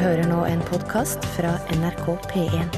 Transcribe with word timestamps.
hører 0.00 0.24
nå 0.28 0.44
en 0.48 0.60
podkast 0.64 1.24
fra 1.34 1.52
NRK 1.74 2.06
P1. 2.30 2.76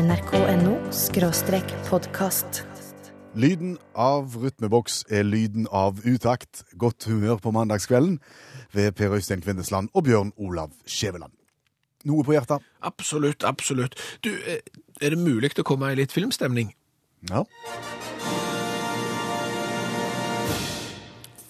nrk.no 0.00 0.72
skråstrek 0.94 1.74
podkast. 1.86 2.64
Lyden 3.38 3.76
av 3.94 4.34
rytmeboks 4.42 5.04
er 5.10 5.22
lyden 5.26 5.68
av 5.70 6.02
utakt. 6.02 6.64
Godt 6.78 7.06
humør 7.10 7.38
på 7.42 7.54
mandagskvelden 7.54 8.18
ved 8.74 8.92
Per 8.98 9.14
Øystein 9.14 9.42
Kvindesland 9.44 9.90
og 9.94 10.04
Bjørn 10.08 10.32
Olav 10.36 10.74
Skjæveland. 10.86 11.32
Noe 12.04 12.26
på 12.26 12.34
hjertet? 12.34 12.64
Absolutt, 12.82 13.44
absolutt. 13.44 13.94
Du, 14.24 14.30
eh, 14.34 14.60
er 15.00 15.14
det 15.14 15.18
mulig 15.18 15.54
å 15.58 15.66
komme 15.66 15.92
i 15.92 16.00
litt 16.02 16.12
filmstemning? 16.12 16.74
Ja. 17.30 17.44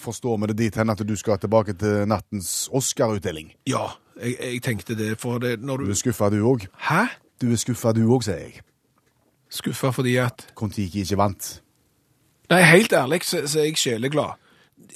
Forstår 0.05 0.37
vi 0.43 0.51
det 0.53 0.57
dit 0.59 0.77
hen 0.77 0.91
at 0.93 1.01
du 1.09 1.15
skal 1.17 1.39
tilbake 1.41 1.73
til 1.81 2.05
nattens 2.11 2.69
Oscar-utdeling? 2.73 3.55
Ja, 3.71 3.87
jeg, 4.21 4.37
jeg 4.41 4.63
tenkte 4.63 4.97
det, 4.99 5.15
for 5.21 5.39
det 5.43 5.57
når 5.65 5.81
Du 5.81 5.89
du 5.89 5.91
er 5.97 6.01
skuffa 6.03 6.29
du 6.31 6.39
òg? 6.45 6.67
Hæ? 6.91 7.07
Du 7.41 7.49
er 7.53 7.57
skuffa 7.61 7.93
du 7.97 8.03
òg, 8.13 8.23
sier 8.27 8.43
jeg. 8.45 8.61
Skuffa 9.55 9.91
fordi 9.95 10.17
at 10.21 10.49
Kon-Tiki 10.59 11.05
ikke 11.05 11.17
vant. 11.21 11.51
Nei, 12.51 12.61
helt 12.69 12.93
ærlig 12.93 13.23
så, 13.25 13.45
så 13.49 13.61
er 13.63 13.71
jeg 13.71 13.79
sjeleglad. 13.81 14.35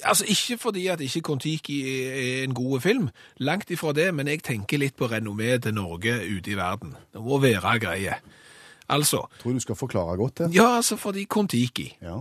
Altså, 0.03 0.25
Ikke 0.29 0.57
fordi 0.61 0.85
at 0.91 1.01
ikke 1.01 1.21
Kon-Tiki 1.25 1.77
er, 1.87 2.43
en 2.43 2.53
god 2.53 2.81
film, 2.83 3.07
langt 3.39 3.71
ifra 3.71 3.93
det, 3.95 4.11
men 4.15 4.27
jeg 4.27 4.43
tenker 4.45 4.77
litt 4.77 4.95
på 4.99 5.07
renommeet 5.09 5.63
til 5.65 5.73
Norge 5.73 6.13
ute 6.37 6.51
i 6.53 6.57
verden. 6.59 6.93
Det 7.13 7.23
må 7.23 7.39
være 7.41 7.79
greie. 7.81 8.19
Altså, 8.89 9.23
Tror 9.41 9.53
du 9.57 9.59
skal 9.63 9.75
forklare 9.79 10.17
godt 10.17 10.37
det. 10.43 10.51
ja, 10.55 10.75
altså 10.77 10.95
fordi 10.97 11.23
Kon-Tiki 11.29 11.89
Ja. 12.01 12.19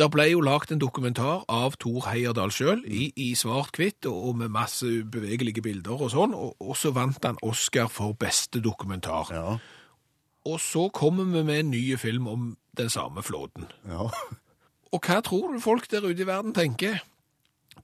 Der 0.00 0.08
ble 0.08 0.24
jo 0.30 0.40
lagt 0.40 0.70
en 0.72 0.80
dokumentar 0.80 1.42
av 1.52 1.74
Thor 1.76 2.06
Heyerdahl 2.08 2.48
sjøl, 2.56 2.78
i, 2.88 3.10
i 3.20 3.34
svart-hvitt 3.36 4.06
og, 4.08 4.38
med 4.40 4.48
masse 4.54 4.88
bevegelige 5.04 5.60
bilder 5.66 6.00
og 6.06 6.14
sånn, 6.14 6.32
og, 6.32 6.54
og 6.56 6.78
så 6.80 6.94
vant 6.96 7.20
han 7.28 7.36
Oscar 7.44 7.90
for 7.92 8.16
beste 8.16 8.62
dokumentar. 8.64 9.28
Ja. 9.36 9.58
Og 10.48 10.56
så 10.64 10.86
kommer 10.96 11.28
vi 11.28 11.42
med 11.44 11.66
en 11.66 11.74
ny 11.74 11.82
film 12.00 12.30
om 12.32 12.46
den 12.80 12.88
samme 12.88 13.20
flåten. 13.22 13.68
ja. 13.84 14.08
Og 14.90 15.04
hva 15.06 15.20
tror 15.22 15.52
du 15.52 15.60
folk 15.62 15.84
der 15.92 16.02
ute 16.02 16.24
i 16.24 16.26
verden 16.26 16.50
tenker? 16.56 16.96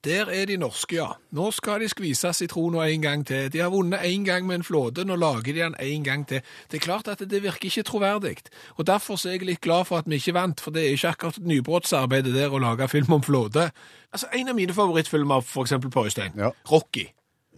Der 0.06 0.28
er 0.30 0.46
de 0.46 0.54
norske, 0.62 0.94
ja. 1.00 1.08
Nå 1.34 1.48
skal 1.50 1.82
de 1.82 1.88
skvise 1.90 2.30
sitroner 2.38 2.86
en 2.92 3.02
gang 3.02 3.24
til. 3.26 3.48
De 3.50 3.58
har 3.58 3.72
vunnet 3.74 4.04
en 4.06 4.24
gang 4.28 4.46
med 4.46 4.60
en 4.60 4.66
flåte, 4.66 5.02
nå 5.04 5.16
lager 5.18 5.50
de 5.50 5.58
den 5.64 5.74
en 5.82 6.04
gang 6.06 6.22
til. 6.30 6.44
Det 6.70 6.78
er 6.78 6.84
klart 6.84 7.08
at 7.10 7.24
det 7.26 7.42
virker 7.42 7.66
ikke 7.66 7.82
troverdig. 7.88 8.36
Og 8.78 8.86
derfor 8.86 9.18
er 9.26 9.34
jeg 9.34 9.48
litt 9.48 9.60
glad 9.66 9.88
for 9.90 9.98
at 9.98 10.06
vi 10.06 10.20
ikke 10.20 10.36
vant, 10.38 10.62
for 10.62 10.70
det 10.70 10.84
er 10.84 10.94
ikke 10.94 11.10
akkurat 11.16 11.42
nybrottsarbeid 11.42 12.30
der 12.36 12.54
å 12.54 12.62
lage 12.62 12.86
film 12.92 13.18
om 13.18 13.26
flåte. 13.26 13.70
Altså, 14.12 14.30
En 14.32 14.48
av 14.48 14.54
mine 14.54 14.72
favorittfilmer, 14.72 15.42
for 15.42 15.66
eksempel 15.66 15.90
på 15.90 16.06
Øystein, 16.06 16.38
Ja. 16.38 16.52
Rocky. 16.70 17.08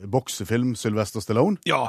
Boksefilm 0.06 0.76
Sylvester 0.78 1.20
Stallone. 1.20 1.56
Ja, 1.66 1.88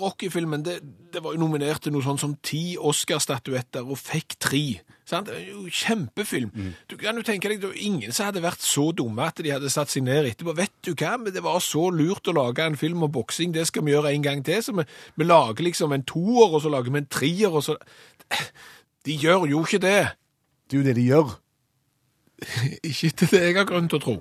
Rocky-filmen, 0.00 0.62
det, 0.62 0.80
det 1.12 1.22
var 1.24 1.32
jo 1.32 1.40
nominert 1.40 1.82
til 1.82 1.94
noe 1.94 2.04
sånn 2.04 2.18
som 2.20 2.34
ti 2.44 2.76
Oscar-statuetter, 2.76 3.80
og 3.88 3.96
fikk 3.98 4.36
tre. 4.38 4.80
Sant? 5.06 5.30
Kjempefilm. 5.70 6.50
Mm. 6.50 6.72
Du 6.90 6.96
kan 6.98 7.14
jo 7.14 7.22
tenke 7.26 7.50
deg, 7.50 7.60
det 7.62 7.70
var 7.70 7.78
ingen 7.78 8.14
som 8.14 8.26
hadde 8.26 8.42
vært 8.42 8.64
så 8.66 8.88
dumme 8.96 9.22
at 9.22 9.38
de 9.38 9.52
hadde 9.54 9.70
satt 9.70 9.92
seg 9.92 10.02
ned 10.02 10.26
etterpå. 10.32 10.56
Vet 10.58 10.74
du 10.82 10.92
hva, 10.96 11.14
men 11.22 11.34
det 11.34 11.44
var 11.46 11.60
så 11.62 11.84
lurt 11.94 12.26
å 12.26 12.34
lage 12.34 12.66
en 12.66 12.78
film 12.78 13.06
om 13.06 13.12
boksing, 13.14 13.54
det 13.54 13.68
skal 13.70 13.86
vi 13.86 13.94
gjøre 13.94 14.10
en 14.10 14.26
gang 14.26 14.42
til. 14.46 14.58
Så 14.66 14.74
vi, 14.74 14.86
vi 15.14 15.28
lager 15.28 15.68
liksom 15.68 15.94
en 15.94 16.06
toer, 16.06 16.50
og 16.50 16.64
så 16.64 16.72
lager 16.74 16.90
vi 16.90 17.04
en 17.04 17.10
trier, 17.10 17.54
og 17.54 17.62
så 17.64 17.78
De 19.06 19.14
gjør 19.14 19.46
jo 19.46 19.60
ikke 19.62 19.78
det. 19.78 20.00
Det 20.66 20.74
er 20.74 20.80
jo 20.80 20.86
det 20.88 20.96
de 20.98 21.06
gjør. 21.06 21.36
Ikke 22.90 23.10
til 23.10 23.30
det 23.30 23.42
jeg 23.44 23.56
har 23.56 23.68
grunn 23.70 23.86
til 23.88 24.00
å 24.00 24.02
tro. 24.02 24.16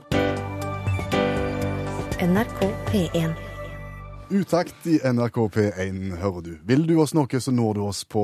NRK 2.22 2.62
P1. 2.94 3.55
Utakt 4.34 4.88
i 4.90 4.96
NRK 5.06 5.38
P1 5.54 6.16
hører 6.18 6.42
du. 6.42 6.54
Vil 6.66 6.88
du 6.90 6.96
oss 7.02 7.14
noe, 7.14 7.40
så 7.42 7.52
når 7.54 7.78
du 7.78 7.82
oss 7.86 8.02
på 8.10 8.24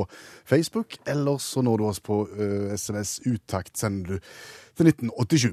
Facebook, 0.49 0.97
eller 1.05 1.37
så 1.37 1.61
når 1.61 1.77
du 1.77 1.85
oss 1.85 2.01
på 2.01 2.23
uh, 2.25 2.71
SMS 2.73 3.19
Utakt, 3.29 3.75
sender 3.77 4.15
du 4.15 4.31
til 4.79 4.89
1987. 4.89 5.51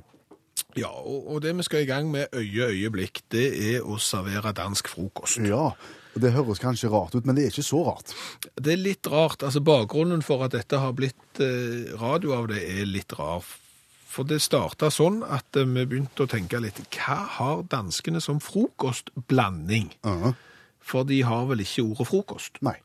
Ja, 0.78 0.88
og, 0.88 1.28
og 1.28 1.42
det 1.44 1.52
vi 1.58 1.66
skal 1.68 1.84
i 1.84 1.90
gang 1.90 2.08
med 2.10 2.32
øye 2.32 2.70
øyeblikk, 2.72 3.22
det 3.32 3.46
er 3.74 3.84
å 3.84 3.98
servere 4.00 4.54
dansk 4.56 4.88
frokost. 4.88 5.42
Ja, 5.44 5.74
og 6.16 6.24
det 6.24 6.32
høres 6.32 6.64
kanskje 6.64 6.90
rart 6.92 7.14
ut, 7.14 7.28
men 7.28 7.36
det 7.36 7.44
er 7.44 7.52
ikke 7.52 7.68
så 7.68 7.84
rart. 7.90 8.16
Det 8.56 8.72
er 8.72 8.80
litt 8.80 9.06
rart. 9.12 9.44
altså 9.44 9.60
Bakgrunnen 9.60 10.24
for 10.24 10.48
at 10.48 10.56
dette 10.56 10.80
har 10.80 10.96
blitt 10.96 11.44
eh, 11.44 11.92
radio 12.00 12.38
av 12.40 12.48
det, 12.50 12.64
er 12.64 12.88
litt 12.88 13.12
rar. 13.20 13.44
For 14.08 14.24
det 14.28 14.40
starta 14.40 14.88
sånn 14.92 15.20
at 15.22 15.56
eh, 15.58 15.68
vi 15.68 15.84
begynte 15.84 16.24
å 16.24 16.30
tenke 16.30 16.60
litt 16.62 16.80
Hva 16.96 17.18
har 17.36 17.64
danskene 17.70 18.22
som 18.24 18.40
frokostblanding? 18.40 19.92
Ja. 20.06 20.32
For 20.80 21.04
de 21.04 21.20
har 21.28 21.44
vel 21.50 21.62
ikke 21.64 21.84
ordet 21.90 22.08
frokost? 22.08 22.62
Nei. 22.64 22.78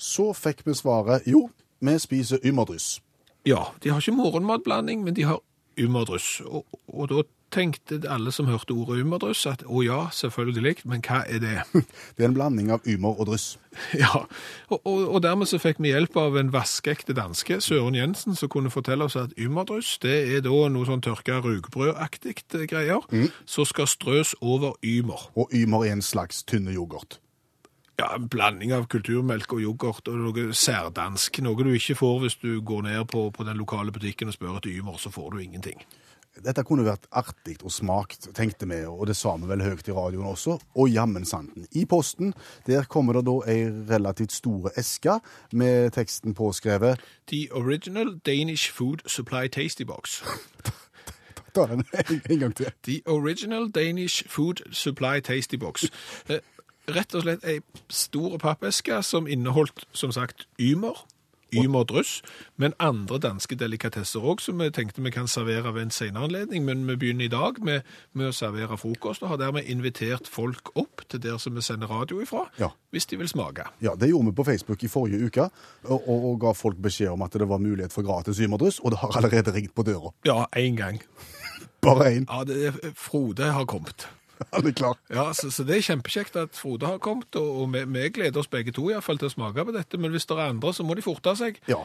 Så 0.00 0.30
fikk 0.36 0.62
vi 0.64 0.76
svaret 0.78 1.26
jo, 1.28 1.48
vi 1.82 1.96
spiser 2.00 2.40
ymmerdryss. 2.46 3.00
Ja, 3.48 3.72
de 3.82 3.90
har 3.90 4.00
ikke 4.00 4.16
morgenmatblanding, 4.16 5.02
men 5.04 5.16
de 5.16 5.26
har 5.28 5.40
ymmerdryss. 5.80 6.38
Og, 6.46 6.64
og 6.88 7.10
da 7.10 7.24
tenkte 7.52 8.00
alle 8.10 8.32
som 8.32 8.48
hørte 8.50 8.74
ordet 8.74 9.00
ymmerdryss 9.02 9.46
at 9.50 9.64
å 9.66 9.82
ja, 9.84 10.00
selvfølgelig, 10.14 10.84
men 10.90 11.02
hva 11.06 11.22
er 11.26 11.42
det? 11.42 11.56
Det 12.16 12.24
er 12.24 12.30
en 12.30 12.36
blanding 12.36 12.70
av 12.74 12.86
ymer 12.88 13.18
og 13.18 13.30
dryss. 13.30 13.54
Ja, 13.94 14.24
og, 14.68 14.80
og, 14.82 15.02
og 15.14 15.22
dermed 15.22 15.46
så 15.46 15.60
fikk 15.62 15.78
vi 15.82 15.92
hjelp 15.92 16.16
av 16.18 16.36
en 16.40 16.50
vaskeekte 16.54 17.14
danske, 17.14 17.60
Søren 17.62 17.94
Jensen, 17.94 18.34
som 18.38 18.50
kunne 18.50 18.72
fortelle 18.72 19.06
oss 19.06 19.18
at 19.20 19.34
ymmerdryss, 19.38 19.96
det 20.02 20.16
er 20.34 20.44
da 20.46 20.58
noe 20.72 20.88
sånn 20.88 21.04
tørka 21.06 21.38
rugbrødaktig 21.44 22.36
greier, 22.70 23.06
som 23.46 23.68
skal 23.68 23.90
strøs 23.90 24.34
over 24.40 24.74
ymer. 24.82 25.30
Og 25.38 25.54
ymer 25.54 25.86
er 25.86 25.98
en 25.98 26.04
slags 26.04 26.42
tynne 26.42 26.74
yoghurt. 26.74 27.20
Ja, 28.00 28.14
en 28.16 28.28
blanding 28.32 28.70
av 28.72 28.86
kulturmelk 28.88 29.52
og 29.52 29.60
yoghurt 29.60 30.08
og 30.08 30.20
noe 30.22 30.54
særdansk, 30.56 31.42
noe 31.44 31.66
du 31.66 31.74
ikke 31.74 31.98
får 31.98 32.20
hvis 32.22 32.38
du 32.40 32.54
går 32.64 32.86
ned 32.86 33.02
på, 33.12 33.26
på 33.34 33.44
den 33.44 33.60
lokale 33.60 33.92
butikken 33.92 34.30
og 34.30 34.36
spør 34.36 34.56
etter 34.56 34.72
ymer, 34.72 34.96
så 34.96 35.12
får 35.12 35.34
du 35.34 35.42
ingenting. 35.42 35.82
Dette 36.44 36.64
kunne 36.66 36.86
vært 36.86 37.06
artig 37.12 37.58
og 37.62 37.72
smakt, 37.74 38.30
tenkte 38.36 38.68
vi, 38.70 38.80
og 38.88 39.06
det 39.10 39.16
sa 39.18 39.34
vi 39.40 39.48
vel 39.50 39.64
høyt 39.64 39.88
i 39.88 39.94
radioen 39.96 40.28
også. 40.30 40.56
Og 40.76 40.90
jammen 40.92 41.26
santen. 41.28 41.66
I 41.76 41.84
posten 41.88 42.34
der 42.66 42.88
kommer 42.90 43.18
det 43.18 43.26
da 43.28 43.36
ei 43.50 43.66
relativt 43.90 44.32
store 44.32 44.72
eske 44.80 45.18
med 45.52 45.92
teksten 45.96 46.34
påskrevet. 46.34 47.00
The 47.30 47.48
Original 47.52 48.16
Danish 48.26 48.72
Food 48.72 49.04
Supply 49.06 49.48
Tasty 49.48 49.84
Box. 49.84 50.22
Ta 51.54 51.66
den 51.66 51.84
en, 51.92 52.22
en 52.30 52.38
gang 52.38 52.56
til. 52.56 52.72
The 52.86 53.00
Original 53.06 53.70
Danish 53.70 54.28
Food 54.28 54.62
Supply 54.72 55.20
Tasty 55.20 55.56
Box. 55.56 55.84
Eh, 56.30 56.40
Rett 56.90 57.14
og 57.14 57.22
slett 57.22 57.44
ei 57.46 57.60
stor 57.92 58.38
pappeske 58.40 58.96
som 59.06 59.28
inneholdt, 59.30 59.84
som 59.92 60.10
sagt, 60.12 60.48
ymer. 60.58 60.96
Ymerdryss, 61.54 62.22
men 62.56 62.74
andre 62.78 63.18
danske 63.18 63.56
delikatesser 63.58 64.20
òg, 64.20 64.40
som 64.40 64.58
vi 64.58 64.70
tenkte 64.70 65.02
vi 65.02 65.10
kan 65.14 65.28
servere 65.28 65.72
ved 65.74 65.82
en 65.82 65.90
senere 65.90 66.24
anledning. 66.28 66.64
Men 66.64 66.86
vi 66.86 66.96
begynner 66.96 67.24
i 67.24 67.28
dag 67.32 67.58
med, 67.64 67.82
med 68.12 68.28
å 68.30 68.32
servere 68.36 68.76
frokost, 68.78 69.22
og 69.22 69.28
har 69.34 69.40
dermed 69.42 69.64
invitert 69.70 70.28
folk 70.30 70.70
opp 70.76 71.04
til 71.08 71.20
der 71.20 71.38
som 71.38 71.54
vi 71.54 71.62
sender 71.62 71.86
radio 71.90 72.20
ifra, 72.22 72.46
Ja. 72.58 72.68
hvis 72.92 73.06
de 73.06 73.16
vil 73.18 73.28
smake. 73.28 73.64
Ja, 73.80 73.94
Det 73.94 74.08
gjorde 74.10 74.26
vi 74.30 74.32
på 74.32 74.44
Facebook 74.44 74.84
i 74.84 74.88
forrige 74.88 75.26
uke, 75.26 75.48
og, 75.84 76.08
og, 76.08 76.24
og 76.32 76.40
ga 76.40 76.52
folk 76.52 76.76
beskjed 76.82 77.08
om 77.12 77.22
at 77.22 77.32
det 77.32 77.48
var 77.48 77.58
mulighet 77.58 77.92
for 77.92 78.02
gratis 78.02 78.38
ymerdryss, 78.40 78.80
og 78.84 78.90
det 78.90 78.98
har 78.98 79.16
allerede 79.16 79.52
ringt 79.54 79.74
på 79.74 79.82
døra. 79.82 80.12
Ja, 80.24 80.46
én 80.56 80.76
gang. 80.76 81.00
Bare 81.82 82.10
én. 82.12 82.26
Ja, 82.28 82.44
det 82.44 82.94
Frode 82.96 83.52
har 83.52 83.64
kommet. 83.64 84.06
Alle 84.56 84.72
klar. 84.76 84.98
Ja, 85.12 85.30
så, 85.36 85.50
så 85.52 85.64
det 85.68 85.78
er 85.78 85.86
kjempekjekt 85.90 86.36
at 86.40 86.58
Frode 86.58 86.88
har 86.88 87.00
kommet, 87.02 87.30
og, 87.38 87.62
og 87.62 87.72
vi, 87.74 87.84
vi 87.92 88.08
gleder 88.16 88.42
oss 88.42 88.50
begge 88.50 88.74
to 88.76 88.88
i 88.90 88.94
hvert 88.94 89.06
fall 89.06 89.20
til 89.20 89.30
å 89.30 89.34
smake 89.34 89.66
på 89.66 89.74
dette. 89.76 90.00
Men 90.00 90.14
hvis 90.14 90.28
det 90.28 90.38
er 90.38 90.48
andre, 90.48 90.72
så 90.74 90.86
må 90.86 90.96
de 90.98 91.04
forte 91.04 91.34
seg. 91.38 91.60
Ja. 91.70 91.82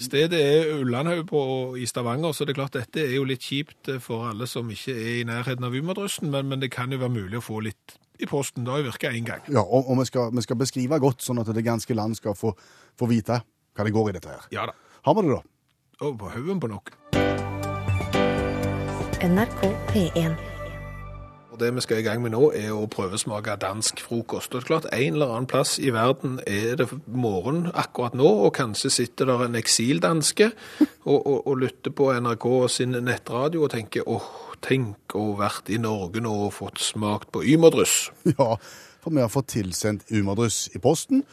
Stedet 0.00 0.38
er 0.40 0.70
Ullandhaug 0.80 1.76
i 1.76 1.86
Stavanger, 1.88 2.32
så 2.32 2.46
det 2.46 2.54
er 2.54 2.60
klart 2.62 2.76
dette 2.78 3.02
er 3.02 3.18
jo 3.18 3.26
litt 3.28 3.44
kjipt 3.44 3.90
for 4.00 4.30
alle 4.30 4.46
som 4.48 4.70
ikke 4.72 4.94
er 4.94 5.10
i 5.18 5.26
nærheten 5.28 5.66
av 5.66 5.76
Umadrussen, 5.76 6.30
men, 6.32 6.48
men 6.48 6.62
det 6.62 6.70
kan 6.72 6.92
jo 6.92 7.00
være 7.02 7.12
mulig 7.12 7.40
å 7.40 7.44
få 7.44 7.60
litt 7.66 7.98
i 8.20 8.28
posten. 8.28 8.64
Det 8.64 8.72
har 8.72 8.80
jo 8.80 8.88
virka 8.88 9.12
én 9.12 9.26
gang. 9.26 9.44
ja 9.48 9.60
og, 9.60 9.90
og 9.90 10.00
vi, 10.00 10.06
skal, 10.08 10.32
vi 10.32 10.44
skal 10.44 10.60
beskrive 10.60 11.00
godt, 11.02 11.24
sånn 11.24 11.42
at 11.42 11.52
det 11.52 11.64
ganske 11.66 11.96
land 11.96 12.16
skal 12.16 12.36
få, 12.38 12.54
få 12.96 13.10
vite 13.10 13.42
hva 13.76 13.86
det 13.86 13.92
går 13.96 14.10
i 14.10 14.16
dette 14.16 14.32
her. 14.32 14.48
Ja 14.54 14.68
da. 14.70 14.76
Har 15.04 15.16
vi 15.16 15.26
det, 15.28 15.36
da? 15.36 15.42
Og 16.06 16.16
på 16.20 16.32
haugen 16.32 16.60
på 16.60 16.72
nok. 16.72 16.94
NRK 19.20 19.68
P1. 19.92 20.59
Det 21.60 21.70
vi 21.76 21.82
skal 21.84 22.00
i 22.00 22.04
gang 22.06 22.22
med 22.24 22.32
nå, 22.34 22.50
er 22.56 22.72
å 22.72 22.88
prøvesmake 22.90 23.56
dansk 23.60 24.00
frokost. 24.02 24.54
Og 24.54 24.60
det 24.60 24.64
er 24.64 24.68
klart, 24.70 24.88
En 24.92 25.16
eller 25.18 25.34
annen 25.34 25.48
plass 25.50 25.78
i 25.78 25.92
verden 25.94 26.38
er 26.46 26.76
det 26.80 26.88
morgen 27.06 27.68
akkurat 27.74 28.16
nå, 28.16 28.28
og 28.46 28.54
kanskje 28.56 28.90
sitter 28.90 29.28
der 29.28 29.44
en 29.46 29.58
eksildanske 29.60 30.50
og, 31.04 31.18
og, 31.18 31.46
og 31.46 31.58
lytter 31.60 31.94
på 31.94 32.10
NRK 32.20 32.46
sin 32.72 32.96
nettradio 33.04 33.66
og 33.66 33.74
tenker 33.74 34.08
åh, 34.08 34.28
tenk 34.64 35.16
å 35.16 35.30
ha 35.32 35.40
vært 35.46 35.70
i 35.72 35.80
Norge 35.80 36.22
nå 36.24 36.32
og 36.46 36.54
fått 36.56 36.80
smakt 36.84 37.32
på 37.34 37.44
ymerdryss. 37.44 38.10
Ja, 38.38 38.56
for 39.00 39.16
vi 39.16 39.22
har 39.22 39.32
fått 39.32 39.54
tilsendt 39.54 40.10
umerdryss 40.12 40.68
i 40.76 40.80
posten, 40.82 41.24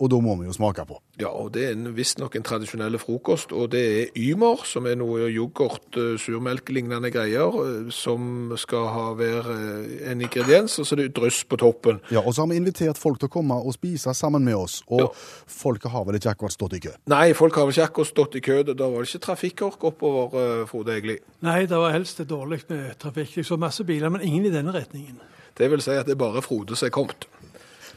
og 0.00 0.08
da 0.10 0.16
må 0.24 0.34
vi 0.40 0.46
jo 0.46 0.52
smake 0.56 0.84
på. 0.88 0.96
Ja, 1.20 1.28
og 1.28 1.52
det 1.54 1.64
er 1.68 1.72
en- 1.72 1.94
visstnok 1.96 2.36
en 2.36 2.42
tradisjonell 2.42 2.98
frokost, 2.98 3.52
og 3.52 3.70
det 3.72 3.82
er 4.02 4.06
ymer, 4.16 4.64
som 4.64 4.86
er 4.86 4.94
noe 4.96 5.28
yoghurt, 5.28 5.92
surmelklignende 5.92 6.18
surmelk-lignende 6.18 7.10
greier, 7.12 7.52
eh, 7.86 7.90
som 7.90 8.52
skal 8.56 8.86
ha 8.88 9.12
være 9.14 9.54
eh, 9.54 10.10
en 10.12 10.20
ingrediens, 10.20 10.78
og 10.78 10.86
så 10.86 10.94
er 10.96 11.02
det 11.02 11.14
dryss 11.16 11.44
på 11.44 11.56
toppen. 11.56 12.00
Ja, 12.10 12.20
Og 12.20 12.34
så 12.34 12.42
har 12.42 12.48
vi 12.48 12.56
invitert 12.56 12.96
folk 12.98 13.18
til 13.20 13.28
å 13.28 13.32
komme 13.32 13.54
og 13.54 13.74
spise 13.74 14.14
sammen 14.14 14.44
med 14.44 14.54
oss, 14.54 14.82
og 14.88 15.00
Ja. 15.00 15.06
folket 15.46 15.90
har 15.90 16.04
vel 16.04 16.14
ikke 16.14 16.30
akkurat 16.34 16.52
stått 16.52 16.72
i 16.74 16.78
kø. 16.80 16.90
Nei, 17.06 17.32
folk 17.34 17.54
har 17.54 17.66
vel 17.66 17.72
ikke 17.74 17.88
akkurat 17.92 18.06
stått 18.06 18.34
i 18.36 18.40
kø, 18.40 18.62
da 18.62 18.88
var 18.88 19.02
det 19.02 19.08
ikke 19.14 19.26
trafikkork 19.26 19.84
oppover, 19.84 20.34
eh, 20.62 20.66
Frode 20.66 20.96
Egli. 20.96 21.18
Nei, 21.42 21.60
det 21.66 21.76
var 21.76 21.92
helst 21.92 22.18
dårlig 22.26 22.62
med 22.70 22.98
trafikk. 22.98 23.36
Jeg 23.36 23.44
så 23.44 23.56
masse 23.58 23.84
biler, 23.84 24.08
men 24.10 24.20
ingen 24.22 24.46
i 24.46 24.50
denne 24.50 24.72
retningen. 24.72 25.20
Det 25.58 25.70
vil 25.70 25.80
si 25.82 25.90
at 25.90 26.06
det 26.06 26.12
er 26.12 26.16
bare 26.16 26.40
Frode 26.42 26.74
som 26.76 26.86
er 26.86 26.90
kommet. 26.90 27.26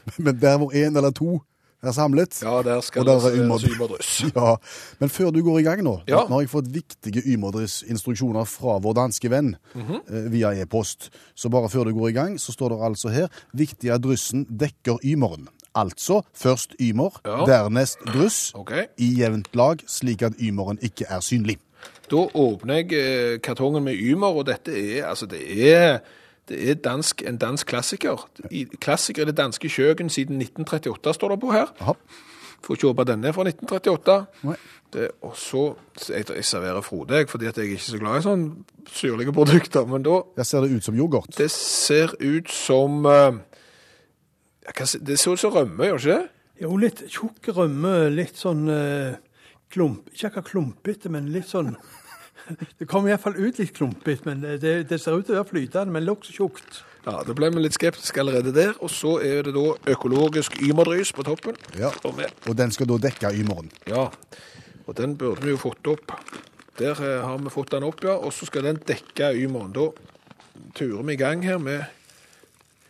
Men 0.18 0.38
der 0.40 0.58
hvor 0.58 0.70
en 0.74 0.96
eller 0.96 1.10
to 1.10 1.40
er 1.86 1.92
samlet 1.96 2.42
Ja, 2.42 2.62
der 2.62 2.80
skal 2.80 3.04
det 3.06 3.16
ymerdryss. 3.38 3.76
ymerdryss. 3.76 4.24
Ja, 4.36 4.56
Men 5.00 5.08
før 5.08 5.30
du 5.30 5.42
går 5.42 5.58
i 5.60 5.62
gang 5.62 5.82
nå, 5.84 6.00
Ja. 6.08 6.24
nå 6.28 6.34
har 6.38 6.40
jeg 6.40 6.50
fått 6.50 6.70
viktige 6.72 7.22
ymerdryss-instruksjoner 7.34 8.44
fra 8.48 8.78
vår 8.78 8.94
danske 8.94 9.30
venn 9.30 9.56
mm 9.74 9.82
-hmm. 9.82 10.28
via 10.30 10.52
e-post. 10.54 11.10
Så 11.34 11.48
bare 11.48 11.68
før 11.68 11.84
du 11.84 11.92
går 11.94 12.08
i 12.08 12.12
gang, 12.12 12.38
så 12.40 12.52
står 12.52 12.68
det 12.68 12.84
altså 12.84 13.08
her 13.08 13.28
viktig 13.54 13.90
at 13.90 14.02
dryssen 14.02 14.46
dekker 14.50 14.98
ymeren. 15.04 15.48
Altså 15.74 16.22
først 16.34 16.74
ymer, 16.80 17.10
Ja. 17.24 17.44
dernest 17.46 17.98
dryss, 18.06 18.52
okay. 18.54 18.86
i 18.98 19.20
jevnt 19.20 19.48
lag, 19.54 19.78
slik 19.86 20.22
at 20.22 20.32
ymeren 20.40 20.78
ikke 20.82 21.04
er 21.08 21.20
synlig. 21.20 21.58
Da 22.10 22.16
åpner 22.34 22.74
jeg 22.74 22.92
eh, 22.92 23.38
kartongen 23.40 23.84
med 23.84 23.94
Ymer, 23.94 24.26
og 24.26 24.46
dette 24.46 24.70
er, 24.98 25.06
altså 25.06 25.26
det 25.26 25.40
er, 25.72 25.98
det 26.48 26.70
er 26.70 26.74
dansk, 26.74 27.22
en 27.28 27.38
dansk 27.40 27.66
klassiker. 27.66 28.28
I, 28.50 28.64
klassiker 28.80 29.24
i 29.24 29.30
det 29.30 29.36
danske 29.38 29.68
kjøkken 29.68 30.10
siden 30.12 30.42
1938, 30.42 31.14
står 31.16 31.34
det 31.34 31.40
på 31.40 31.52
her. 31.54 31.72
Aha. 31.80 31.94
Får 32.64 32.78
ikke 32.78 32.90
håpe 32.90 33.06
denne 33.08 33.28
er 33.28 33.36
fra 33.36 33.46
1938. 33.48 34.18
Nei. 34.48 34.56
Det, 34.94 35.08
og 35.26 35.32
så, 35.36 35.64
jeg, 36.08 36.26
jeg 36.30 36.44
serverer 36.46 36.84
Frode, 36.84 37.16
jeg, 37.18 37.28
fordi 37.28 37.48
at 37.50 37.56
jeg 37.58 37.66
er 37.66 37.74
ikke 37.74 37.82
så 37.82 37.98
glad 37.98 38.20
i 38.20 38.26
sånne 38.28 38.90
syrlige 38.94 39.32
produkter, 39.34 39.88
men 39.90 40.04
da, 40.06 40.20
jeg 40.38 40.46
ser 40.46 40.62
det 40.62 40.76
ut 40.76 40.86
som 40.86 40.94
yoghurt. 40.98 41.32
det 41.38 41.50
ser 41.50 42.14
ut 42.20 42.52
som, 42.52 43.00
uh, 43.08 43.34
jeg 44.68 44.76
kan 44.78 44.86
si, 44.86 45.00
det 45.02 45.18
ser 45.18 45.34
ut 45.34 45.42
som 45.42 45.56
rømme, 45.56 45.88
gjør 45.88 45.98
det 45.98 46.04
ikke 46.04 46.20
det? 46.20 46.30
Jo, 46.62 46.76
litt 46.78 47.02
tjukk 47.10 47.50
rømme, 47.56 47.94
litt 48.14 48.38
sånn 48.38 48.68
uh, 48.70 49.16
klump... 49.74 50.12
Ikke 50.14 50.30
akkurat 50.30 50.52
klumpete, 50.52 51.10
men 51.10 51.32
litt 51.34 51.50
sånn 51.50 51.74
Det 52.78 52.88
kommer 52.90 53.12
iallfall 53.12 53.36
ut 53.38 53.60
litt 53.60 53.72
klumpete, 53.76 54.26
men 54.28 54.42
det, 54.60 54.74
det 54.90 54.98
ser 55.00 55.16
ut 55.18 55.26
til 55.26 55.36
å 55.36 55.42
være 55.42 55.50
flytende, 55.52 55.94
men 55.94 56.06
nokså 56.08 56.34
tjukt. 56.36 56.82
Ja, 57.04 57.18
da 57.24 57.34
ble 57.36 57.50
vi 57.52 57.60
litt 57.60 57.76
skeptiske 57.76 58.20
allerede 58.22 58.52
der, 58.56 58.72
og 58.80 58.88
så 58.92 59.18
er 59.24 59.44
det 59.44 59.52
da 59.56 59.64
økologisk 59.92 60.56
ymerdrys 60.64 61.12
på 61.12 61.24
toppen. 61.26 61.58
Ja. 61.76 61.92
Og 62.08 62.20
Og 62.48 62.56
den 62.56 62.72
skal 62.72 62.88
da 62.88 62.96
dekke 63.08 63.32
ymeren. 63.36 63.68
Ja, 63.88 64.08
og 64.86 64.96
den 64.96 65.16
burde 65.20 65.44
vi 65.44 65.52
jo 65.52 65.60
fått 65.60 65.86
opp. 65.88 66.14
Der 66.78 66.96
eh, 66.96 67.20
har 67.24 67.38
vi 67.38 67.52
fått 67.52 67.70
den 67.72 67.84
opp, 67.86 68.02
ja. 68.04 68.16
Og 68.16 68.32
så 68.32 68.48
skal 68.48 68.64
den 68.66 68.80
dekke 68.88 69.32
ymeren. 69.36 69.72
Da 69.76 69.90
turer 70.74 71.04
vi 71.04 71.14
i 71.14 71.20
gang 71.20 71.44
her 71.44 71.58
med 71.58 71.84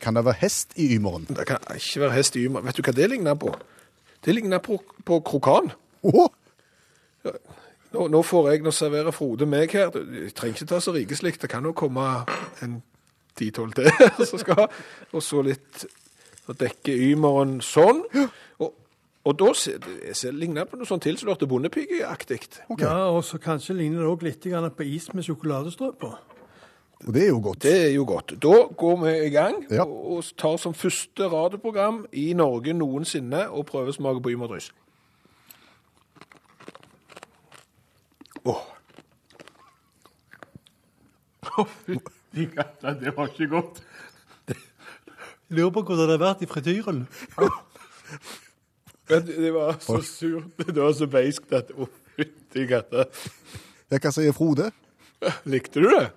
Kan 0.00 0.14
det 0.14 0.24
være 0.26 0.42
hest 0.42 0.74
i 0.76 0.90
ymeren? 0.96 1.24
Det 1.28 1.46
kan 1.48 1.62
ikke 1.74 2.00
være 2.04 2.16
hest 2.18 2.36
i 2.36 2.44
ymeren. 2.44 2.66
Vet 2.66 2.76
du 2.76 2.82
hva 2.84 2.92
det 2.92 3.10
ligner 3.10 3.36
på? 3.40 3.54
Det 4.24 4.34
ligner 4.34 4.60
på, 4.60 4.78
på 5.04 5.20
krokan. 5.24 5.70
Åh! 6.04 6.28
Nå, 7.94 8.08
nå 8.10 8.20
får 8.26 8.48
jeg, 8.50 8.62
nå 8.66 8.72
serverer 8.74 9.14
Frode 9.14 9.46
meg 9.46 9.70
her. 9.76 9.90
Du- 9.94 10.30
trenger 10.34 10.56
ikke 10.58 10.66
ta 10.72 10.80
så 10.82 10.94
rikeslikt. 10.96 11.40
Det 11.44 11.50
kan 11.52 11.64
jo 11.68 11.72
komme 11.76 12.04
en 12.64 12.80
10-12 13.38 13.74
til 13.78 14.26
som 14.30 14.38
skal 14.42 14.58
ha. 14.64 14.66
Og 15.14 15.22
så 15.22 15.42
litt 15.46 15.84
Å 16.44 16.52
dekke 16.60 16.92
ymeren 17.06 17.54
sånn. 17.64 18.02
Og, 18.60 18.74
og 19.24 19.36
da 19.40 19.46
ser 19.56 19.78
det 19.80 20.10
ser- 20.18 20.34
ligner 20.36 20.66
det 20.66 20.72
på 20.74 20.76
noe 20.76 20.84
sånn 20.90 21.00
tilslørte 21.00 21.46
bondepigeaktig. 21.48 22.42
Okay. 22.68 22.84
Ja, 22.84 23.06
Og 23.14 23.22
så 23.24 23.38
kanskje 23.40 23.78
ligner 23.78 24.02
det 24.04 24.10
òg 24.10 24.26
litt 24.26 24.44
på 24.76 24.84
is 24.84 25.06
med 25.14 25.24
sjokoladestrø 25.24 25.94
på. 25.96 26.10
Og 27.06 27.12
det 27.16 27.22
er 27.22 27.28
jo 27.32 27.40
godt. 27.46 27.62
Det 27.64 27.72
er 27.86 27.90
jo 27.94 28.04
godt. 28.04 28.34
Da 28.40 28.58
går 28.76 28.96
vi 29.06 29.14
i 29.26 29.30
gang 29.32 29.64
Ja. 29.70 29.82
og, 29.88 30.18
og 30.18 30.24
tar 30.36 30.56
som 30.60 30.74
første 30.76 31.30
radioprogram 31.32 32.04
i 32.12 32.32
Norge 32.36 32.72
noensinne 32.76 33.46
og 33.50 33.64
prøver 33.72 33.88
å 33.88 33.96
smake 33.96 34.20
på 34.24 34.32
ymerdryss. 34.36 34.68
Åh. 38.44 38.62
Det 42.34 43.12
var 43.16 43.28
ikke 43.30 43.46
godt. 43.46 43.82
Jeg 44.48 44.56
lurer 45.60 45.70
på 45.70 45.82
hvordan 45.86 46.08
det 46.08 46.16
har 46.16 46.22
vært 46.22 46.40
i 46.42 46.48
frityren. 46.50 47.04
Men 49.08 49.26
det 49.28 49.52
var 49.54 49.76
så 49.84 50.00
surt. 50.02 50.48
Det 50.58 50.80
var 50.80 50.92
så 50.98 51.06
beiskt 51.06 51.52
at 51.54 51.70
Å, 51.76 51.86
fytti 52.16 52.66
katta. 52.70 53.06
Hva 53.92 54.12
sier 54.16 54.34
Frode? 54.34 54.72
Likte 55.46 55.84
du 55.84 55.88
det? 55.92 56.08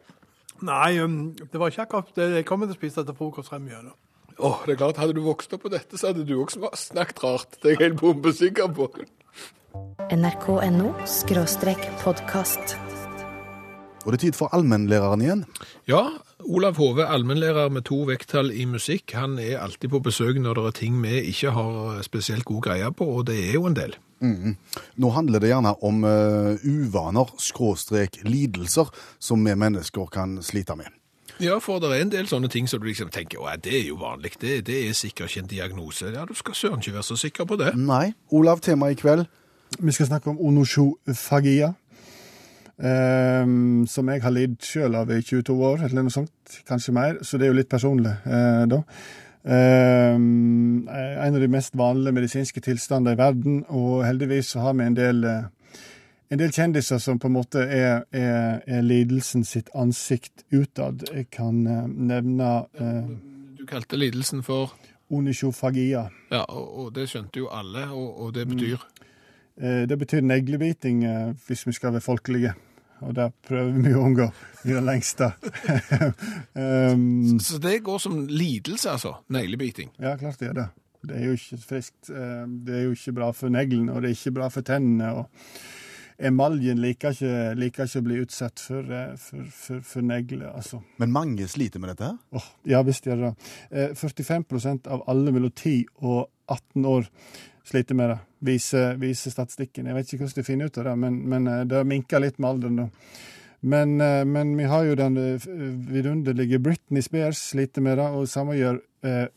Nei, 0.65 0.97
um, 1.03 1.35
det 1.37 1.61
var 1.61 1.69
ikke 1.69 1.85
akkurat 1.85 2.15
det 2.17 2.31
jeg 2.39 2.47
kommer 2.49 2.65
til 2.65 2.73
å 2.73 2.79
spise 2.79 3.03
etter 3.03 3.17
frokost 3.17 3.51
frem 3.51 3.67
igjennom. 3.69 3.93
Oh, 4.37 4.63
det 4.65 4.73
er 4.75 4.81
klart, 4.81 4.97
Hadde 5.01 5.13
du 5.17 5.21
vokst 5.25 5.53
opp 5.53 5.63
på 5.65 5.71
dette, 5.73 5.97
så 5.97 6.11
hadde 6.11 6.25
du 6.25 6.35
også 6.39 6.71
snakket 6.77 7.21
rart. 7.23 7.59
Det 7.61 7.71
er 7.71 7.75
jeg 7.75 7.83
helt 7.83 8.01
bombesikker 8.01 8.73
på. 8.73 8.89
nrk.no 10.11 10.93
podkast. 12.03 12.75
Og 14.05 14.13
det 14.13 14.17
er 14.17 14.21
tid 14.21 14.37
for 14.37 14.53
allmennlæreren 14.55 15.21
igjen. 15.21 15.45
Ja, 15.89 16.05
Olav 16.47 16.77
Hove, 16.79 17.03
allmennlærer 17.05 17.69
med 17.73 17.83
to 17.89 18.05
vekttall 18.07 18.53
i 18.55 18.63
musikk, 18.69 19.11
han 19.17 19.35
er 19.39 19.59
alltid 19.59 19.91
på 19.91 19.99
besøk 20.05 20.39
når 20.39 20.59
det 20.59 20.65
er 20.67 20.75
ting 20.79 20.99
vi 21.03 21.23
ikke 21.33 21.51
har 21.51 22.03
spesielt 22.07 22.47
god 22.47 22.61
greie 22.69 22.91
på, 22.91 23.07
og 23.19 23.25
det 23.27 23.39
er 23.49 23.57
jo 23.57 23.65
en 23.67 23.75
del. 23.75 23.97
Nå 24.97 25.09
handler 25.13 25.43
det 25.43 25.51
gjerne 25.51 25.73
om 25.85 26.05
uh, 26.07 26.55
uvaner, 26.63 27.33
skråstrek 27.37 28.21
lidelser, 28.23 28.87
som 29.19 29.43
vi 29.43 29.55
mennesker 29.59 30.07
kan 30.13 30.39
slite 30.41 30.77
med. 30.79 30.93
Ja, 31.43 31.59
for 31.61 31.77
det 31.83 31.91
er 31.91 32.01
en 32.01 32.13
del 32.13 32.29
sånne 32.29 32.49
ting 32.49 32.65
som 32.69 32.81
du 32.81 32.87
liksom 32.87 33.11
tenker, 33.13 33.43
at 33.45 33.65
det 33.65 33.75
er 33.77 33.83
jo 33.91 33.99
vanlig, 34.01 34.37
det, 34.41 34.63
det 34.71 34.79
er 34.87 34.95
sikkert 34.97 35.29
ikke 35.29 35.43
en 35.43 35.51
diagnose. 35.51 36.13
Ja, 36.15 36.23
du 36.25 36.33
skal 36.33 36.55
søren 36.55 36.81
ikke 36.81 36.95
være 36.95 37.09
så 37.11 37.19
sikker 37.19 37.45
på 37.45 37.59
det. 37.59 37.75
Nei. 37.77 38.15
Olav, 38.33 38.63
tema 38.65 38.89
i 38.89 38.97
kveld. 38.97 39.27
Vi 39.79 39.91
skal 39.91 40.07
snakke 40.07 40.29
om 40.29 40.39
onosjofagia, 40.41 41.73
ehm, 42.83 43.85
som 43.87 44.09
jeg 44.09 44.23
har 44.23 44.33
lidd 44.33 44.57
sjøl 44.63 44.95
av 44.95 45.11
i 45.11 45.21
22 45.21 45.57
år, 45.71 45.83
eller 45.85 46.07
noe 46.07 46.13
sånt, 46.13 46.61
kanskje 46.67 46.95
mer, 46.95 47.19
så 47.21 47.37
det 47.37 47.47
er 47.47 47.53
jo 47.53 47.59
litt 47.59 47.69
personlig 47.69 48.13
eh, 48.25 48.63
da. 48.71 48.81
Ehm, 49.47 50.87
en 50.89 51.35
av 51.35 51.39
de 51.43 51.51
mest 51.51 51.77
vanlige 51.77 52.15
medisinske 52.15 52.63
tilstander 52.63 53.13
i 53.13 53.21
verden, 53.21 53.61
og 53.69 54.05
heldigvis 54.07 54.55
så 54.55 54.65
har 54.65 54.73
vi 54.79 54.87
en 54.87 54.97
del, 54.97 55.23
eh, 55.23 55.45
en 56.31 56.41
del 56.41 56.51
kjendiser 56.51 56.97
som 57.03 57.19
på 57.19 57.29
en 57.29 57.37
måte 57.37 57.63
er, 57.63 58.03
er, 58.11 58.61
er 58.65 58.81
lidelsen 58.81 59.45
sitt 59.45 59.69
ansikt 59.75 60.43
utad. 60.51 61.05
Jeg 61.13 61.29
kan 61.31 61.65
eh, 61.67 61.87
nevne 61.87 62.51
eh, 62.79 63.15
Du 63.59 63.65
kalte 63.65 63.99
lidelsen 63.99 64.43
for, 64.43 64.73
onisjofagia. 65.11 66.09
ja, 66.31 66.43
og, 66.49 66.79
og 66.79 66.93
det 66.95 67.07
skjønte 67.09 67.39
jo 67.39 67.47
alle, 67.47 67.85
og, 67.91 68.21
og 68.25 68.33
det 68.35 68.47
betyr, 68.47 68.75
Eh, 68.75 68.96
Det 69.57 69.97
betyr 69.97 70.21
neglebiting 70.21 71.03
eh, 71.03 71.31
hvis 71.47 71.65
vi 71.67 71.73
skal 71.73 71.95
være 71.95 72.05
folkelige. 72.05 72.53
Og 73.05 73.13
det 73.13 73.27
prøver 73.45 73.75
vi 73.77 73.93
å 73.93 74.03
unngå 74.07 74.25
i 74.65 74.73
det 74.73 74.81
lengste. 74.81 75.31
um, 76.57 77.37
så 77.39 77.59
det 77.61 77.79
går 77.85 77.97
som 78.01 78.19
lidelse, 78.29 78.89
altså, 78.89 79.15
neglebiting. 79.29 79.91
ja, 80.01 80.15
klart 80.17 80.39
det 80.41 80.49
er 80.51 80.53
det. 80.61 80.67
Det 81.07 81.17
er 81.19 81.25
jo 81.29 81.35
ikke 81.37 81.57
friskt. 81.61 82.09
eh, 82.09 82.45
Det 82.65 82.75
er 82.75 82.87
jo 82.87 82.95
ikke 82.97 83.13
bra 83.19 83.31
for 83.37 83.53
neglene, 83.53 83.93
og 83.93 84.01
det 84.01 84.09
er 84.09 84.17
ikke 84.17 84.33
bra 84.39 84.47
for 84.49 84.65
tennene. 84.65 85.11
og 85.13 85.29
Emaljen 86.17 86.79
liker 86.81 87.13
ikke, 87.13 87.33
liker 87.61 87.85
ikke 87.85 88.01
å 88.01 88.05
bli 88.07 88.17
utsatt 88.23 88.59
for, 88.59 88.81
eh, 88.89 89.13
for, 89.21 89.45
for, 89.53 89.83
for 89.85 90.01
negler, 90.01 90.49
altså. 90.49 90.81
Men 90.97 91.13
mange 91.13 91.45
sliter 91.47 91.79
med 91.79 91.93
dette 91.93 92.09
her. 92.09 92.17
Åh, 92.33 92.47
ja 92.73 92.81
visst 92.81 93.05
gjør 93.05 93.21
det 93.21 93.29
det. 93.29 93.53
Eh, 93.71 93.93
45% 93.93 94.89
av 94.89 95.05
alle 95.07 95.31
mellom 95.35 95.53
10 95.53 95.85
og 96.01 96.25
18 96.47 96.85
år 96.85 97.07
sliter 97.67 97.95
med 97.95 98.09
det, 98.09 98.19
viser, 98.39 98.95
viser 99.01 99.33
statistikken. 99.33 99.89
Jeg 99.89 99.97
vet 99.97 100.11
ikke 100.11 100.23
hvordan 100.23 100.39
de 100.39 100.47
finner 100.47 100.69
ut 100.69 100.77
av 100.79 100.89
det, 100.89 100.95
men, 101.03 101.17
men 101.29 101.49
eh, 101.51 101.63
det 101.69 101.83
minker 101.87 102.23
litt 102.23 102.39
med 102.39 102.49
alderen. 102.49 102.81
da. 102.81 102.87
Men, 103.67 103.95
eh, 104.01 104.23
men 104.25 104.53
vi 104.57 104.67
har 104.71 104.87
jo 104.87 104.97
den 104.99 105.17
eh, 105.21 105.47
vidunderlige 105.91 106.61
Britney 106.63 107.03
Spears 107.05 107.41
sliter 107.51 107.83
med 107.83 107.99
det, 107.99 108.07
og 108.07 108.29
samme 108.31 108.57
gjør 108.57 108.83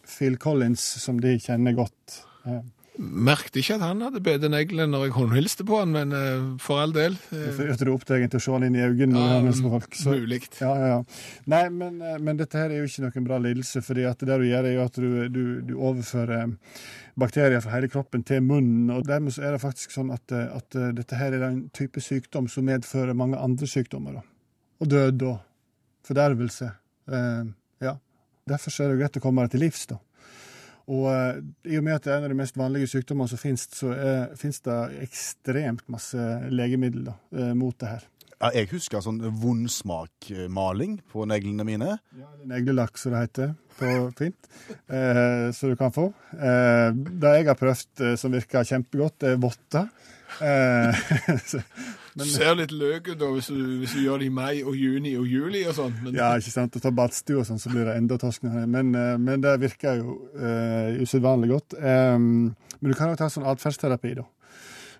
Phil 0.08 0.38
Collins, 0.40 0.82
som 1.02 1.20
de 1.22 1.36
kjenner 1.38 1.76
godt. 1.76 2.14
Merkte 2.98 3.60
ikke 3.60 3.76
at 3.78 3.84
han 3.84 4.02
hadde 4.02 4.22
bedre 4.24 4.50
negler 4.52 4.88
når 4.90 5.06
jeg 5.06 5.14
håndhilste 5.14 5.64
på 5.68 5.78
han, 5.78 5.92
men 5.94 6.14
uh, 6.14 6.48
for 6.62 6.82
all 6.82 6.94
del. 6.94 7.14
Uh, 7.30 7.46
for 7.54 7.68
jeg 7.70 7.92
opp 7.92 8.06
deg 8.08 8.26
til 8.32 8.40
å 8.40 8.44
se 8.44 8.54
han 8.56 8.66
inn 8.66 8.78
i 8.78 8.82
øynene 8.82 9.26
hilser 9.46 9.66
på 9.66 9.72
folk. 9.76 9.98
Så, 10.00 10.16
Mulig. 10.18 10.40
Ja, 10.58 10.72
ja, 10.76 10.88
ja. 10.94 11.20
Nei, 11.52 11.62
men, 11.74 12.00
eh, 12.02 12.18
men 12.20 12.40
dette 12.40 12.58
her 12.58 12.72
er 12.72 12.82
jo 12.82 12.88
ikke 12.90 13.06
noen 13.06 13.28
bra 13.28 13.38
lidelse, 13.42 13.80
at 13.80 14.24
det 14.26 14.40
du 14.42 14.46
gjør, 14.48 14.66
er 14.66 14.74
jo 14.74 14.88
at 14.88 14.98
du, 14.98 15.08
du, 15.32 15.44
du 15.70 15.72
overfører 15.78 16.34
eh, 16.40 16.82
bakterier 17.20 17.62
fra 17.64 17.76
hele 17.76 17.90
kroppen 17.92 18.24
til 18.26 18.42
munnen, 18.44 18.90
og 18.94 19.06
dermed 19.08 19.38
er 19.38 19.54
det 19.54 19.62
faktisk 19.62 19.94
sånn 19.94 20.10
at, 20.14 20.32
at 20.32 20.80
dette 20.96 21.18
her 21.18 21.36
er 21.36 21.46
en 21.46 21.62
type 21.76 22.02
sykdom 22.02 22.48
som 22.50 22.66
medfører 22.68 23.16
mange 23.18 23.38
andre 23.38 23.68
sykdommer, 23.70 24.20
da. 24.20 24.26
Og 24.80 24.88
død 24.88 25.24
og 25.28 25.38
fordervelse. 26.06 26.70
Eh, 27.12 27.42
ja. 27.86 27.96
Derfor 28.48 28.74
så 28.74 28.84
er 28.84 28.92
det 28.92 29.00
greit 29.02 29.18
å 29.20 29.24
komme 29.24 29.44
det 29.46 29.54
til 29.54 29.64
livs, 29.64 29.86
da. 29.90 30.00
Og 30.90 31.06
eh, 31.12 31.42
i 31.70 31.78
og 31.78 31.84
med 31.86 31.98
at 31.98 32.06
det 32.06 32.12
er 32.12 32.20
en 32.20 32.26
av 32.26 32.32
de 32.32 32.38
mest 32.40 32.58
vanlige 32.58 32.90
sykdommene 32.90 33.30
som 33.30 33.40
finnes, 33.40 33.66
så 33.76 33.92
er, 33.94 34.32
finnes 34.38 34.62
det 34.66 34.78
ekstremt 35.06 35.84
masse 35.92 36.30
legemidler 36.50 37.12
da, 37.12 37.18
eh, 37.36 37.52
mot 37.58 37.76
det 37.78 37.92
her. 37.94 38.08
Ja, 38.40 38.48
jeg 38.56 38.70
husker 38.70 39.02
sånn 39.04 39.18
vondsmakmaling 39.42 40.94
på 41.12 41.26
neglene 41.28 41.66
mine. 41.68 41.98
Ja, 42.16 42.30
neglelakk, 42.48 42.96
som 42.96 43.12
det 43.12 43.26
heter 43.26 43.50
på 43.76 43.90
fint, 44.16 44.48
eh, 44.88 45.50
som 45.56 45.72
du 45.72 45.76
kan 45.76 45.92
få. 45.92 46.06
Eh, 46.32 46.88
det 46.96 47.34
jeg 47.36 47.50
har 47.50 47.58
prøvd 47.60 48.04
eh, 48.06 48.16
som 48.20 48.32
virker 48.32 48.64
kjempegodt, 48.64 49.28
er 49.28 49.36
votter. 49.40 49.90
Eh, 50.40 51.04
Du 52.18 52.24
ser 52.26 52.56
litt 52.58 52.72
løk 52.74 53.12
ut 53.12 53.22
hvis 53.22 53.50
hvis 53.50 53.94
du 53.94 54.00
gjør 54.02 54.22
det 54.22 54.30
i 54.30 54.34
mai 54.34 54.62
og 54.64 54.74
juni 54.76 55.14
og 55.18 55.28
juli 55.30 55.62
og 55.68 55.76
sånn. 55.76 55.94
Ja, 56.14 56.32
ikke 56.38 56.54
sant, 56.54 56.76
Og 56.76 56.82
tar 56.82 56.94
badstue 56.96 57.40
og 57.42 57.46
sånn, 57.48 57.60
så 57.62 57.70
blir 57.72 57.86
det 57.86 57.96
enda 58.00 58.18
torskende. 58.20 58.66
Men, 58.66 58.92
eh, 58.94 59.16
men 59.18 59.44
det 59.44 59.54
virker 59.62 60.00
jo 60.00 60.18
uh, 60.34 61.00
usedvanlig 61.02 61.52
godt. 61.52 61.78
Um, 61.78 62.52
men 62.80 62.92
du 62.92 62.96
kan 62.98 63.12
jo 63.12 63.18
ta 63.20 63.30
sånn 63.30 63.48
atferdsterapi, 63.48 64.14
da. 64.18 64.26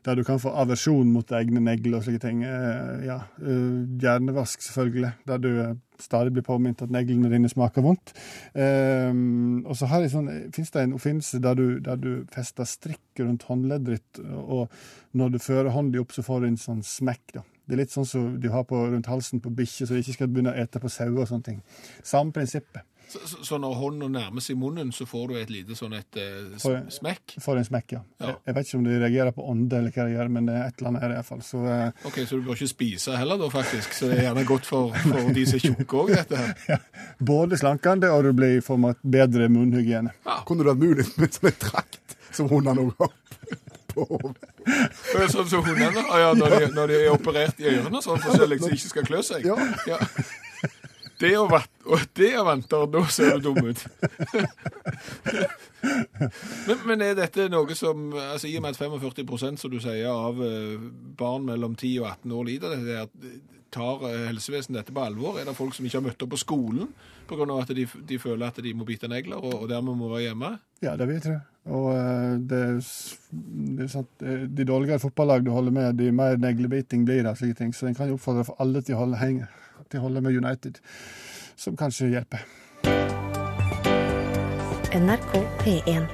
Der 0.06 0.16
du 0.16 0.24
kan 0.24 0.40
få 0.40 0.54
aversjon 0.56 1.10
mot 1.12 1.28
egne 1.36 1.60
negler 1.60 1.98
og 1.98 2.06
slike 2.06 2.22
ting. 2.22 2.44
Uh, 2.46 3.02
ja, 3.04 3.18
uh, 3.42 3.80
Hjernevask, 4.00 4.62
selvfølgelig. 4.64 5.14
Der 5.28 5.42
du 5.42 5.52
stadig 6.04 6.35
blir 6.35 6.47
påminnet 6.47 6.85
at 6.85 6.92
neglene 6.95 7.30
dine 7.33 7.50
smaker 7.50 7.85
vondt. 7.85 8.14
Um, 8.54 9.62
og 9.66 9.76
så 9.78 9.90
har 9.90 10.04
jeg 10.04 10.14
sånn, 10.14 10.30
finnes 10.54 10.75
det 10.75 10.85
en 10.85 10.97
oppfinnelse 10.99 11.42
der 11.45 11.59
du, 11.59 11.66
der 11.85 12.00
du 12.00 12.11
fester 12.35 12.69
strikk 12.69 13.23
rundt 13.23 13.47
håndleddet 13.49 14.00
ditt, 14.00 14.25
og 14.40 14.71
når 15.16 15.35
du 15.35 15.40
fører 15.42 15.73
hånden 15.75 16.02
opp, 16.02 16.14
så 16.14 16.25
får 16.26 16.42
du 16.42 16.50
en 16.50 16.61
sånn 16.61 16.85
smekk. 16.87 17.25
da. 17.38 17.45
Det 17.70 17.76
er 17.76 17.84
litt 17.84 17.92
sånn 17.94 18.06
som 18.08 18.30
du 18.42 18.48
har 18.50 18.64
på, 18.66 18.74
rundt 18.90 19.06
halsen 19.06 19.38
på 19.38 19.50
bikkjer, 19.54 19.86
så 19.86 19.94
de 19.94 20.00
ikke 20.02 20.16
skal 20.16 20.30
begynne 20.34 20.50
å 20.50 20.58
ete 20.58 20.80
på 20.82 20.90
sauer 20.90 21.20
og 21.22 21.28
sånne 21.30 21.46
ting. 21.46 21.60
Samme 22.02 22.34
prinsippet. 22.34 22.82
så, 23.10 23.18
så, 23.30 23.44
så 23.46 23.58
når 23.62 23.76
hånda 23.78 24.08
nærmer 24.10 24.42
seg 24.42 24.58
munnen, 24.58 24.90
så 24.94 25.06
får 25.06 25.28
du 25.30 25.36
et 25.38 25.52
lite 25.54 25.76
sånn 25.78 25.94
et 25.94 26.18
eh, 26.18 26.58
smekk? 26.90 27.36
Får 27.42 27.60
en 27.60 27.68
smekk, 27.68 27.94
ja. 27.94 28.00
Ja. 28.18 28.26
Jeg, 28.32 28.36
jeg 28.48 28.56
vet 28.58 28.68
ikke 28.68 28.80
om 28.80 28.88
de 28.88 28.98
reagerer 29.04 29.36
på 29.38 29.46
ånde 29.52 29.78
eller 29.78 29.94
hva 29.94 30.08
de 30.08 30.16
gjør, 30.16 30.32
men 30.34 30.50
det 30.50 30.56
er 30.58 30.66
et 30.66 30.82
eller 30.82 30.90
annet 30.90 31.06
her 31.06 31.14
i 31.14 31.18
hvert 31.20 31.30
fall. 31.30 31.42
Så 31.46 31.62
eh, 31.70 32.04
Ok, 32.10 32.20
Så 32.26 32.40
du 32.40 32.46
bør 32.48 32.58
ikke 32.58 32.70
spise 32.74 33.16
heller, 33.22 33.38
da, 33.44 33.50
faktisk? 33.54 33.94
Så 34.00 34.10
det 34.10 34.18
er 34.18 34.26
gjerne 34.28 34.46
godt 34.50 34.66
for, 34.66 34.98
for 35.06 35.30
de 35.38 35.46
som 35.46 35.60
er 35.60 35.66
tjukke 35.68 36.02
òg, 36.02 36.12
dette 36.18 36.42
her. 36.42 36.84
både 37.32 37.62
slankende 37.62 38.10
og 38.14 38.26
du 38.26 38.34
blir 38.42 38.58
i 38.58 38.66
form 38.66 38.90
av 38.90 38.98
bedre 39.18 39.46
munnhygiene. 39.46 40.14
Kunne 40.42 40.66
det 40.66 40.72
vært 40.72 40.82
mulig 40.82 41.08
med 41.22 41.38
sånn 41.38 41.52
en 41.54 41.60
trakt 41.68 42.18
som 42.34 42.50
hundene 42.50 42.88
òg 42.90 42.94
har 43.06 43.14
på 43.97 44.06
hodet? 44.09 44.52
Det 44.66 45.30
Sånn 45.32 45.49
som 45.50 45.64
hundene 45.66 46.04
ah, 46.06 46.20
ja, 46.23 46.30
når, 46.37 46.56
de, 46.56 46.70
når 46.76 46.92
de 46.92 47.00
er 47.00 47.11
operert 47.14 47.61
i 47.62 47.68
ørene 47.73 48.02
sånn 48.04 48.20
forskjellig, 48.23 48.61
så 48.61 48.70
de 48.70 48.78
ikke 48.78 48.92
skal 48.94 49.11
klø 49.11 49.25
seg. 49.26 49.50
Ja. 49.88 49.99
Det 51.20 51.35
og 51.37 51.52
det 52.16 52.30
å 52.40 52.44
vanter, 52.47 52.87
da 52.88 53.00
ser 53.12 53.40
du 53.40 53.50
dum 53.50 53.66
ut. 53.68 53.82
men, 56.68 56.78
men 56.88 57.04
er 57.04 57.18
dette 57.18 57.49
noe 57.52 57.76
som 57.76 58.14
altså 58.14 58.49
I 58.49 58.56
og 58.56 58.64
med 58.64 58.73
at 58.73 58.80
45% 58.80 59.61
som 59.61 59.73
du 59.73 59.76
sier, 59.82 60.09
av 60.09 60.40
eh, 60.44 60.80
barn 61.20 61.44
mellom 61.49 61.76
10 61.76 62.00
og 62.00 62.09
18 62.14 62.37
år 62.38 62.49
lider 62.49 62.73
dette, 62.73 63.02
her, 63.02 63.40
tar 63.75 64.06
eh, 64.09 64.26
helsevesenet 64.30 64.80
dette 64.80 64.97
på 64.97 65.04
alvor? 65.04 65.37
Er 65.37 65.49
det 65.49 65.56
folk 65.59 65.76
som 65.76 65.87
ikke 65.87 66.00
har 66.00 66.06
møtt 66.09 66.25
opp 66.25 66.32
på 66.35 66.40
skolen 66.40 66.88
pga. 67.28 67.47
at 67.61 67.76
de, 67.76 67.87
de 67.87 68.18
føler 68.18 68.47
at 68.49 68.64
de 68.64 68.75
må 68.75 68.88
bite 68.88 69.11
negler 69.11 69.38
og, 69.40 69.62
og 69.62 69.68
dermed 69.70 70.00
må 70.00 70.09
være 70.14 70.30
hjemme? 70.30 70.56
Ja, 70.80 70.97
det 70.97 71.09
vil 71.09 71.20
jeg 71.20 71.26
tro. 71.28 71.38
Og 71.68 71.90
eh, 71.92 72.38
det 72.50 72.62
det 73.30 73.84
er 73.84 73.92
sant, 73.92 74.08
eh, 74.24 74.46
de 74.48 74.64
dårligere 74.64 75.02
fotballag 75.02 75.44
du 75.44 75.50
holder 75.52 75.74
med, 75.76 75.98
de 75.98 76.12
mer 76.12 76.36
neglebiting 76.40 77.04
blir 77.04 77.22
det. 77.22 77.36
slike 77.38 77.58
ting. 77.58 77.74
Så 77.74 77.86
en 77.86 77.94
kan 77.94 78.08
jo 78.08 78.16
oppfordre 78.16 78.44
for 78.44 78.56
alle 78.58 78.82
til 78.82 78.96
å 78.96 79.04
holde, 79.04 79.20
henge, 79.20 79.46
til 79.90 80.00
å 80.00 80.08
holde 80.08 80.24
med 80.24 80.36
United, 80.36 80.80
som 81.56 81.76
kanskje 81.76 82.10
hjelper. 82.14 82.46
NRK 84.90 85.36
P1. 85.60 86.08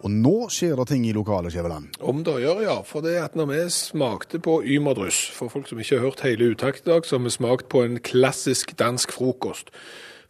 Og 0.00 0.08
nå 0.10 0.48
skjer 0.48 0.78
det 0.80 0.86
ting 0.88 1.04
i 1.04 1.12
lokalet, 1.12 1.52
Skjæveland. 1.52 2.00
Om 2.00 2.22
det 2.24 2.38
gjør, 2.40 2.62
ja. 2.64 2.76
For 2.88 3.04
det 3.04 3.18
at 3.20 3.36
når 3.36 3.50
vi 3.50 3.60
smakte 3.74 4.40
på 4.40 4.62
ymerdryss, 4.64 5.26
for 5.36 5.52
folk 5.52 5.68
som 5.68 5.80
ikke 5.80 5.98
har 5.98 6.06
hørt 6.08 6.24
hele 6.24 6.54
uttakt 6.54 6.86
i 6.86 6.90
dag, 6.90 7.04
så 7.04 7.18
har 7.18 7.26
vi 7.26 7.34
smakt 7.34 7.68
på 7.68 7.84
en 7.84 8.00
klassisk 8.00 8.72
dansk 8.80 9.12
frokost. 9.12 9.68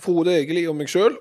Frode 0.02 0.34
Egeli 0.40 0.66
og 0.66 0.74
meg 0.80 0.90
sjøl. 0.90 1.14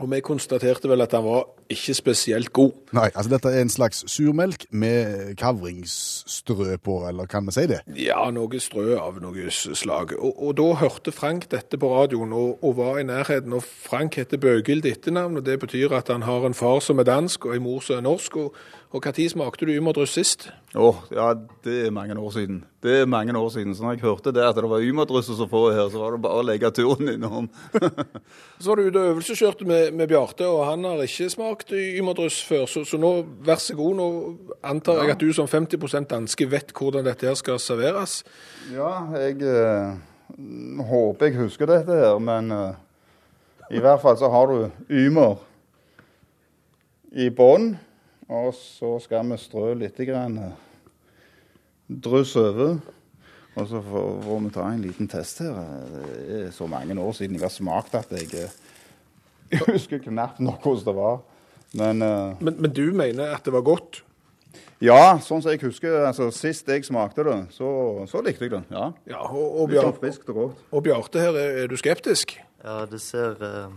Og 0.00 0.08
vi 0.10 0.22
konstaterte 0.24 0.88
vel 0.90 1.04
at 1.04 1.12
den 1.12 1.22
var 1.26 1.44
ikke 1.72 1.94
spesielt 1.94 2.52
god. 2.52 2.72
Nei, 2.94 3.08
altså 3.14 3.30
dette 3.32 3.50
er 3.50 3.64
en 3.64 3.72
slags 3.72 4.04
surmelk 4.10 4.66
med 4.70 5.34
kavringsstrø 5.40 6.76
på, 6.84 6.98
eller 7.08 7.26
kan 7.30 7.46
vi 7.48 7.54
si 7.56 7.66
det? 7.70 7.80
Ja, 7.98 8.20
noe 8.34 8.60
strø 8.62 8.98
av 9.00 9.18
noe 9.22 9.50
slag. 9.50 10.14
Og, 10.18 10.34
og 10.38 10.54
da 10.60 10.68
hørte 10.84 11.14
Frank 11.14 11.48
dette 11.52 11.80
på 11.80 11.90
radioen 11.90 12.34
og, 12.36 12.62
og 12.64 12.76
var 12.78 13.00
i 13.00 13.08
nærheten. 13.08 13.56
Og 13.56 13.64
Frank 13.64 14.20
heter 14.20 14.40
Bøgild 14.40 14.86
etternavn, 14.88 15.40
og 15.40 15.46
det 15.46 15.58
betyr 15.64 15.96
at 15.96 16.12
han 16.12 16.26
har 16.28 16.46
en 16.46 16.56
far 16.56 16.80
som 16.84 17.02
er 17.02 17.08
dansk 17.08 17.48
og 17.48 17.56
en 17.56 17.66
mor 17.66 17.84
som 17.84 17.98
er 17.98 18.06
norsk. 18.06 18.36
Og, 18.44 18.60
og 18.94 19.02
når 19.02 19.30
smakte 19.32 19.66
du 19.66 19.72
ymerdryss 19.74 20.14
sist? 20.14 20.48
Åh, 20.74 20.96
ja, 21.14 21.32
det 21.64 21.86
er 21.86 21.90
mange 21.94 22.14
år 22.18 22.30
siden. 22.34 22.64
Det 22.82 23.00
er 23.00 23.06
mange 23.06 23.34
år 23.38 23.48
siden. 23.48 23.74
Så 23.74 23.82
når 23.82 23.92
jeg 23.96 24.04
hørte 24.04 24.32
det 24.34 24.42
at 24.42 24.56
det 24.58 24.70
var 24.70 24.82
ymerdrysser 24.82 25.34
som 25.38 25.48
får 25.50 25.72
her, 25.72 25.88
så 25.90 25.98
var 26.02 26.14
det 26.14 26.22
bare 26.22 26.42
å 26.42 26.46
legge 26.46 26.70
turen 26.74 27.12
innom. 27.12 27.46
Så 28.60 28.70
var 28.70 28.76
du 28.76 28.88
ute 28.88 29.00
og 29.00 29.12
øvelseskjørte 29.12 29.66
med, 29.66 29.92
med 29.94 30.08
Bjarte, 30.10 30.46
og 30.50 30.64
han 30.66 30.84
har 30.86 31.02
ikke 31.02 31.30
smakt 31.30 31.53
ymerdryss 31.72 32.40
før. 32.44 32.66
Så, 32.66 32.84
så 32.84 32.98
nå, 33.00 33.12
vær 33.46 33.60
så 33.62 33.76
god, 33.78 33.94
nå 33.98 34.08
antar 34.66 35.02
jeg 35.02 35.14
at 35.14 35.20
du 35.22 35.30
som 35.36 35.48
50% 35.50 36.10
danske 36.10 36.48
vet 36.50 36.74
hvordan 36.74 37.06
dette 37.06 37.28
her 37.28 37.38
skal 37.38 37.60
serveres. 37.62 38.22
ja, 38.72 39.06
jeg 39.14 39.42
eh, 39.42 39.94
håper 40.90 41.30
jeg 41.30 41.38
husker 41.38 41.70
dette 41.70 41.92
her, 41.92 42.18
men 42.18 42.50
eh, 42.52 42.74
i 43.70 43.80
hvert 43.80 44.02
fall 44.02 44.18
så 44.18 44.28
har 44.32 44.50
du 44.50 44.70
ymer 44.90 45.38
i 47.14 47.30
bånn, 47.30 47.74
og 48.28 48.50
så 48.56 48.96
skal 49.02 49.28
vi 49.30 49.38
strø 49.38 49.72
litt 49.78 50.00
grann 50.08 50.38
eh, 50.42 50.60
dryss 51.88 52.36
over. 52.40 52.78
Og 53.54 53.68
så 53.70 53.78
får, 53.86 54.40
vi 54.42 54.50
ta 54.50 54.64
en 54.66 54.82
liten 54.82 55.06
test 55.06 55.44
her. 55.44 55.54
Det 55.94 56.38
er 56.48 56.50
så 56.54 56.66
mange 56.66 56.96
år 56.98 57.12
siden 57.14 57.36
jeg 57.36 57.44
har 57.44 57.52
smakt 57.54 57.94
at 57.94 58.10
jeg, 58.10 58.48
jeg 59.52 59.60
husker 59.70 60.02
knapt 60.02 60.40
nok 60.42 60.64
hvordan 60.64 60.88
det 60.88 60.96
var. 60.96 61.20
Men 61.74 62.02
uh, 62.02 62.34
Men, 62.40 62.58
men 62.58 62.74
du 62.74 62.86
mener 62.94 63.34
at 63.34 63.46
det 63.46 63.54
var 63.54 63.64
godt? 63.66 64.02
ja, 64.84 65.16
sånn 65.22 65.40
som 65.42 65.52
jeg 65.52 65.62
husker, 65.62 65.94
altså 66.04 66.28
sist 66.34 66.68
jeg 66.68 66.84
smakte 66.84 67.24
det, 67.24 67.36
så, 67.54 67.68
så 68.10 68.20
likte 68.24 68.44
jeg 68.44 68.52
det. 68.52 68.62
Ja. 68.74 68.90
Ja, 69.08 69.20
og, 69.24 69.62
og, 69.62 69.72
Litt 69.72 70.18
sånn 70.20 70.36
og 70.36 70.58
og 70.70 70.84
Bjarte 70.84 71.22
her, 71.22 71.38
er, 71.40 71.60
er 71.62 71.70
du 71.70 71.76
skeptisk? 71.80 72.36
Ja, 72.64 72.82
det 72.90 73.00
ser, 73.00 73.38
eh, 73.44 73.70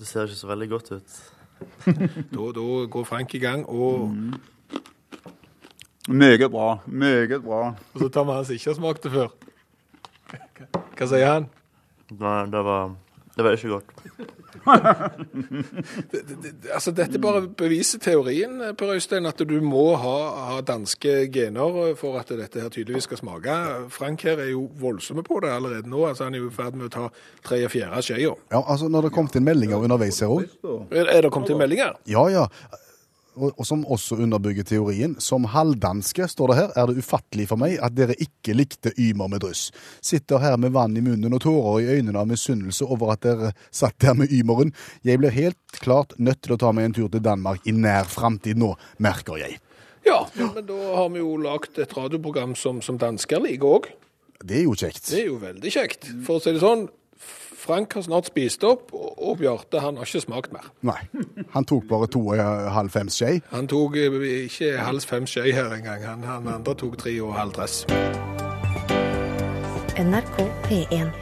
det 0.00 0.08
ser 0.08 0.26
ikke 0.26 0.40
så 0.40 0.50
veldig 0.50 0.70
godt 0.72 0.94
ut. 0.96 1.20
Da, 2.32 2.44
da 2.56 2.66
går 2.88 3.04
Frank 3.04 3.34
i 3.36 3.42
gang, 3.42 3.66
og, 3.68 4.10
Meget 6.08 6.50
bra. 6.50 6.80
Meget 6.86 7.42
bra. 7.44 7.74
og 7.92 8.00
så 8.00 8.08
tar 8.08 8.24
vi 8.24 8.32
han 8.32 8.44
som 8.44 8.54
ikke 8.56 8.70
har 8.70 8.78
smakt 8.78 9.04
det 9.04 9.12
før. 9.12 9.28
Hva, 10.30 10.80
hva 10.96 11.08
sier 11.12 11.28
han? 11.28 11.46
Nei, 12.10 12.38
det 12.50 12.62
var, 12.66 12.94
det 13.40 13.46
var 13.46 13.56
ikke 13.56 13.72
godt. 13.72 13.96
Det, 16.10 16.20
det, 16.28 16.36
det, 16.42 16.70
altså, 16.74 16.90
dette 16.92 17.18
bare 17.22 17.40
beviser 17.56 18.00
teorien, 18.02 18.58
Per 18.78 18.92
Øystein, 18.92 19.26
at 19.26 19.38
du 19.48 19.54
må 19.64 19.94
ha, 19.96 20.16
ha 20.50 20.58
danske 20.66 21.14
gener 21.32 21.94
for 21.98 22.18
at 22.20 22.28
dette 22.34 22.60
her 22.60 22.68
tydeligvis 22.72 23.06
skal 23.08 23.20
smake. 23.22 23.54
Frank 23.94 24.24
her 24.26 24.42
er 24.42 24.50
jo 24.52 24.66
voldsomme 24.80 25.24
på 25.26 25.40
det 25.44 25.52
allerede 25.54 25.88
nå. 25.88 26.02
altså 26.08 26.26
Han 26.28 26.36
er 26.36 26.44
jo 26.44 26.50
i 26.50 26.54
ferd 26.54 26.76
med 26.76 26.90
å 26.90 26.92
ta 26.92 27.06
tre 27.46 27.62
og 27.64 27.72
fjerde 27.72 28.02
skjea. 28.04 28.34
Ja, 28.52 28.60
altså 28.60 28.90
Når 28.92 29.08
det 29.08 29.14
kom 29.16 29.30
til 29.32 29.46
meldinger 29.46 29.80
underveis 29.80 30.20
her 30.20 30.34
òg 30.34 30.44
Er, 30.90 31.06
er 31.06 31.22
det 31.24 31.32
kommet 31.32 31.52
til 31.52 31.60
meldinger? 31.60 31.96
Ja, 32.10 32.26
ja. 32.32 32.46
Og, 33.40 33.54
og 33.56 33.66
som 33.66 33.84
også 33.88 34.18
underbygger 34.20 34.66
teorien. 34.68 35.16
Som 35.22 35.48
halvdanske, 35.50 36.28
står 36.28 36.52
det 36.52 36.58
her, 36.58 36.74
er 36.76 36.90
det 36.90 37.00
ufattelig 37.00 37.48
for 37.50 37.60
meg 37.60 37.78
at 37.82 37.96
dere 37.96 38.16
ikke 38.20 38.56
likte 38.56 38.92
Ymer 39.00 39.30
med 39.32 39.44
dryss. 39.44 39.70
Sitter 40.04 40.42
her 40.42 40.58
med 40.60 40.74
vann 40.76 40.96
i 40.98 41.04
munnen 41.04 41.36
og 41.36 41.42
tårer 41.46 41.80
i 41.80 41.96
øynene 41.96 42.20
av 42.20 42.28
misunnelse 42.30 42.86
over 42.86 43.14
at 43.14 43.24
dere 43.24 43.54
satt 43.72 43.98
der 44.02 44.18
med 44.18 44.32
Ymeren. 44.34 44.74
Jeg 45.06 45.22
blir 45.22 45.34
helt 45.34 45.80
klart 45.80 46.14
nødt 46.18 46.42
til 46.44 46.56
å 46.56 46.60
ta 46.60 46.74
meg 46.76 46.90
en 46.90 46.98
tur 47.00 47.08
til 47.08 47.24
Danmark 47.24 47.64
i 47.64 47.74
nær 47.76 48.08
framtid 48.10 48.60
nå, 48.60 48.74
merker 49.02 49.40
jeg. 49.40 49.58
Ja, 50.06 50.22
men, 50.34 50.62
da 50.66 50.78
har 50.96 51.10
vi 51.12 51.20
jo 51.20 51.34
lagd 51.40 51.78
et 51.80 51.92
radioprogram 51.96 52.54
som, 52.56 52.80
som 52.84 52.98
dansker 53.00 53.42
liker 53.44 53.76
òg. 53.80 53.90
Det 54.40 54.62
er 54.62 54.64
jo 54.64 54.76
kjekt. 54.78 55.04
Det 55.10 55.18
er 55.20 55.28
jo 55.28 55.36
veldig 55.42 55.72
kjekt. 55.74 56.08
For 56.24 56.38
å 56.38 56.42
si 56.42 56.54
det 56.56 56.62
sånn, 56.62 56.86
Frank 57.60 57.92
har 57.92 58.02
snart 58.02 58.26
spist 58.26 58.64
opp, 58.64 58.92
og, 58.92 59.38
Bjarte 59.38 59.80
han 59.84 59.98
har 60.00 60.08
ikke 60.08 60.20
smakt 60.24 60.52
mer. 60.52 60.70
Nei. 60.80 60.96
Han 61.52 61.66
tok 61.68 61.84
bare 61.90 62.08
to 62.08 62.22
og 62.32 62.40
halv 62.72 62.90
fem 62.90 63.10
skje. 63.12 63.40
Han 63.52 63.68
tok 63.68 63.98
eh, 64.00 64.16
ikke 64.46 64.70
halv 64.80 65.04
fem 65.04 65.26
skje 65.28 65.52
her 65.52 65.74
engang. 65.76 66.06
Han, 66.06 66.24
han 66.24 66.48
andre 66.48 66.74
tok 66.74 66.96
tre 67.02 67.12
og 67.20 67.34
halv 67.36 67.52
dress. 67.58 67.82
NRK 70.00 70.38
P1. 70.70 71.12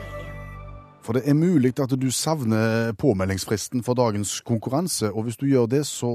For 1.03 1.17
det 1.17 1.25
er 1.27 1.35
mulig 1.35 1.73
at 1.81 1.95
du 1.99 2.11
savner 2.13 2.93
påmeldingsfristen 2.93 3.83
for 3.83 3.99
dagens 3.99 4.41
konkurranse, 4.41 5.11
og 5.11 5.27
hvis 5.27 5.41
du 5.41 5.47
gjør 5.47 5.67
det, 5.67 5.87
så 5.87 6.13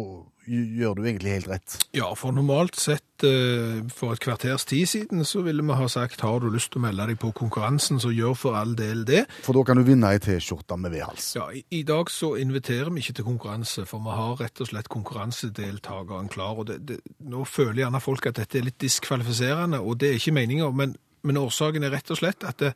gjør 0.48 0.98
du 0.98 1.06
egentlig 1.06 1.34
helt 1.38 1.50
rett. 1.50 1.76
Ja, 1.96 2.10
for 2.20 2.36
normalt 2.36 2.76
sett 2.80 3.24
eh, 3.26 3.80
for 3.94 4.16
et 4.16 4.22
kvarters 4.24 4.66
tid 4.70 4.90
siden 4.90 5.24
så 5.28 5.44
ville 5.46 5.64
vi 5.64 5.78
ha 5.80 5.88
sagt 5.92 6.24
har 6.26 6.44
du 6.44 6.50
lyst 6.52 6.74
til 6.74 6.82
å 6.82 6.86
melde 6.88 7.08
deg 7.12 7.20
på 7.22 7.32
konkurransen, 7.36 8.02
så 8.04 8.12
gjør 8.14 8.36
for 8.38 8.58
all 8.60 8.76
del 8.78 9.06
det. 9.08 9.24
For 9.46 9.56
da 9.56 9.64
kan 9.68 9.80
du 9.80 9.86
vinne 9.88 10.12
ei 10.14 10.22
T-skjorte 10.24 10.78
med 10.80 10.96
vedhals. 10.96 11.30
Ja, 11.38 11.48
i, 11.54 11.64
I 11.80 11.84
dag 11.88 12.12
så 12.12 12.34
inviterer 12.42 12.92
vi 12.94 13.04
ikke 13.04 13.18
til 13.20 13.28
konkurranse, 13.28 13.88
for 13.90 14.04
vi 14.04 14.18
har 14.18 14.38
rett 14.42 14.64
og 14.64 14.72
slett 14.72 14.92
konkurransedeltakeren 14.94 16.32
klar. 16.34 16.60
og 16.60 16.68
det, 16.72 16.82
det, 16.90 17.00
Nå 17.24 17.46
føler 17.48 17.86
gjerne 17.86 18.04
folk 18.04 18.28
at 18.30 18.42
dette 18.42 18.60
er 18.60 18.68
litt 18.68 18.82
diskvalifiserende, 18.84 19.80
og 19.80 20.02
det 20.02 20.12
er 20.12 20.20
ikke 20.20 20.36
meninga. 20.36 20.72
Men, 20.76 20.98
men 21.24 21.40
årsaken 21.40 21.88
er 21.88 21.96
rett 21.96 22.12
og 22.14 22.20
slett 22.20 22.48
at 22.48 22.60
det, 22.64 22.74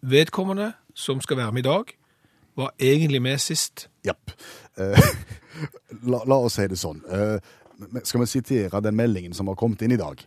vedkommende 0.00 0.72
som 0.96 1.20
skal 1.20 1.36
være 1.42 1.52
med 1.52 1.66
i 1.66 1.68
dag, 1.68 1.92
var 2.56 2.72
egentlig 2.80 3.22
med 3.22 3.38
sist. 3.38 3.88
Japp. 4.04 4.32
Eh, 5.60 5.96
la, 6.10 6.22
la 6.26 6.38
oss 6.46 6.54
si 6.58 6.66
det 6.70 6.78
sånn. 6.80 7.02
Eh, 7.10 7.38
skal 8.04 8.20
vi 8.24 8.26
sitere 8.26 8.80
den 8.84 8.96
meldingen 8.98 9.32
som 9.36 9.48
har 9.48 9.56
kommet 9.60 9.82
inn 9.82 9.92
i 9.96 10.00
dag? 10.00 10.20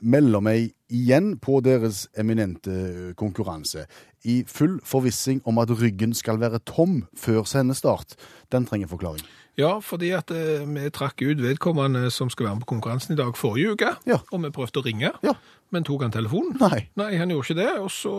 Melder 0.00 0.40
meg 0.40 0.70
igjen 0.88 1.34
på 1.44 1.58
deres 1.64 2.06
eminente 2.16 3.12
konkurranse. 3.20 3.84
I 4.24 4.42
full 4.48 4.78
forvissing 4.84 5.42
om 5.48 5.58
at 5.60 5.68
ryggen 5.76 6.14
skal 6.16 6.40
være 6.40 6.60
tom 6.68 7.02
før 7.16 7.44
sendestart. 7.48 8.16
Den 8.52 8.64
trenger 8.68 8.88
forklaring. 8.88 9.24
Ja, 9.60 9.74
fordi 9.84 10.10
at 10.16 10.30
eh, 10.32 10.62
vi 10.64 10.88
trakk 10.94 11.20
ut 11.20 11.40
vedkommende 11.42 12.06
som 12.14 12.30
skal 12.32 12.46
være 12.46 12.54
med 12.60 12.64
på 12.64 12.70
konkurransen 12.76 13.12
i 13.12 13.18
dag 13.20 13.36
forrige 13.36 13.74
uke, 13.76 13.90
Ja. 14.08 14.20
og 14.32 14.40
vi 14.44 14.50
prøvde 14.56 14.80
å 14.80 14.84
ringe, 14.86 15.10
Ja. 15.22 15.34
men 15.70 15.84
tok 15.84 16.02
han 16.06 16.12
telefonen? 16.14 16.56
Nei. 16.60 16.88
Nei, 16.96 17.16
han 17.20 17.28
gjorde 17.28 17.50
ikke 17.50 17.60
det, 17.60 17.72
og 17.80 17.90
så 17.92 18.14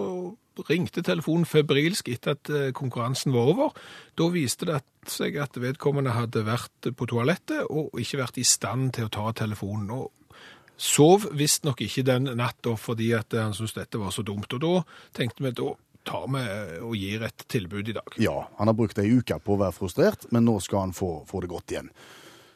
ringte 0.67 1.03
telefonen 1.05 1.47
febrilsk 1.47 2.09
etter 2.11 2.35
at 2.35 2.51
eh, 2.51 2.71
konkurransen 2.75 3.33
var 3.35 3.51
over. 3.53 3.75
Da 4.19 4.29
viste 4.33 4.67
det 4.69 4.81
seg 5.09 5.37
at 5.41 5.57
vedkommende 5.59 6.15
hadde 6.15 6.45
vært 6.47 6.91
på 6.97 7.07
toalettet 7.09 7.69
og 7.69 7.95
ikke 7.99 8.21
vært 8.21 8.41
i 8.41 8.47
stand 8.47 8.93
til 8.97 9.07
å 9.07 9.13
ta 9.13 9.31
telefonen. 9.43 9.89
og 9.91 10.11
Sov 10.81 11.27
visstnok 11.37 11.83
ikke 11.85 12.05
den 12.07 12.31
natta 12.37 12.75
fordi 12.79 13.11
han 13.13 13.53
syntes 13.53 13.77
dette 13.77 14.01
var 14.01 14.13
så 14.13 14.25
dumt. 14.25 14.51
Og 14.53 14.61
da 14.63 14.73
tenkte 15.17 15.45
vi 15.45 15.53
da 15.57 15.73
tar 16.07 16.25
vi 16.33 16.41
og 16.81 16.95
gir 16.97 17.25
et 17.27 17.45
tilbud 17.51 17.91
i 17.91 17.93
dag. 17.93 18.15
Ja, 18.21 18.47
han 18.57 18.71
har 18.71 18.77
brukt 18.77 18.97
ei 19.01 19.11
uke 19.13 19.37
på 19.37 19.55
å 19.55 19.61
være 19.61 19.75
frustrert, 19.75 20.25
men 20.33 20.47
nå 20.47 20.57
skal 20.63 20.87
han 20.87 20.95
få, 20.97 21.19
få 21.29 21.43
det 21.43 21.51
godt 21.51 21.75
igjen. 21.75 21.91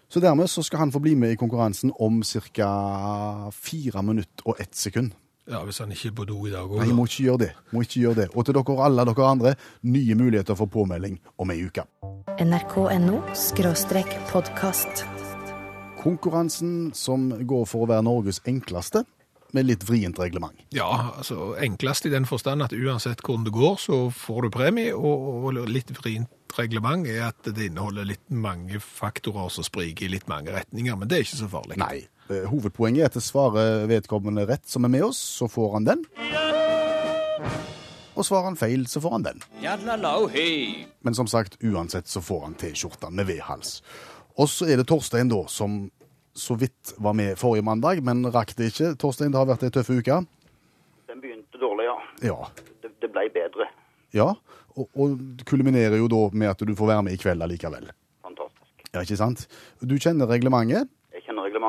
Så 0.09 0.21
dermed 0.21 0.49
så 0.49 0.63
skal 0.65 0.85
han 0.85 0.93
få 0.93 1.01
bli 1.01 1.15
med 1.17 1.33
i 1.33 1.37
konkurransen 1.39 1.91
om 2.01 2.21
ca. 2.23 3.51
fire 3.51 4.03
minutter 4.05 4.45
og 4.45 4.61
ett 4.61 4.75
sekund. 4.75 5.13
Ja, 5.47 5.61
Hvis 5.63 5.77
han 5.77 5.91
ikke 5.93 6.09
er 6.09 6.13
på 6.17 6.25
do 6.25 6.39
i 6.47 6.51
dag 6.51 6.71
Nei, 6.73 6.87
òg. 6.89 6.95
må 6.97 7.05
ikke 7.05 7.23
gjøre 7.27 7.41
det. 7.43 7.51
Må 7.71 7.81
ikke 7.85 7.99
gjøre 8.01 8.15
det. 8.15 8.29
Og 8.33 8.45
til 8.45 8.55
dere 8.57 8.77
alle 8.85 9.05
dere 9.05 9.27
andre, 9.29 9.55
nye 9.83 10.15
muligheter 10.17 10.57
for 10.57 10.65
påmelding 10.65 11.19
om 11.37 11.51
ei 11.51 11.59
uke. 11.67 11.85
nrk.no 12.41 13.21
podkast. 14.31 15.05
Konkurransen 16.01 16.93
som 16.93 17.29
går 17.29 17.65
for 17.65 17.85
å 17.85 17.89
være 17.89 18.05
Norges 18.05 18.41
enkleste, 18.45 19.05
med 19.53 19.69
litt 19.69 19.85
vrient 19.87 20.17
reglement. 20.19 20.57
Ja, 20.75 21.13
altså 21.17 21.53
enklest 21.61 22.05
i 22.05 22.11
den 22.11 22.25
forstand 22.27 22.65
at 22.65 22.73
uansett 22.73 23.21
hvordan 23.23 23.45
det 23.45 23.53
går, 23.55 23.77
så 23.79 23.99
får 24.11 24.41
du 24.41 24.49
premie, 24.49 24.95
og, 24.95 25.45
og 25.45 25.69
litt 25.69 25.93
vrient 25.95 26.57
reglement 26.57 27.07
er 27.07 27.29
at 27.29 27.47
det 27.47 27.69
inneholder 27.69 28.07
litt 28.09 28.25
mange 28.29 28.81
faktorer 28.83 29.49
som 29.53 29.63
spriker 29.63 30.07
i 30.07 30.11
litt 30.15 30.27
mange 30.31 30.51
retninger, 30.55 30.97
men 30.99 31.07
det 31.07 31.17
er 31.17 31.27
ikke 31.27 31.41
så 31.43 31.51
farlig. 31.51 31.79
Nei. 31.79 32.03
Eh, 32.31 32.45
Hovedpoenget 32.49 33.01
er 33.03 33.09
at 33.11 33.17
det 33.17 33.23
svarer 33.25 33.85
vedkommende 33.91 34.45
rett 34.49 34.65
som 34.69 34.85
er 34.87 34.93
med 34.93 35.03
oss, 35.07 35.19
så 35.39 35.47
får 35.51 35.73
han 35.77 35.87
den. 35.89 36.05
Og 38.15 38.23
svarer 38.23 38.47
han 38.47 38.55
feil, 38.59 38.85
så 38.87 39.01
får 39.03 39.11
han 39.17 39.25
den. 39.25 39.41
Men 41.03 41.17
som 41.17 41.27
sagt, 41.27 41.57
uansett 41.63 42.07
så 42.07 42.21
får 42.23 42.45
han 42.45 42.53
T-skjorta 42.59 43.09
med 43.11 43.27
V-hals. 43.27 43.81
Og 44.39 44.47
så 44.51 44.67
er 44.71 44.79
det 44.79 44.87
Torstein, 44.87 45.27
da, 45.31 45.41
som 45.51 45.89
så 46.35 46.55
vidt 46.59 46.93
var 46.99 47.15
med 47.15 47.35
forrige 47.39 47.63
mandag, 47.67 47.99
men 48.03 48.23
rakk 48.31 48.53
det 48.55 48.71
ikke. 48.71 48.93
Torstein, 48.99 49.31
det 49.35 49.39
har 49.39 49.47
vært 49.49 49.63
ei 49.67 49.71
tøff 49.75 49.91
uke. 49.91 50.21
Den 51.11 51.21
begynte 51.23 51.59
dårlig, 51.59 51.85
ja. 51.87 51.97
Ja. 52.31 52.39
Det, 52.83 52.91
det 53.03 53.11
ble 53.15 53.27
bedre. 53.35 53.69
ja. 54.15 54.31
Og, 54.75 54.89
og 54.99 55.11
kulminerer 55.47 55.95
jo 55.95 56.09
da 56.11 56.17
med 56.35 56.49
at 56.51 56.59
du 56.67 56.73
får 56.75 56.89
være 56.89 57.03
med 57.07 57.13
i 57.15 57.19
kveld 57.21 57.39
allikevel. 57.45 57.85
Fantastisk. 58.25 58.89
Ja, 58.91 59.03
ikke 59.05 59.15
sant? 59.21 59.45
Du 59.79 59.93
kjenner 59.95 60.27
reglementet. 60.27 60.89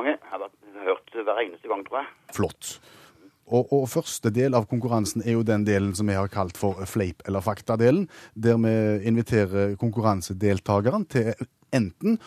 Jeg. 0.04 0.18
Jeg 0.20 0.40
har 0.76 0.90
hørt 0.90 1.16
hver 1.16 1.40
eneste 1.40 1.68
gang, 1.68 1.84
tror 1.86 2.02
jeg. 2.02 2.08
Flott. 2.36 2.70
Og, 3.46 3.72
og 3.72 3.86
første 3.88 4.30
del 4.34 4.56
av 4.58 4.66
konkurransen 4.66 5.22
er 5.22 5.36
jo 5.36 5.44
den 5.46 5.64
delen 5.66 5.94
som 5.94 6.08
vi 6.10 6.16
har 6.18 6.28
kalt 6.28 6.58
for 6.58 6.82
fleip 6.90 7.22
eller 7.28 7.44
fakta-delen, 7.46 8.08
der 8.34 8.58
vi 8.58 8.74
inviterer 9.06 9.76
konkurransedeltakeren 9.78 11.06
til 11.06 11.32
enten 11.74 12.18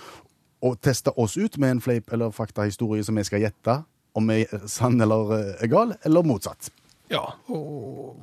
å 0.64 0.74
teste 0.80 1.12
oss 1.20 1.38
ut 1.38 1.58
med 1.60 1.76
en 1.76 1.84
fleip 1.84 2.12
eller 2.16 2.32
fakta-historie 2.36 3.04
som 3.04 3.20
vi 3.20 3.28
skal 3.28 3.44
gjette 3.44 3.82
om 4.18 4.32
er 4.34 4.48
sann 4.68 5.00
eller 5.02 5.36
eh, 5.38 5.68
gal, 5.70 5.94
eller 6.08 6.26
motsatt. 6.26 6.72
Ja, 7.12 7.24
og 7.48 8.18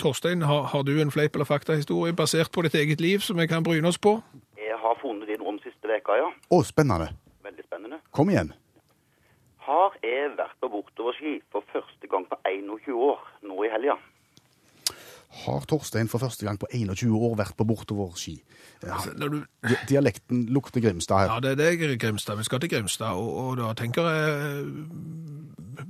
Torstein, 0.00 0.42
har, 0.42 0.62
har 0.72 0.82
du 0.82 0.94
en 1.02 1.10
fleip 1.12 1.34
eller 1.34 1.48
faktahistorie 1.48 2.14
basert 2.16 2.52
på 2.52 2.64
ditt 2.64 2.76
eget 2.78 3.00
liv 3.00 3.24
som 3.24 3.36
vi 3.40 3.48
kan 3.50 3.64
bryne 3.66 3.88
oss 3.88 3.98
på? 3.98 4.16
Jeg 4.56 4.78
har 4.80 4.96
funnet 5.02 5.28
din 5.28 5.42
om 5.44 5.58
siste 5.64 5.90
veka, 5.90 6.16
ja. 6.16 6.30
Å, 6.30 6.62
spennende. 6.64 7.10
Veldig 7.44 7.66
spennende. 7.66 8.00
Kom 8.16 8.32
igjen. 8.32 8.54
Har 9.70 9.94
jeg 10.02 10.32
vært 10.34 10.56
på 10.58 10.66
bortoverski 10.72 11.36
for 11.54 11.62
første 11.70 12.08
gang 12.10 12.24
på 12.26 12.34
21 12.48 12.96
år 13.06 13.20
nå 13.46 13.60
i 13.62 13.68
helga? 13.70 13.94
Har 15.46 15.64
Torstein 15.70 16.08
for 16.10 16.18
første 16.20 16.44
gang 16.46 16.58
på 16.60 16.66
21 16.74 17.14
år 17.16 17.36
vært 17.40 17.54
på 17.56 17.64
bortoverski? 17.68 18.36
Ja, 18.84 18.98
du, 19.16 19.42
di- 19.68 19.78
dialekten 19.88 20.46
lukter 20.52 20.80
Grimstad 20.84 21.18
her. 21.22 21.34
ja, 21.34 21.40
det 21.44 21.56
det 21.60 21.68
er 21.92 21.96
Grimstad. 22.00 22.36
Vi 22.40 22.44
skal 22.48 22.60
til 22.60 22.70
Grimstad, 22.72 23.16
og, 23.16 23.30
og 23.44 23.56
da 23.60 23.72
tenker 23.76 24.08
jeg 24.08 24.66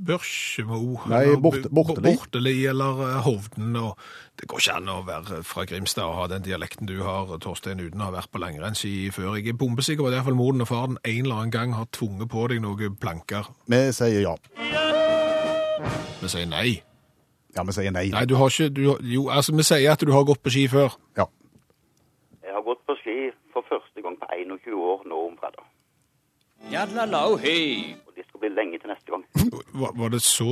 Børsjemo 0.07 0.79
Nei, 1.11 1.25
Borte- 1.43 1.69
Borteli. 1.71 2.03
Borteli 2.15 2.55
eller 2.71 3.01
eh, 3.09 3.17
Hovden. 3.27 3.75
Og 3.77 3.97
det 4.39 4.47
går 4.49 4.63
ikke 4.63 4.77
an 4.79 4.89
å 4.93 4.99
være 5.07 5.41
fra 5.47 5.65
Grimstad 5.69 6.07
og 6.07 6.15
ha 6.21 6.27
den 6.31 6.45
dialekten 6.47 6.87
du 6.89 7.01
har, 7.05 7.31
Torstein, 7.43 7.83
uten 7.83 8.01
å 8.01 8.09
ha 8.11 8.15
vært 8.15 8.31
på 8.33 8.41
langrennsski 8.43 9.11
før. 9.15 9.35
Jeg 9.41 9.55
er 9.55 9.59
bombesikker 9.61 10.05
på 10.05 10.11
at 10.11 10.15
i 10.15 10.19
hvert 10.21 10.29
fall 10.31 10.39
moren 10.39 10.63
og 10.65 10.71
faren 10.71 10.99
en 11.03 11.25
eller 11.25 11.41
annen 11.43 11.55
gang 11.55 11.75
har 11.79 11.91
tvunget 11.97 12.31
på 12.33 12.47
deg 12.53 12.63
noen 12.65 12.97
planker. 13.03 13.51
Vi 13.71 13.83
sier 13.97 14.23
ja. 14.29 14.37
Vi 16.21 16.29
sier 16.29 16.47
nei. 16.51 16.79
Ja, 17.57 17.65
vi 17.67 17.75
sier 17.75 17.91
nei. 17.95 18.09
Nei, 18.15 18.25
du 18.31 18.37
har 18.39 18.53
ikke 18.53 18.71
du, 18.75 18.83
Jo, 19.03 19.29
altså, 19.29 19.55
vi 19.57 19.67
sier 19.67 19.93
at 19.93 20.03
du 20.07 20.13
har 20.15 20.27
gått 20.29 20.43
på 20.43 20.53
ski 20.55 20.67
før. 20.71 20.95
Ja. 21.19 21.27
Jeg 22.47 22.55
har 22.55 22.63
gått 22.67 22.83
på 22.87 22.97
ski 23.03 23.31
for 23.55 23.67
første 23.69 24.03
gang 24.05 24.17
på 24.21 24.29
21 24.31 24.79
år 24.79 25.05
nå 25.11 25.27
om 25.29 25.37
fredag. 25.41 25.67
Og 28.07 28.13
det 28.17 28.27
skal 28.29 28.43
bli 28.43 28.51
lenge 28.53 28.79
til 28.79 28.93
neste 28.93 29.11
gang. 29.11 29.25
Var, 29.81 29.93
var 29.95 30.09
det 30.11 30.19
så 30.23 30.45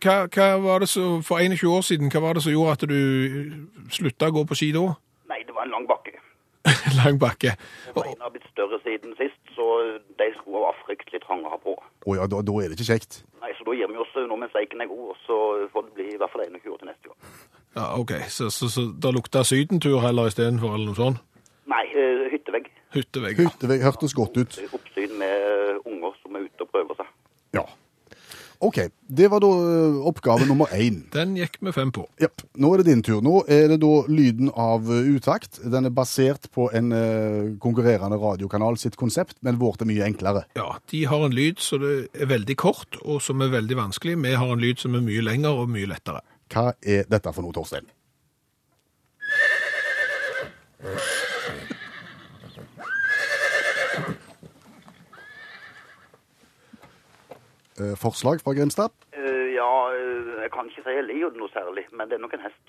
hva, 0.00 0.14
hva 0.30 0.44
var 0.62 0.78
det 0.78 0.86
så 0.88 1.18
For 1.26 1.42
21 1.42 1.66
år 1.68 1.82
siden, 1.82 2.10
hva 2.12 2.20
var 2.22 2.38
det 2.38 2.44
som 2.44 2.54
gjorde 2.54 2.76
at 2.76 2.84
du 2.88 3.00
slutta 3.90 4.30
å 4.30 4.34
gå 4.36 4.44
på 4.46 4.56
ski 4.58 4.68
da? 4.76 4.84
Nei, 5.30 5.40
det 5.44 5.54
var 5.56 5.66
en 5.66 5.74
lang 5.74 5.88
bakke. 5.90 6.14
Lang 7.00 7.18
bakke. 7.22 7.52
Beina 7.94 8.26
har 8.26 8.32
blitt 8.34 8.46
større 8.50 8.78
siden 8.82 9.14
sist, 9.18 9.38
så 9.58 9.66
de 10.18 10.30
skoene 10.38 10.62
var 10.64 10.78
fryktelig 10.86 11.20
trange 11.26 11.46
å 11.46 11.52
ha 11.54 11.58
på. 11.62 11.74
Å 12.06 12.14
ja, 12.14 12.26
da, 12.30 12.40
da 12.46 12.56
er 12.62 12.70
det 12.70 12.78
ikke 12.78 12.92
kjekt. 12.92 13.20
Nei, 13.42 13.50
så 13.58 13.66
da 13.66 13.74
gir 13.74 13.90
vi 13.90 13.98
oss 13.98 14.12
nå 14.30 14.36
mens 14.38 14.54
eiken 14.58 14.82
er 14.84 14.90
god, 14.90 15.08
og 15.10 15.16
så 15.26 15.38
får 15.72 15.88
det 15.88 15.94
bli 15.96 16.08
i 16.14 16.18
hvert 16.20 16.32
fall 16.32 16.44
en 16.44 16.58
uke 16.58 16.76
til 16.78 16.90
neste 16.90 17.10
gang. 17.10 17.32
Ja, 17.76 17.86
OK, 17.98 18.12
så, 18.32 18.50
så, 18.54 18.68
så 18.72 18.86
da 19.02 19.10
lukta 19.12 19.42
sydentur 19.44 19.98
heller 20.04 20.30
istedenfor, 20.30 20.76
eller 20.76 20.92
noe 20.92 20.98
sånt? 20.98 21.24
Nei, 21.66 21.82
eh, 21.98 22.28
hyttevegg. 22.30 22.70
Hyttevegg. 22.94 23.40
ja. 23.42 23.50
Hyttevegg 23.50 23.82
hørtes 23.82 24.14
godt 24.14 24.38
ut. 24.38 24.58
Oppsyn 24.78 25.18
med 25.18 25.82
unger 25.82 26.14
som 26.22 26.38
er 26.38 26.46
ute 26.46 26.62
og 26.62 26.70
prøver 26.70 27.00
seg. 27.02 27.10
Ja. 27.58 27.66
OK. 28.60 28.78
Det 29.08 29.28
var 29.30 29.40
da 29.44 29.48
oppgave 30.08 30.46
nummer 30.48 30.66
én. 30.74 31.02
Den 31.12 31.34
gikk 31.36 31.58
vi 31.60 31.72
fem 31.72 31.90
på. 31.92 32.06
Japp. 32.20 32.42
Nå 32.56 32.70
er 32.74 32.82
det 32.82 32.86
din 32.90 33.02
tur. 33.06 33.20
Nå 33.24 33.42
er 33.48 33.68
det 33.72 33.80
da 33.82 33.90
lyden 34.08 34.50
av 34.54 34.88
ø, 34.90 35.00
utakt. 35.16 35.60
Den 35.64 35.86
er 35.88 35.94
basert 35.94 36.48
på 36.54 36.68
en 36.76 36.90
konkurrerende 37.62 38.18
radiokanal 38.22 38.78
sitt 38.80 38.96
konsept, 38.96 39.36
men 39.46 39.58
vårt 39.60 39.82
er 39.84 39.90
mye 39.90 40.06
enklere. 40.06 40.46
Ja, 40.56 40.78
De 40.90 41.04
har 41.06 41.26
en 41.26 41.34
lyd 41.36 41.60
som 41.62 41.84
er 41.84 42.26
veldig 42.30 42.56
kort, 42.56 42.96
og 43.04 43.20
som 43.22 43.42
er 43.44 43.52
veldig 43.52 43.76
vanskelig. 43.78 44.16
Vi 44.24 44.34
har 44.34 44.52
en 44.56 44.62
lyd 44.62 44.80
som 44.82 44.94
er 44.98 45.04
mye 45.04 45.22
lengre 45.24 45.52
og 45.52 45.68
mye 45.70 45.86
lettere. 45.90 46.22
Hva 46.52 46.72
er 46.82 47.04
dette 47.10 47.32
for 47.34 47.42
noe, 47.42 47.54
Torstein? 47.56 47.86
Forslag 58.00 58.40
fra 58.44 58.54
Grimstad? 58.56 58.90
Eh, 59.12 59.54
ja, 59.56 59.70
eh, 59.92 60.42
jeg 60.44 60.50
kan 60.54 60.68
ikke 60.70 60.82
si 60.86 60.96
jeg 60.96 61.06
liker 61.08 61.32
det 61.34 61.40
noe 61.42 61.52
særlig, 61.52 61.84
men 61.92 62.08
det 62.10 62.16
er 62.18 62.22
nok 62.24 62.34
en 62.38 62.44
hest. 62.46 62.64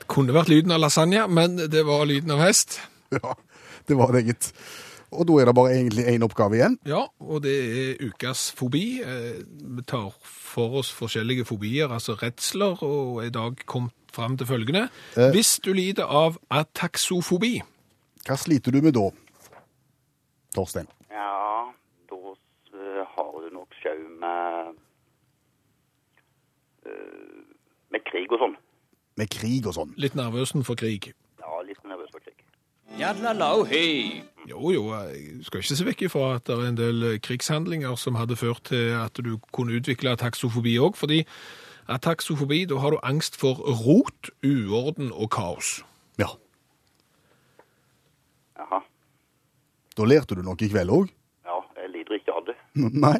Det 0.00 0.06
kunne 0.10 0.34
vært 0.34 0.50
lyden 0.50 0.72
av 0.74 0.80
lasagne, 0.82 1.26
men 1.30 1.56
det 1.70 1.84
var 1.86 2.06
lyden 2.10 2.32
av 2.34 2.40
hest. 2.46 2.80
Ja, 3.14 3.34
det 3.88 3.96
var 3.98 4.12
det, 4.14 4.24
gitt. 4.28 4.52
Og 5.10 5.24
da 5.26 5.40
er 5.42 5.48
det 5.50 5.54
bare 5.58 5.72
egentlig 5.74 6.04
én 6.06 6.22
oppgave 6.22 6.54
igjen. 6.54 6.76
Ja, 6.86 7.00
og 7.18 7.40
det 7.42 7.54
er 7.58 8.04
ukas 8.06 8.52
fobi. 8.54 9.00
Eh, 9.02 9.40
Vi 9.76 9.82
tar 9.90 10.12
for 10.22 10.76
oss 10.78 10.92
forskjellige 10.94 11.44
fobier, 11.48 11.90
altså 11.90 12.14
redsler, 12.20 12.78
og 12.86 13.24
i 13.24 13.30
dag 13.34 13.58
kom 13.66 13.88
fram 14.14 14.36
til 14.38 14.46
følgende. 14.46 14.84
Eh. 15.18 15.30
Hvis 15.34 15.56
du 15.64 15.72
lider 15.74 16.06
av 16.06 16.38
ataksofobi, 16.50 17.60
Hva 18.26 18.36
sliter 18.36 18.70
du 18.70 18.82
med 18.84 18.92
da? 18.94 19.08
Torstein. 20.54 20.86
Ja, 21.10 21.72
da 22.10 22.18
eh, 22.76 23.02
har 23.16 23.30
du 23.42 23.48
nok 23.54 23.74
sjau 23.82 23.96
med 24.20 24.74
eh, 26.86 27.40
Med 27.90 28.04
krig 28.06 28.32
og 28.32 28.42
sånn. 28.42 28.58
Med 29.18 29.30
krig 29.32 29.66
og 29.66 29.76
sånn. 29.76 29.94
Litt 30.00 30.16
nervøsen 30.18 30.66
for 30.66 30.78
krig. 30.78 31.12
Ja, 31.40 31.60
litt 31.66 31.80
nervøs 31.84 32.12
for 32.12 32.22
krig. 32.22 32.36
Jo, 34.50 34.70
jo, 34.74 34.84
jeg 34.90 35.44
skal 35.46 35.62
ikke 35.62 35.76
se 35.78 35.86
vekk 35.86 36.04
ifra 36.08 36.28
at 36.36 36.46
det 36.48 36.56
er 36.56 36.68
en 36.68 36.78
del 36.78 37.08
krigshandlinger 37.22 37.94
som 38.00 38.18
hadde 38.18 38.38
ført 38.40 38.64
til 38.72 38.94
at 38.98 39.18
du 39.22 39.36
kunne 39.54 39.76
utvikle 39.78 40.16
taksofobi 40.18 40.78
òg, 40.82 40.98
fordi 40.98 41.24
Ataksofobi, 41.90 42.60
taksofobi, 42.60 42.64
da 42.70 42.78
har 42.78 42.90
du 42.90 42.98
angst 43.02 43.36
for 43.36 43.58
rot, 43.66 44.30
uorden 44.46 45.10
og 45.10 45.30
kaos. 45.30 45.80
Ja. 46.18 46.28
Jaha. 48.58 48.78
Da 49.96 50.06
lærte 50.06 50.36
du 50.38 50.44
noe 50.46 50.54
i 50.62 50.68
kveld 50.70 50.92
òg? 50.94 51.10
Ja, 51.48 51.56
jeg 51.80 51.90
lider 51.96 52.20
ikke 52.20 52.36
av 52.36 52.46
det. 52.46 52.54
Nei. 53.06 53.18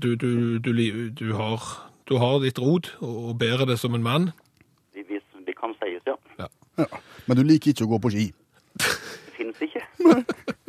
Du, 0.00 0.14
du, 0.14 0.56
du, 0.64 0.72
du, 1.10 1.34
har, 1.36 1.60
du 2.06 2.16
har 2.22 2.38
ditt 2.42 2.58
rot 2.62 2.92
og 3.02 3.34
bærer 3.38 3.66
det 3.66 3.78
som 3.82 3.94
en 3.94 4.04
mann. 4.04 4.30
Hvis 4.94 5.24
det 5.46 5.56
kan 5.58 5.74
sies, 5.80 6.02
ja. 6.06 6.16
Ja. 6.38 6.86
Men 7.26 7.38
du 7.38 7.42
liker 7.46 7.72
ikke 7.72 7.86
å 7.86 7.92
gå 7.96 8.02
på 8.04 8.12
ski. 8.14 8.26
Det 8.78 9.34
finnes 9.38 9.62
ikke. 9.66 9.82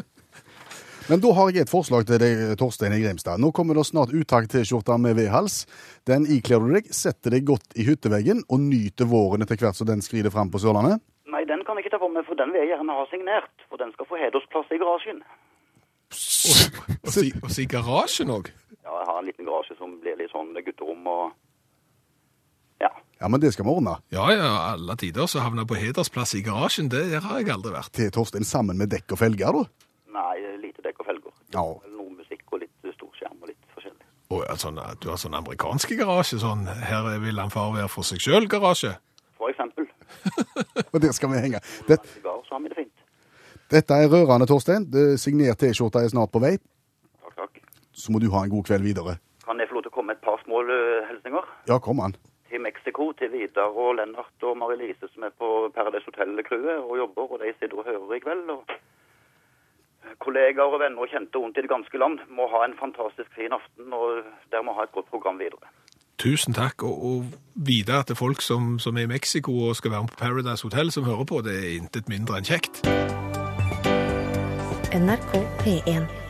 Men 1.08 1.22
da 1.24 1.30
har 1.38 1.54
jeg 1.56 1.64
et 1.64 1.72
forslag 1.72 2.04
til 2.08 2.20
deg, 2.20 2.42
Torstein 2.60 2.92
i 2.92 3.00
Grimstad. 3.00 3.40
Nå 3.40 3.54
kommer 3.56 3.78
det 3.78 3.86
snart 3.88 4.12
uttak-T-skjorta 4.12 4.98
med 5.00 5.16
V-hals. 5.16 5.62
Den 6.10 6.26
ikler 6.28 6.60
du 6.60 6.74
deg, 6.76 6.90
setter 6.92 7.32
deg 7.32 7.46
godt 7.48 7.78
i 7.80 7.86
hytteveggen 7.88 8.42
og 8.52 8.60
nyter 8.66 9.08
våren 9.08 9.46
etter 9.46 9.62
hvert 9.62 9.78
som 9.78 9.88
den 9.88 10.04
skrider 10.04 10.34
fram 10.34 10.52
på 10.52 10.60
Sørlandet. 10.60 11.00
Nei, 11.32 11.46
den 11.48 11.64
kan 11.68 11.80
jeg 11.80 11.86
ikke 11.86 11.96
ta 11.96 12.02
på 12.04 12.12
meg, 12.12 12.28
for 12.28 12.40
den 12.40 12.52
vil 12.52 12.66
jeg 12.66 12.74
gjerne 12.74 12.98
ha 13.00 13.06
signert. 13.12 13.54
For 13.72 13.80
den 13.80 13.94
skal 13.96 14.10
få 14.10 14.20
hedersplass 14.20 14.72
i 14.76 14.80
garasjen. 14.84 15.24
Og 17.04 17.12
si, 17.14 17.32
og 17.40 17.52
si 17.56 17.68
garasjen 17.72 18.32
òg. 18.36 18.52
Ja, 18.82 18.92
jeg 18.92 19.08
har 19.08 19.18
en 19.20 19.28
liten 19.28 19.48
garasje 19.48 19.67
sånn 20.58 20.66
gutterom 20.68 21.08
og 21.08 21.34
Ja. 22.82 22.90
Ja, 23.20 23.28
men 23.28 23.42
det 23.42 23.54
skal 23.54 23.66
vi 23.66 23.72
ordne. 23.74 23.98
Ja, 24.14 24.28
ja, 24.30 24.50
alle 24.74 24.96
tider 24.96 25.26
så 25.26 25.42
havna 25.42 25.66
på 25.66 25.78
hedersplass 25.78 26.36
i 26.38 26.44
garasjen. 26.46 26.90
Det 26.90 27.20
har 27.24 27.40
jeg 27.40 27.50
aldri 27.50 27.72
vært. 27.74 27.92
Til 27.94 28.12
Torstein 28.12 28.46
sammen 28.46 28.78
med 28.78 28.92
dekk 28.94 29.16
og 29.16 29.18
felger, 29.18 29.52
da. 29.58 29.64
Nei, 30.14 30.36
lite 30.62 30.84
dekk 30.86 31.02
og 31.02 31.08
felger. 31.10 31.34
Ja. 31.56 31.64
Noe 31.96 32.12
musikk 32.14 32.46
og 32.54 32.62
litt 32.62 32.94
storskjerm 32.94 33.42
og 33.42 33.50
litt 33.50 33.74
forskjellig. 33.74 34.06
Og 34.30 34.44
ja, 34.46 34.56
sånn, 34.62 34.78
du 35.02 35.10
har 35.10 35.18
sånn 35.18 35.34
amerikanske 35.34 35.98
garasje, 35.98 36.38
sånn 36.44 36.68
her 36.68 37.10
vil 37.24 37.42
han 37.42 37.50
far 37.50 37.74
være 37.74 37.90
for 37.90 38.06
seg 38.06 38.22
sjøl-garasje. 38.22 38.94
For 39.38 39.50
eksempel. 39.50 39.90
Og 40.94 41.02
der 41.02 41.12
skal 41.14 41.30
vi 41.34 41.42
henge. 41.42 41.60
Det, 41.88 41.98
dette 43.70 43.94
er 43.94 44.10
rørende, 44.10 44.48
Torstein. 44.50 44.86
Signert 45.18 45.60
T-skjorte 45.62 46.02
er 46.06 46.14
snart 46.14 46.32
på 46.34 46.42
vei. 46.44 46.58
Takk, 47.22 47.36
takk. 47.36 47.62
Så 47.94 48.14
må 48.14 48.22
du 48.22 48.30
ha 48.34 48.46
en 48.46 48.54
god 48.54 48.66
kveld 48.70 48.86
videre. 48.86 49.18
Kan 49.46 49.62
jeg 49.62 49.70
få 49.70 49.78
lov 49.78 49.86
til 49.86 49.94
å 49.94 49.98
øh, 50.66 51.08
hilsninger? 51.10 51.46
Ja, 51.68 51.78
kom 51.80 52.00
an. 52.00 52.16
Til 52.50 52.62
Mexico, 52.62 53.12
til 53.12 53.32
Vidar 53.32 53.76
og 53.84 53.96
Lennart 53.96 54.44
og 54.50 54.58
Marie-Lise 54.58 55.08
som 55.14 55.24
er 55.24 55.34
på 55.40 55.72
Paradise 55.76 56.08
Hotel-crewet 56.10 56.78
og 56.80 56.98
jobber, 56.98 57.32
og 57.34 57.40
de 57.40 57.54
sitter 57.60 57.78
og 57.78 57.86
hører 57.86 58.14
i 58.16 58.20
kveld. 58.20 58.50
og 58.50 58.64
Kollegaer 60.24 60.74
og 60.74 60.80
venner 60.80 61.04
og 61.04 61.12
kjente 61.12 61.38
rundt 61.38 61.58
i 61.58 61.64
det 61.66 61.70
ganske 61.70 61.98
land 61.98 62.20
må 62.32 62.48
ha 62.54 62.64
en 62.66 62.78
fantastisk 62.80 63.30
fin 63.36 63.54
aften, 63.54 63.94
og 63.94 64.24
dere 64.52 64.64
må 64.64 64.76
ha 64.78 64.88
et 64.88 64.96
godt 64.96 65.10
program 65.12 65.40
videre. 65.40 65.68
Tusen 66.18 66.54
takk, 66.54 66.84
og, 66.84 66.96
og 67.06 67.26
videre 67.56 68.04
til 68.04 68.16
folk 68.16 68.42
som, 68.42 68.80
som 68.80 68.98
er 68.98 69.06
i 69.06 69.12
Mexico 69.12 69.54
og 69.68 69.76
skal 69.76 69.92
være 69.92 70.08
med 70.08 70.14
på 70.16 70.22
Paradise 70.24 70.64
Hotel 70.64 70.92
som 70.92 71.04
hører 71.04 71.28
på, 71.30 71.42
det 71.46 71.58
er 71.58 71.76
intet 71.78 72.10
mindre 72.10 72.40
enn 72.40 72.48
kjekt. 72.48 72.82
NRK 74.98 75.34
P1. 75.62 76.27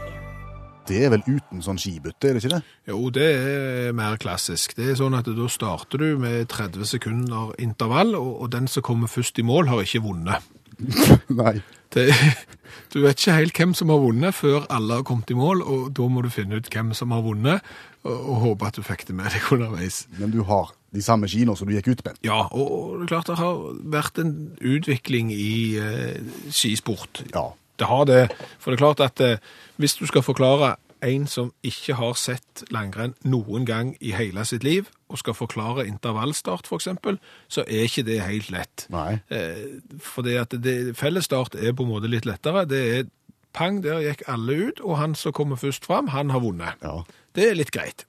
Det 0.88 1.00
er 1.04 1.12
vel 1.12 1.24
uten 1.26 1.64
sånn 1.64 1.80
skibytte, 1.82 2.30
er 2.30 2.38
det 2.38 2.44
ikke 2.44 2.54
det? 2.54 2.62
Jo, 2.88 3.00
det 3.12 3.28
er 3.28 3.96
mer 3.98 4.16
klassisk. 4.22 4.78
Det 4.78 4.92
er 4.92 5.00
sånn 5.00 5.18
at 5.18 5.28
da 5.28 5.48
starter 5.52 6.00
du 6.00 6.22
med 6.22 6.48
30 6.54 6.88
sekunder 6.88 7.52
intervall, 7.60 8.16
og, 8.16 8.30
og 8.46 8.54
den 8.54 8.70
som 8.72 8.86
kommer 8.88 9.12
først 9.12 9.42
i 9.42 9.46
mål 9.48 9.72
har 9.74 9.84
ikke 9.84 10.06
vunnet. 10.06 10.48
Nei. 11.42 11.58
Det, 11.94 12.08
du 12.94 13.02
vet 13.04 13.20
ikke 13.20 13.36
helt 13.36 13.60
hvem 13.60 13.76
som 13.76 13.92
har 13.92 14.02
vunnet 14.04 14.36
før 14.36 14.66
alle 14.74 15.02
har 15.02 15.06
kommet 15.08 15.32
i 15.34 15.38
mål, 15.38 15.64
og 15.64 15.92
da 15.98 16.08
må 16.12 16.24
du 16.24 16.32
finne 16.32 16.60
ut 16.60 16.72
hvem 16.72 16.96
som 16.96 17.12
har 17.16 17.24
vunnet, 17.26 17.76
og, 18.06 18.16
og 18.16 18.42
håpe 18.46 18.72
at 18.72 18.80
du 18.80 18.88
fikk 18.88 19.08
det 19.10 19.20
med 19.20 19.32
deg 19.34 19.52
underveis. 19.58 20.06
Men 20.22 20.32
du 20.32 20.44
har 20.48 20.72
de 20.96 21.04
samme 21.04 21.28
skiene 21.28 21.56
som 21.60 21.68
du 21.68 21.76
gikk 21.76 21.92
ut 21.92 22.04
med. 22.08 22.20
Ja, 22.26 22.46
og, 22.48 22.68
og 22.72 22.98
det 23.02 23.08
er 23.08 23.14
klart 23.16 23.32
det 23.32 23.40
har 23.42 23.64
vært 23.98 24.24
en 24.24 24.36
utvikling 24.64 25.36
i 25.36 25.54
eh, 25.84 26.20
skisport. 26.48 27.26
Ja. 27.34 27.50
Det 27.80 27.88
har 27.88 28.06
det. 28.10 28.28
For 28.60 28.72
det 28.72 28.78
er 28.78 28.84
klart 28.86 29.04
at 29.06 29.24
eh, 29.24 29.42
hvis 29.78 29.98
du 30.00 30.06
skal 30.10 30.26
forklare 30.26 30.76
en 31.06 31.28
som 31.30 31.52
ikke 31.66 31.94
har 31.98 32.16
sett 32.18 32.64
langrenn 32.74 33.14
noen 33.28 33.68
gang 33.70 33.94
i 34.02 34.16
hele 34.18 34.46
sitt 34.50 34.66
liv, 34.66 34.90
og 35.08 35.22
skal 35.22 35.38
forklare 35.38 35.86
intervallstart 35.88 36.68
for 36.68 36.82
eksempel, 36.82 37.20
så 37.48 37.64
er 37.68 37.86
ikke 37.86 38.06
det 38.08 38.20
helt 38.26 38.50
lett. 38.52 38.88
Nei. 38.94 39.20
Eh, 39.30 39.78
fordi 40.04 40.36
at 40.42 40.56
det, 40.64 40.98
fellesstart 40.98 41.56
er 41.56 41.76
på 41.78 41.86
en 41.86 41.94
måte 41.94 42.12
litt 42.12 42.28
lettere. 42.28 42.66
Det 42.68 42.82
er 42.98 43.08
pang, 43.56 43.80
der 43.84 44.04
gikk 44.04 44.26
alle 44.28 44.58
ut, 44.68 44.84
og 44.84 45.00
han 45.00 45.16
som 45.16 45.34
kommer 45.34 45.60
først 45.60 45.86
fram, 45.86 46.12
han 46.14 46.34
har 46.34 46.44
vunnet. 46.44 46.82
Ja. 46.84 47.02
Det 47.36 47.50
er 47.50 47.58
litt 47.58 47.72
greit. 47.72 48.06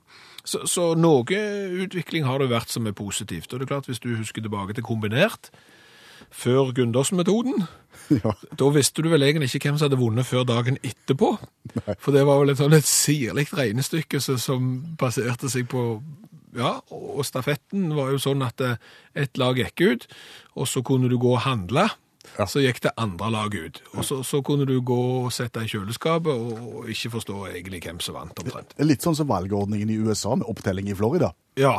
Så, 0.49 0.65
så 0.67 0.95
noe 0.97 1.41
utvikling 1.85 2.25
har 2.25 2.41
det 2.41 2.49
vært 2.51 2.73
som 2.73 2.87
er 2.89 2.97
positivt. 2.97 3.53
Og 3.53 3.61
det 3.61 3.69
er 3.69 3.75
klart, 3.75 3.89
hvis 3.91 4.01
du 4.01 4.15
husker 4.17 4.43
tilbake 4.45 4.77
til 4.77 4.87
kombinert, 4.87 5.53
før 6.31 6.73
Gundersen-metoden, 6.77 7.67
Ja. 8.25 8.33
da 8.57 8.69
visste 8.73 9.03
du 9.05 9.11
vel 9.13 9.23
egentlig 9.27 9.51
ikke 9.53 9.69
hvem 9.69 9.77
som 9.77 9.91
hadde 9.91 9.99
vunnet 10.01 10.25
før 10.25 10.47
dagen 10.49 10.79
etterpå. 10.81 11.35
For 12.01 12.15
det 12.15 12.23
var 12.25 12.39
vel 12.41 12.55
et 12.55 12.61
sånn 12.61 12.73
et 12.77 12.89
sirlig 12.89 13.49
regnestykke 13.53 14.21
som 14.25 14.71
baserte 15.01 15.51
seg 15.53 15.69
på 15.69 15.83
Ja, 16.57 16.79
og 16.89 17.21
stafetten 17.29 17.91
var 17.93 18.09
jo 18.15 18.21
sånn 18.23 18.41
at 18.47 18.63
ett 18.65 18.79
et 19.15 19.37
lag 19.39 19.59
gikk 19.61 19.83
ut, 19.85 20.07
og 20.57 20.65
så 20.71 20.81
kunne 20.83 21.11
du 21.13 21.19
gå 21.21 21.35
og 21.35 21.43
handle. 21.45 21.85
Så 22.49 22.61
gikk 22.63 22.81
det 22.85 22.93
andre 23.01 23.29
laget 23.33 23.61
ut. 23.61 23.83
Og 23.95 24.05
så, 24.05 24.23
så 24.25 24.41
kunne 24.45 24.65
du 24.69 24.79
gå 24.85 24.97
og 25.27 25.29
sette 25.33 25.63
i 25.65 25.69
kjøleskapet 25.69 26.33
og, 26.33 26.89
ikke 26.93 27.13
forstå 27.17 27.37
egentlig 27.53 27.83
hvem 27.85 28.01
som 28.05 28.17
vant, 28.19 28.41
omtrent. 28.43 28.75
Litt 28.85 29.05
sånn 29.05 29.17
som 29.17 29.29
valgordningen 29.31 29.91
i 29.93 29.97
USA 30.01 30.35
med 30.37 30.49
opptelling 30.49 30.89
i 30.89 30.97
Florida. 30.97 31.33
Ja, 31.61 31.77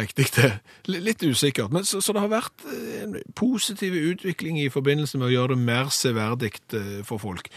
riktig 0.00 0.26
det. 0.36 0.50
Litt 0.90 1.22
usikkert. 1.22 1.70
Men 1.74 1.84
så, 1.88 2.00
så 2.02 2.12
det 2.16 2.22
har 2.24 2.32
vært 2.32 2.64
eh, 2.66 3.02
en 3.04 3.16
positiv 3.38 3.94
utvikling 3.94 4.58
i 4.62 4.68
forbindelse 4.72 5.18
med 5.20 5.28
å 5.30 5.34
gjøre 5.34 5.54
det 5.54 5.64
mer 5.68 5.92
severdig 5.94 6.52
eh, 6.76 7.00
for 7.06 7.22
folk. 7.22 7.48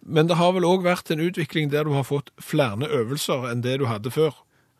Men 0.00 0.28
det 0.30 0.38
har 0.40 0.54
vel 0.56 0.64
òg 0.64 0.82
vært 0.86 1.10
en 1.12 1.20
utvikling 1.20 1.68
der 1.72 1.84
du 1.84 1.92
har 1.92 2.06
fått 2.08 2.30
flere 2.40 2.88
øvelser 2.88 3.50
enn 3.52 3.60
det 3.66 3.78
du 3.82 3.86
hadde 3.90 4.10
før. 4.14 4.32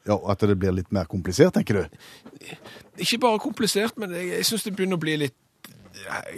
Ja, 0.09 0.17
At 0.33 0.41
det 0.41 0.57
blir 0.59 0.73
litt 0.73 0.89
mer 0.97 1.05
komplisert, 1.05 1.53
tenker 1.59 1.77
du? 1.83 1.99
Ikke 3.05 3.19
bare 3.21 3.39
komplisert, 3.43 3.99
men 4.01 4.15
jeg, 4.17 4.31
jeg 4.33 4.47
syns 4.49 4.65
det 4.65 4.73
begynner 4.79 4.97
å 4.97 5.03
bli 5.03 5.19
litt 5.27 5.37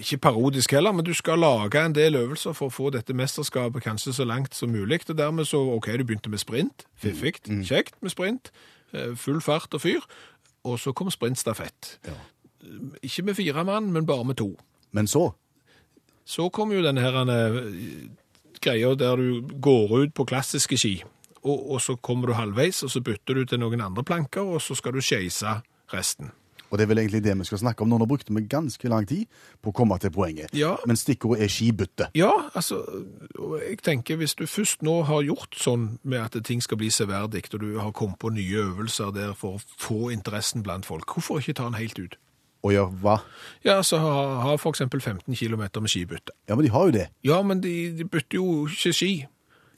Ikke 0.01 0.19
parodisk 0.19 0.73
heller, 0.75 0.91
men 0.97 1.07
du 1.07 1.13
skal 1.15 1.39
lage 1.39 1.79
en 1.79 1.95
del 1.95 2.17
øvelser 2.19 2.57
for 2.59 2.67
å 2.67 2.75
få 2.75 2.91
dette 2.91 3.15
mesterskapet 3.15 3.85
kanskje 3.85 4.15
så 4.17 4.27
langt 4.27 4.57
som 4.59 4.73
mulig. 4.75 4.99
Og 5.07 5.15
dermed 5.19 5.47
så 5.47 5.61
OK, 5.77 5.87
du 6.01 6.03
begynte 6.09 6.33
med 6.33 6.43
sprint. 6.43 6.83
Fiffig. 6.99 7.37
Kjekt 7.69 7.95
med 8.03 8.11
sprint. 8.11 8.51
eh, 8.93 9.13
Full 9.15 9.39
fart 9.45 9.75
og 9.79 9.85
fyr. 9.85 10.03
Og 10.65 10.79
så 10.79 10.93
kom 10.93 11.11
sprintstafett. 11.11 11.97
Ikke 13.03 13.25
med 13.27 13.35
fire 13.35 13.65
mann, 13.67 13.91
men 13.93 14.07
bare 14.07 14.25
med 14.25 14.39
to. 14.39 14.53
Men 14.93 15.07
så 15.07 15.33
Så 16.25 16.49
kom 16.55 16.71
jo 16.73 16.83
denne 16.83 17.01
her 17.03 17.17
eh, 17.27 17.57
greia 18.63 18.95
der 18.95 19.17
du 19.17 19.41
går 19.61 19.97
ut 20.05 20.15
på 20.15 20.25
klassiske 20.25 20.79
ski, 20.79 20.93
og, 21.43 21.73
og 21.73 21.81
så 21.81 21.97
kommer 21.97 22.31
du 22.31 22.33
halvveis, 22.39 22.83
og 22.83 22.91
så 22.91 23.01
bytter 23.03 23.35
du 23.35 23.45
til 23.45 23.59
noen 23.59 23.81
andre 23.81 24.05
planker, 24.05 24.41
og 24.41 24.63
så 24.63 24.77
skal 24.79 24.95
du 24.95 25.01
skeise 25.03 25.57
resten. 25.93 26.31
Og 26.73 26.79
det 26.79 26.87
er 26.87 26.89
vel 26.89 27.03
egentlig 27.03 27.21
det 27.25 27.35
vi 27.37 27.45
skal 27.45 27.61
snakke 27.61 27.85
om 27.85 27.91
nå. 27.93 27.99
Nå 28.01 28.09
brukte 28.09 28.33
vi 28.33 28.43
ganske 28.49 28.89
lang 28.89 29.05
tid 29.09 29.29
på 29.61 29.71
å 29.71 29.77
komme 29.77 29.99
til 30.01 30.11
poenget. 30.15 30.55
Ja. 30.57 30.73
Men 30.89 30.97
stikkordet 30.97 31.45
er 31.45 31.53
skibytte. 31.53 32.09
Ja, 32.17 32.33
altså, 32.57 32.81
jeg 33.61 33.83
tenker 33.85 34.17
hvis 34.17 34.35
du 34.39 34.47
først 34.49 34.81
nå 34.83 35.03
har 35.05 35.21
gjort 35.27 35.59
sånn 35.61 35.99
med 36.03 36.25
at 36.25 36.39
ting 36.49 36.65
skal 36.65 36.81
bli 36.81 36.89
severdig, 36.89 37.45
og 37.53 37.61
du 37.61 37.77
har 37.77 37.93
kommet 37.93 38.17
på 38.23 38.33
nye 38.33 38.65
øvelser 38.65 39.13
der 39.13 39.37
for 39.37 39.61
å 39.61 39.65
få 39.77 40.09
interessen 40.17 40.65
blant 40.65 40.89
folk, 40.89 41.13
hvorfor 41.13 41.43
ikke 41.43 41.59
ta 41.61 41.69
den 41.69 41.77
helt 41.77 42.01
ut? 42.01 42.17
Og 42.63 42.73
gjør 42.73 42.91
hva? 43.03 43.19
Ja, 43.67 43.81
så 43.83 43.99
ha, 43.99 44.17
ha 44.47 44.57
for 44.57 44.71
eksempel 44.73 45.03
15 45.03 45.35
km 45.35 45.67
med 45.83 45.93
skibytte. 45.93 46.33
Ja, 46.49 46.55
men 46.55 46.65
de 46.65 46.73
har 46.73 46.89
jo 46.89 46.95
det. 46.95 47.09
Ja, 47.27 47.43
men 47.43 47.61
de, 47.61 47.75
de 47.99 48.07
bytter 48.07 48.39
jo 48.39 48.67
ikke 48.71 48.95
ski. 48.97 49.13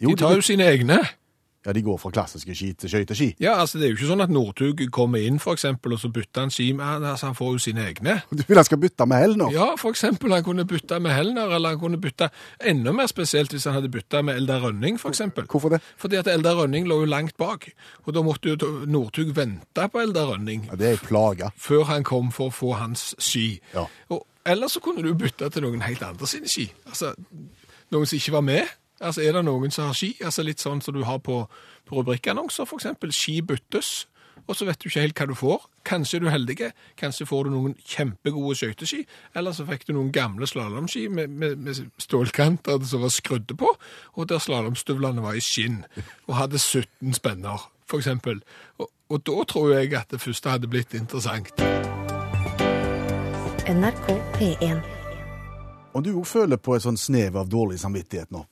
Jo, 0.02 0.12
de 0.12 0.20
tar 0.20 0.37
jo 0.37 0.44
sine 0.44 0.66
egne. 0.68 1.00
Ja, 1.64 1.72
de 1.72 1.81
går 1.83 1.96
fra 1.96 2.11
klassiske 2.12 2.53
ski 2.55 2.66
til 2.77 2.90
skøyteski. 2.92 3.29
Ja, 3.40 3.55
altså 3.62 3.79
det 3.81 3.87
er 3.87 3.92
jo 3.92 3.96
ikke 3.96 4.09
sånn 4.11 4.20
at 4.24 4.33
Northug 4.33 4.83
kommer 4.92 5.22
inn 5.24 5.38
for 5.40 5.57
eksempel, 5.57 5.94
og 5.96 6.00
så 6.03 6.11
bytter 6.12 6.44
han 6.44 6.50
ski, 6.53 6.66
med 6.77 6.85
altså, 7.09 7.31
han 7.31 7.37
får 7.38 7.55
jo 7.55 7.62
sine 7.64 7.87
egne. 7.88 8.18
Du 8.31 8.42
vil 8.46 8.61
han 8.61 8.66
skal 8.68 8.81
bytte 8.83 9.07
med 9.09 9.22
Helner? 9.24 9.53
Ja, 9.55 9.70
for 9.81 9.94
eksempel 9.94 10.35
han 10.37 10.44
kunne 10.44 10.66
bytte 10.68 10.98
med 11.00 11.14
Helner, 11.16 11.55
eller 11.57 11.72
han 11.72 11.81
kunne 11.81 12.00
bytte 12.03 12.29
enda 12.61 12.92
mer 12.92 13.09
spesielt 13.09 13.55
hvis 13.57 13.64
han 13.64 13.79
hadde 13.79 13.88
bytta 13.94 14.20
med 14.22 14.37
Eldar 14.42 14.61
Rønning, 14.66 15.00
for 15.00 15.09
eksempel. 15.14 15.46
Hvorfor 15.48 15.72
det? 15.72 15.81
Fordi 15.96 16.20
at 16.20 16.29
Eldar 16.29 16.59
Rønning 16.61 16.85
lå 16.90 17.00
jo 17.00 17.09
langt 17.09 17.37
bak, 17.40 17.70
og 18.05 18.12
da 18.14 18.22
måtte 18.22 18.53
jo 18.53 18.70
Northug 18.85 19.33
vente 19.37 19.88
på 19.88 20.05
Eldar 20.05 20.35
Rønning 20.35 20.68
Ja, 20.68 20.77
det 20.77 20.87
er 20.90 20.98
ei 20.98 21.03
plage. 21.07 21.48
før 21.57 21.85
han 21.88 22.05
kom 22.05 22.29
for 22.33 22.53
å 22.53 22.55
få 22.55 22.74
hans 22.77 23.14
ski. 23.18 23.61
Ja. 23.72 23.87
Og 24.12 24.27
ellers 24.44 24.77
så 24.77 24.81
kunne 24.85 25.03
du 25.03 25.14
bytte 25.16 25.48
til 25.50 25.64
noen 25.64 25.81
helt 25.88 26.03
andre 26.05 26.27
sine 26.29 26.48
ski. 26.48 26.68
Altså, 26.87 27.14
noen 27.92 28.05
som 28.07 28.16
ikke 28.20 28.37
var 28.37 28.44
med 28.44 28.68
Altså, 29.00 29.22
Er 29.22 29.33
det 29.33 29.44
noen 29.44 29.70
som 29.70 29.88
har 29.90 29.94
ski? 29.98 30.14
Altså 30.22 30.42
Litt 30.42 30.62
sånn 30.62 30.83
som 30.83 30.94
du 30.94 31.04
har 31.04 31.18
på, 31.18 31.44
på 31.87 31.96
rubrikkannonser, 31.98 32.68
f.eks. 32.68 32.92
Ski 33.11 33.40
byttes. 33.42 34.07
Og 34.46 34.57
så 34.57 34.66
vet 34.68 34.80
du 34.80 34.88
ikke 34.88 35.00
helt 35.00 35.20
hva 35.20 35.26
du 35.30 35.35
får. 35.38 35.62
Kanskje 35.88 36.18
er 36.18 36.24
du 36.24 36.28
heldig, 36.33 36.57
kanskje 37.00 37.26
får 37.28 37.46
du 37.46 37.54
noen 37.54 37.74
kjempegode 37.88 38.57
skøyteski, 38.59 39.04
eller 39.37 39.54
så 39.57 39.66
fikk 39.68 39.87
du 39.88 39.94
noen 39.96 40.11
gamle 40.12 40.48
slalåmski 40.48 41.07
med, 41.09 41.33
med, 41.33 41.61
med 41.64 41.80
stålkanter 42.02 42.83
som 42.88 43.04
var 43.04 43.12
skrudde 43.14 43.57
på, 43.57 43.70
og 44.14 44.28
der 44.28 44.42
slalåmstøvlene 44.42 45.24
var 45.24 45.38
i 45.38 45.44
skinn 45.44 45.83
og 46.26 46.37
hadde 46.40 46.61
17 46.61 47.16
spenner, 47.16 47.68
f.eks. 47.88 48.11
Og, 48.80 48.88
og 49.09 49.24
da 49.28 49.44
tror 49.48 49.74
jeg 49.76 49.94
at 49.96 50.12
det 50.12 50.20
første 50.24 50.57
hadde 50.57 50.72
blitt 50.72 50.96
interessant. 50.98 51.64
NRK 53.64 54.09
P1. 54.37 54.83
Om 55.94 56.02
du 56.04 56.11
òg 56.18 56.26
føler 56.28 56.61
på 56.61 56.74
et 56.76 56.85
sånn 56.85 57.00
snev 57.00 57.38
av 57.38 57.48
dårlig 57.48 57.78
samvittighet 57.80 58.33
nå? 58.35 58.42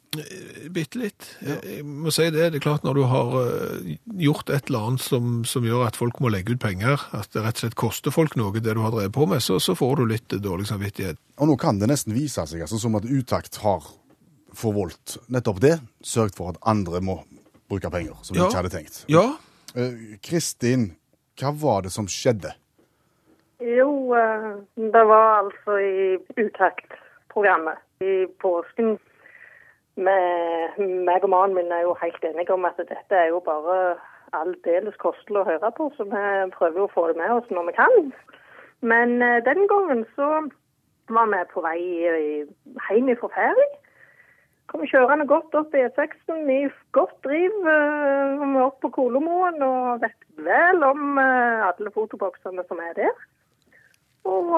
Bitte 0.72 0.98
litt. 1.00 1.26
Jeg 1.40 1.82
må 1.88 2.10
si 2.12 2.26
det. 2.34 2.50
Det 2.52 2.58
er 2.60 2.64
klart 2.64 2.84
når 2.84 2.98
du 2.98 3.02
har 3.08 3.36
eh, 3.40 3.92
gjort 4.26 4.50
et 4.52 4.68
eller 4.68 4.88
annet 4.90 5.00
som, 5.04 5.38
som 5.48 5.64
gjør 5.64 5.86
at 5.86 5.96
folk 5.96 6.18
må 6.20 6.28
legge 6.32 6.52
ut 6.52 6.60
penger, 6.60 7.00
at 7.16 7.30
det 7.32 7.44
rett 7.46 7.56
og 7.56 7.64
slett 7.64 7.78
koster 7.80 8.12
folk 8.12 8.36
noe, 8.36 8.52
det 8.60 8.74
du 8.76 8.82
har 8.84 8.92
drevet 8.92 9.14
på 9.16 9.24
med, 9.30 9.40
så, 9.44 9.56
så 9.62 9.72
får 9.78 10.02
du 10.02 10.04
litt 10.12 10.36
dårlig 10.44 10.68
samvittighet. 10.68 11.16
Og 11.40 11.48
nå 11.48 11.56
kan 11.60 11.80
det 11.80 11.88
nesten 11.88 12.12
vise 12.16 12.44
seg 12.44 12.60
altså, 12.66 12.80
som 12.82 12.98
at 13.00 13.08
Utakt 13.08 13.56
har 13.64 13.86
forvoldt 14.52 15.16
nettopp 15.32 15.62
det. 15.64 15.78
Sørget 16.04 16.36
for 16.36 16.52
at 16.52 16.60
andre 16.68 17.00
må 17.00 17.22
bruke 17.72 17.88
penger 17.94 18.18
som 18.20 18.36
de 18.36 18.42
Ja. 18.42 18.50
ikke 18.50 18.60
hadde 18.62 18.74
tenkt. 18.76 19.04
Ja, 19.12 19.30
Eh, 19.72 20.18
Kristin, 20.20 20.90
hva 21.40 21.48
var 21.56 21.78
det 21.86 21.94
som 21.94 22.04
skjedde? 22.04 22.50
Jo, 23.64 24.12
eh, 24.12 24.50
det 24.76 25.04
var 25.08 25.46
altså 25.46 25.78
i 25.80 26.18
Utakt-programmet 26.36 27.80
i 28.04 28.26
påsken. 28.42 28.98
Med, 30.00 30.78
meg 31.04 31.24
og 31.26 31.28
mannen 31.28 31.58
min 31.58 31.72
er 31.72 31.82
jo 31.84 31.92
helt 32.00 32.24
enige 32.24 32.54
om 32.54 32.64
at 32.64 32.78
dette 32.80 33.16
er 33.16 33.28
jo 33.28 33.42
bare 33.44 33.98
aldeles 34.32 34.96
kostelig 34.96 35.42
å 35.42 35.48
høre 35.50 35.70
på, 35.76 35.90
så 35.96 36.06
vi 36.08 36.22
prøver 36.54 36.84
å 36.84 36.92
få 36.94 37.10
det 37.10 37.18
med 37.20 37.34
oss 37.34 37.50
når 37.52 37.68
vi 37.68 37.74
kan. 37.76 38.12
Men 38.80 39.20
eh, 39.22 39.42
den 39.44 39.66
gangen 39.68 40.04
så 40.16 40.28
var 41.12 41.28
vi 41.30 41.40
på 41.52 41.64
vei 41.64 41.78
eh, 42.08 42.46
hjem 42.88 43.12
fra 43.20 43.30
ferie. 43.36 43.68
Kom 44.72 44.86
kjørende 44.88 45.26
godt 45.28 45.52
opp 45.58 45.74
i 45.76 45.82
E6-en 45.84 46.48
i 46.48 46.62
godt 46.96 47.18
driv. 47.26 47.52
eh, 47.68 48.38
Vi 48.40 48.48
var 48.54 48.70
oppe 48.70 48.86
på 48.86 48.94
Kolomoen 48.96 49.60
og 49.66 50.00
vet 50.06 50.16
vel 50.40 50.82
om 50.88 51.20
alle 51.20 51.92
fotoboksene 51.92 52.64
som 52.68 52.80
er 52.80 52.96
der. 52.96 53.12
Og 54.24 54.56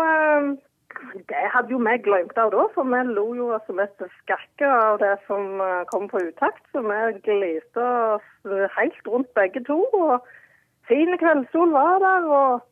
det 1.30 1.44
hadde 1.54 1.72
jo 1.72 1.80
vi 1.82 1.94
glemt 2.04 2.38
av 2.40 2.52
da, 2.54 2.66
for 2.74 2.88
vi 2.88 3.00
lo 3.10 3.26
jo 3.38 3.50
oss 3.56 3.70
mest 3.76 4.02
skakke 4.20 4.68
av 4.68 5.00
det 5.02 5.14
som 5.28 5.60
eh, 5.62 5.84
kom 5.92 6.08
på 6.10 6.22
utakt. 6.28 6.62
Så 6.72 6.82
vi 6.84 7.00
gliste 7.26 7.84
oss 7.84 8.28
helt 8.78 9.10
rundt 9.10 9.30
begge 9.38 9.64
to. 9.68 9.80
Og 9.98 10.26
fin 10.88 11.12
kveldssol 11.20 11.72
var 11.74 12.02
der, 12.04 12.28
og 12.40 12.64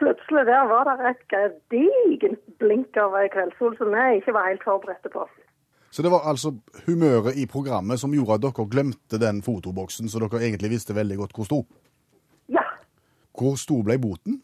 plutselig 0.00 0.46
der 0.46 0.70
var 0.70 0.88
det 0.88 1.12
et 1.12 1.22
gedigent 1.34 2.44
blink 2.62 2.96
av 3.00 3.16
ei 3.18 3.28
kveldssol 3.32 3.76
som 3.78 3.92
vi 3.94 4.20
ikke 4.20 4.34
var 4.36 4.50
helt 4.50 4.66
forberedte 4.66 5.12
på. 5.12 5.26
Så 5.90 6.04
det 6.04 6.12
var 6.12 6.26
altså 6.28 6.52
humøret 6.86 7.38
i 7.40 7.46
programmet 7.48 8.00
som 8.00 8.12
gjorde 8.12 8.36
at 8.36 8.44
dere 8.44 8.68
glemte 8.68 9.20
den 9.20 9.40
fotoboksen, 9.42 10.08
så 10.08 10.20
dere 10.20 10.44
egentlig 10.44 10.74
visste 10.76 10.96
veldig 10.96 11.16
godt 11.22 11.36
hvor 11.36 11.48
stor. 11.48 11.64
Ja. 12.52 12.64
Hvor 13.32 13.56
stor 13.56 13.82
ble 13.86 13.96
boten? 13.98 14.42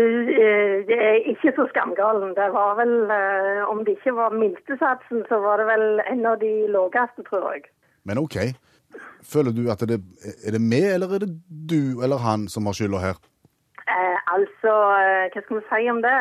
Eh, 0.00 0.86
Det 0.88 0.98
er 1.08 1.16
ikke 1.32 1.52
så 1.56 1.66
skamgalen. 1.72 2.34
Det 2.38 2.48
var 2.52 2.74
vel, 2.80 2.94
eh, 3.10 3.62
om 3.70 3.84
det 3.84 3.96
ikke 3.98 4.14
var 4.16 4.30
minstesatsen, 4.42 5.24
så 5.28 5.40
var 5.44 5.56
det 5.60 5.66
vel 5.66 6.00
en 6.12 6.26
av 6.26 6.38
de 6.40 6.52
laveste, 6.68 7.22
tror 7.28 7.52
jeg. 7.52 7.62
Men 8.04 8.18
OK. 8.18 8.36
Føler 9.32 9.52
du 9.52 9.70
at 9.70 9.82
det 9.90 10.00
er 10.46 10.52
det 10.56 10.60
meg, 10.60 10.86
eller 10.94 11.14
er 11.14 11.20
det 11.24 11.32
du 11.72 12.02
eller 12.02 12.18
han 12.18 12.48
som 12.48 12.66
har 12.66 12.74
skylda 12.74 12.98
her? 12.98 13.16
Eh, 13.90 14.18
altså, 14.36 14.72
eh, 15.04 15.26
hva 15.32 15.42
skal 15.42 15.56
vi 15.60 15.68
si 15.68 15.90
om 15.90 16.02
det? 16.02 16.18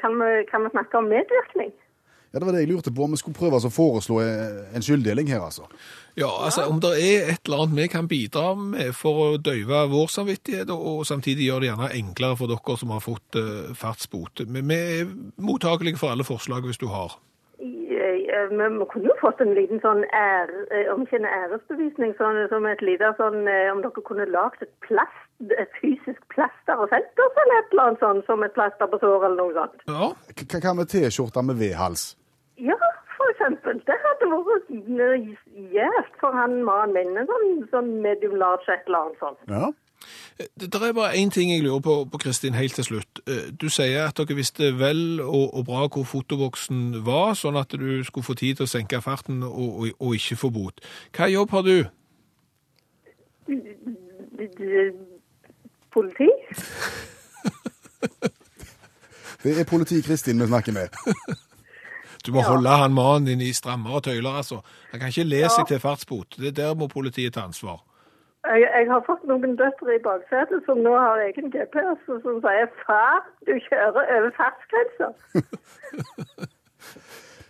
Kan, 0.00 0.18
vi, 0.20 0.44
kan 0.50 0.64
vi 0.64 0.74
snakke 0.74 0.98
om 0.98 1.08
medvirkning? 1.14 1.72
Ja, 2.32 2.38
Det 2.38 2.46
var 2.46 2.52
det 2.56 2.62
jeg 2.64 2.72
lurte 2.72 2.92
på, 2.92 3.04
om 3.04 3.12
vi 3.12 3.20
skulle 3.20 3.36
prøve 3.36 3.60
å 3.60 3.72
foreslå 3.72 4.20
en 4.22 4.84
skylddeling 4.84 5.28
her, 5.28 5.42
altså. 5.44 5.68
Ja, 6.16 6.28
altså 6.44 6.66
Om 6.68 6.80
det 6.80 6.92
er 7.00 7.32
et 7.32 7.46
eller 7.46 7.64
annet 7.64 7.76
vi 7.76 7.88
kan 7.92 8.08
bidra 8.08 8.54
med 8.56 8.92
for 8.96 9.24
å 9.24 9.40
døyve 9.40 9.86
vår 9.92 10.08
samvittighet, 10.12 10.72
og, 10.72 11.04
samtidig 11.08 11.48
gjøre 11.48 11.64
det 11.64 11.70
gjerne 11.70 11.90
enklere 11.96 12.38
for 12.40 12.52
dere 12.52 12.78
som 12.80 12.92
har 12.92 13.04
fått 13.04 13.36
uh, 13.40 13.72
fartsbot. 13.76 14.44
Vi, 14.48 14.64
vi 14.64 14.80
er 15.00 15.12
mottakelige 15.40 16.00
for 16.00 16.12
alle 16.12 16.24
forslag 16.24 16.64
hvis 16.68 16.80
du 16.80 16.88
har. 16.92 17.16
Eh, 18.02 18.18
eh, 18.36 18.48
Vi 18.48 18.86
kunne 18.92 19.08
jo 19.08 19.16
fått 19.20 19.40
en 19.40 19.54
liten 19.54 19.80
sånn 19.84 20.02
ære, 20.16 20.64
eh, 20.74 20.88
om 20.92 21.04
ikke 21.04 21.20
en 21.20 21.28
æresbevisning, 21.28 22.14
sånn, 22.18 22.40
som 22.50 22.66
et 22.66 22.82
lite 22.82 23.12
sånn 23.18 23.46
eh, 23.48 23.70
Om 23.72 23.82
dere 23.84 24.02
kunne 24.08 24.26
lagd 24.26 24.64
et 24.64 24.72
plast, 24.86 25.28
et 25.58 25.70
fysisk 25.80 26.20
plaster 26.34 26.80
og 26.80 26.90
sendt 26.92 27.22
oss, 27.24 27.38
eller 27.44 27.60
et 27.60 27.70
eller 27.72 27.84
annet 27.86 28.02
sånt, 28.02 28.26
som 28.26 28.42
et 28.42 28.54
plaster 28.56 28.90
på 28.90 28.98
såret, 29.02 29.28
eller 29.28 29.38
noe 29.38 29.54
sånt. 29.54 29.86
Ja, 29.86 30.10
Hva 30.58 30.74
med 30.74 30.90
T-skjorte 30.92 31.44
med 31.46 31.60
V-hals? 31.62 32.12
Ja, 32.62 32.76
for 33.16 33.26
eksempel. 33.32 33.80
Det 33.88 33.96
hadde 34.04 34.28
vært 34.32 34.68
gjevt 35.74 36.18
for 36.20 36.34
han 36.36 36.60
mannen 36.66 36.94
min. 36.94 37.16
En 37.22 37.26
sånn, 37.30 37.48
sånn 37.72 37.88
medium 38.04 38.36
large 38.38 38.68
et 38.70 38.86
eller 38.86 39.06
annet 39.08 39.22
sånt. 39.24 39.40
Ja. 39.50 39.70
Det, 40.38 40.66
det 40.74 40.78
er 40.82 40.94
bare 40.96 41.14
én 41.18 41.30
ting 41.30 41.50
jeg 41.52 41.62
lurer 41.62 41.82
på, 41.84 41.94
på 42.10 42.18
Kristin, 42.22 42.56
helt 42.58 42.74
til 42.74 42.86
slutt. 42.86 43.20
Eh, 43.30 43.50
Du 43.54 43.68
sier 43.70 44.08
at 44.08 44.18
dere 44.18 44.34
visste 44.38 44.72
vel 44.78 45.20
og, 45.22 45.52
og 45.54 45.66
bra 45.68 45.84
hvor 45.86 46.06
fotoboksen 46.10 47.04
var, 47.06 47.34
sånn 47.38 47.58
at 47.60 47.74
du 47.78 48.02
skulle 48.06 48.26
få 48.26 48.34
tid 48.38 48.58
til 48.58 48.66
å 48.66 48.72
senke 48.72 49.02
farten 49.04 49.42
og, 49.46 49.68
og, 49.82 49.92
og 50.02 50.16
ikke 50.18 50.38
få 50.40 50.50
bot. 50.54 50.82
Hva 51.14 51.30
jobb 51.30 51.54
har 51.54 51.66
du? 51.68 51.76
Politi? 55.92 56.28
Det 59.42 59.54
er 59.58 59.64
politi 59.66 60.02
Kristin 60.06 60.38
vi 60.42 60.46
snakker 60.46 60.72
med. 60.72 60.94
Du 62.26 62.32
må 62.32 62.42
holde 62.46 62.70
han 62.82 62.94
mannen 62.94 63.26
din 63.26 63.40
i 63.42 63.52
strammere 63.52 64.00
tøyler, 64.08 64.38
altså. 64.42 64.60
Han 64.92 65.00
kan 65.00 65.08
ikke 65.12 65.26
le 65.26 65.42
seg 65.50 65.66
til 65.70 65.80
fartsbot. 65.82 66.38
Det 66.38 66.56
Der 66.56 66.74
må 66.74 66.86
politiet 66.86 67.34
ta 67.34 67.46
ansvar. 67.48 67.82
Jeg, 68.42 68.62
jeg 68.78 68.86
har 68.90 69.02
fått 69.06 69.22
noen 69.30 69.54
døtre 69.58 69.94
i 69.94 70.02
baksetet 70.02 70.64
som 70.66 70.80
nå 70.82 70.96
har 70.98 71.20
egen 71.28 71.50
GPS, 71.54 72.00
og 72.10 72.24
som 72.24 72.40
sier 72.42 72.66
'far, 72.82 73.22
du 73.46 73.54
kjører 73.68 74.02
over 74.16 74.30
fartsgrensa'. 74.38 75.12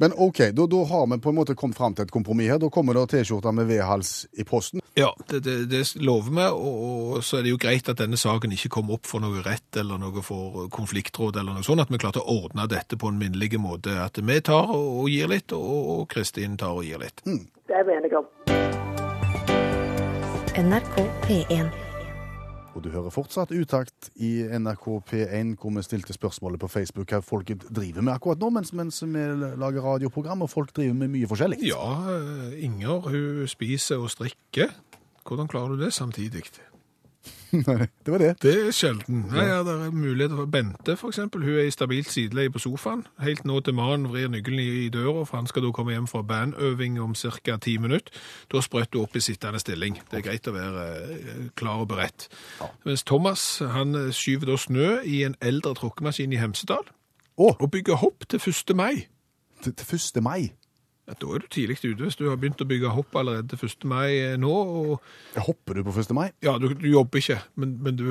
Men 0.03 0.13
OK, 0.17 0.39
da, 0.39 0.67
da 0.67 0.85
har 0.85 1.07
vi 1.07 1.21
på 1.23 1.29
en 1.31 1.37
måte 1.37 1.55
kommet 1.55 1.77
fram 1.79 1.95
til 1.95 2.09
et 2.09 2.11
kompromiss 2.11 2.51
her. 2.51 2.59
Da 2.59 2.67
kommer 2.75 2.97
det 2.99 3.05
T-skjorter 3.13 3.53
med 3.55 3.69
V-hals 3.69 4.25
i 4.35 4.43
posten. 4.43 4.83
Ja, 4.99 5.13
det, 5.31 5.45
det, 5.47 5.55
det 5.71 5.83
lover 6.03 6.35
vi, 6.35 6.47
og, 6.51 6.81
og 6.83 7.23
så 7.23 7.39
er 7.39 7.47
det 7.47 7.53
jo 7.53 7.61
greit 7.63 7.87
at 7.87 8.01
denne 8.01 8.19
saken 8.19 8.51
ikke 8.57 8.73
kommer 8.81 8.97
opp 8.99 9.07
for 9.07 9.23
noe 9.23 9.45
rett 9.47 9.79
eller 9.79 10.03
noe 10.03 10.25
for 10.27 10.67
konfliktråd 10.75 11.39
eller 11.39 11.55
noe 11.55 11.63
sånt, 11.63 11.85
at 11.87 11.95
vi 11.95 12.03
klarte 12.03 12.19
å 12.19 12.35
ordne 12.43 12.67
dette 12.67 12.99
på 12.99 13.13
en 13.13 13.23
minnelig 13.23 13.63
måte. 13.63 13.95
At 14.03 14.19
vi 14.19 14.41
tar 14.43 14.75
og, 14.75 14.91
og 15.05 15.07
gir 15.15 15.31
litt, 15.31 15.55
og, 15.55 15.71
og 15.95 16.05
Kristin 16.11 16.59
tar 16.59 16.83
og 16.83 16.89
gir 16.89 16.99
litt. 16.99 17.23
Det 17.23 17.79
er 17.79 17.87
vi 17.87 17.95
enige 18.01 18.25
om. 18.25 18.27
NRK 20.67 20.99
P1. 21.31 21.92
Og 22.73 22.81
du 22.85 22.89
hører 22.89 23.13
fortsatt 23.13 23.53
utakt 23.53 24.09
i 24.17 24.31
NRK 24.49 24.87
P1, 25.11 25.55
hvor 25.61 25.75
vi 25.77 25.85
stilte 25.85 26.17
spørsmålet 26.17 26.61
på 26.63 26.71
Facebook 26.73 27.13
hva 27.13 27.21
folk 27.25 27.53
driver 27.69 28.01
med 28.01 28.15
akkurat 28.15 28.41
nå, 28.41 28.49
mens, 28.57 28.73
mens 28.77 29.03
vi 29.05 29.27
lager 29.61 29.85
radioprogram, 29.85 30.47
og 30.47 30.51
folk 30.51 30.73
driver 30.77 30.97
med 30.97 31.13
mye 31.13 31.29
forskjellig. 31.29 31.61
Ja, 31.69 31.85
eh, 32.15 32.59
Inger 32.65 33.11
hun 33.13 33.49
spiser 33.51 34.01
og 34.01 34.11
strikker. 34.15 34.73
Hvordan 35.29 35.53
klarer 35.53 35.77
du 35.77 35.85
det 35.85 35.93
samtidig? 35.93 36.49
det 38.05 38.13
var 38.13 38.19
det. 38.19 38.31
Det 38.43 38.53
er 38.67 38.71
sjelden. 38.75 39.27
Nei, 39.31 39.45
ja, 39.45 39.59
det 39.67 39.75
er 39.75 39.91
muligheter 39.93 40.37
for 40.39 40.49
Bente, 40.51 40.95
eksempel. 41.09 41.45
Hun 41.45 41.59
er 41.61 41.69
i 41.69 41.75
stabilt 41.75 42.09
sideleie 42.11 42.51
på 42.51 42.63
sofaen. 42.63 43.05
Helt 43.21 43.45
nå 43.45 43.61
til 43.61 43.77
mannen 43.77 44.09
vrir 44.11 44.31
nøkkelen 44.33 44.63
i, 44.63 44.89
døra, 44.93 45.27
for 45.29 45.37
han 45.37 45.51
skal 45.51 45.67
da 45.67 45.73
komme 45.77 45.93
hjem 45.93 46.09
fra 46.09 46.23
bandøving 46.27 46.97
om 47.03 47.15
ca. 47.15 47.57
ti 47.61 47.77
minutter. 47.79 48.15
Da 48.53 48.63
sprøtt 48.65 48.93
du 48.93 49.03
opp 49.03 49.17
i 49.17 49.21
sittende 49.25 49.61
stilling. 49.61 50.01
Det 50.11 50.23
er 50.23 50.27
greit 50.31 50.49
å 50.49 50.57
være 50.57 50.87
eh, 51.13 51.45
klar 51.59 51.85
og 51.85 51.91
beredt. 51.93 52.29
Mens 52.89 53.05
Thomas 53.05 53.45
han 53.75 53.95
eh, 53.95 54.11
skyver 54.17 54.49
da 54.55 54.57
snø 54.57 54.89
i 55.05 55.23
en 55.29 55.37
eldre 55.41 55.75
tråkkemaskin 55.79 56.33
i 56.33 56.41
Hemsedal. 56.41 56.89
Å, 57.37 57.55
Og 57.59 57.69
bygger 57.73 58.01
hopp 58.03 58.27
til 58.29 58.41
1. 58.41 58.75
mai. 58.77 59.07
til 59.63 59.73
1. 59.77 60.23
mai. 60.23 60.53
Ja, 61.13 61.17
Da 61.21 61.35
er 61.37 61.43
du 61.45 61.49
tidlig 61.53 61.77
ute 61.85 62.07
hvis 62.07 62.17
du 62.17 62.25
har 62.31 62.39
begynt 62.41 62.61
å 62.65 62.67
bygge 62.69 62.89
hopp 62.95 63.15
allerede 63.21 63.59
1. 63.61 63.85
mai 63.85 64.09
eh, 64.17 64.37
nå. 64.41 64.49
og 64.53 65.43
Hopper 65.45 65.75
du 65.77 65.85
på 65.85 65.93
1. 66.01 66.13
mai? 66.17 66.31
Ja, 66.43 66.57
du, 66.59 66.71
du 66.73 66.89
jobber 66.89 67.21
ikke, 67.21 67.37
men, 67.61 67.75
men 67.85 67.97
du 68.01 68.07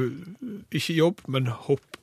Ikke 0.72 0.94
jobb, 0.94 1.24
men 1.28 1.48
hopp. 1.48 1.98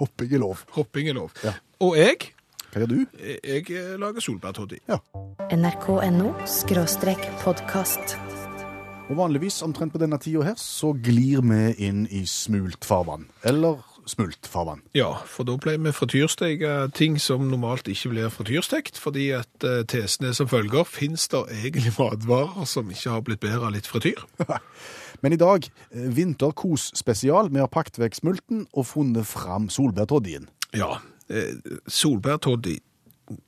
Hopping 0.00 0.32
er 0.34 0.40
lov. 0.42 0.64
Hopping 0.74 1.08
er 1.12 1.14
lov. 1.14 1.30
Ja. 1.44 1.52
Og 1.84 1.94
jeg, 2.00 2.32
Hva 2.72 2.82
gjør 2.82 2.90
du? 2.90 3.00
jeg 3.20 3.68
jeg 3.70 3.98
lager 4.00 4.24
solbærtoddy. 4.24 4.80
NRK.no 5.54 6.32
skråstrek 6.48 7.20
podkast. 7.44 8.16
Og 9.04 9.18
vanligvis 9.20 9.60
omtrent 9.62 9.92
på 9.92 10.00
denne 10.00 10.16
tida 10.18 10.42
her, 10.48 10.56
så 10.58 10.94
glir 10.96 11.44
vi 11.44 11.60
inn 11.86 12.06
i 12.08 12.24
smult 12.26 12.86
farvann. 12.88 13.28
Eller 13.44 13.82
smultfarvann. 14.06 14.82
Ja, 14.96 15.10
for 15.28 15.46
da 15.48 15.56
ble 15.60 15.76
vi 15.80 15.92
frityrsteke 15.94 16.74
ting 16.96 17.16
som 17.22 17.46
normalt 17.50 17.88
ikke 17.90 18.12
blir 18.12 18.32
frityrstekt, 18.32 18.98
fordi 19.00 19.30
at 19.36 19.66
eh, 19.66 19.82
tesen 19.90 20.28
er 20.28 20.36
som 20.36 20.50
følger, 20.50 20.86
finnes 20.88 21.26
det 21.32 21.42
egentlig 21.60 21.94
matvarer 21.98 22.68
som 22.68 22.90
ikke 22.92 23.16
har 23.16 23.24
blitt 23.26 23.42
bedre 23.44 23.70
av 23.70 23.76
litt 23.76 23.88
frityr? 23.90 24.24
Men 25.24 25.36
i 25.36 25.40
dag, 25.40 25.68
eh, 25.90 26.08
vinterkos 26.16 26.90
spesial. 26.98 27.48
Vi 27.52 27.62
har 27.62 27.72
pakket 27.72 28.00
vekk 28.02 28.18
smulten 28.20 28.66
og 28.72 28.88
funnet 28.90 29.28
fram 29.28 29.70
solbærtoddien. 29.72 30.50
Ja, 30.76 30.98
eh, 31.30 31.54
solbærtoddy. 31.88 32.78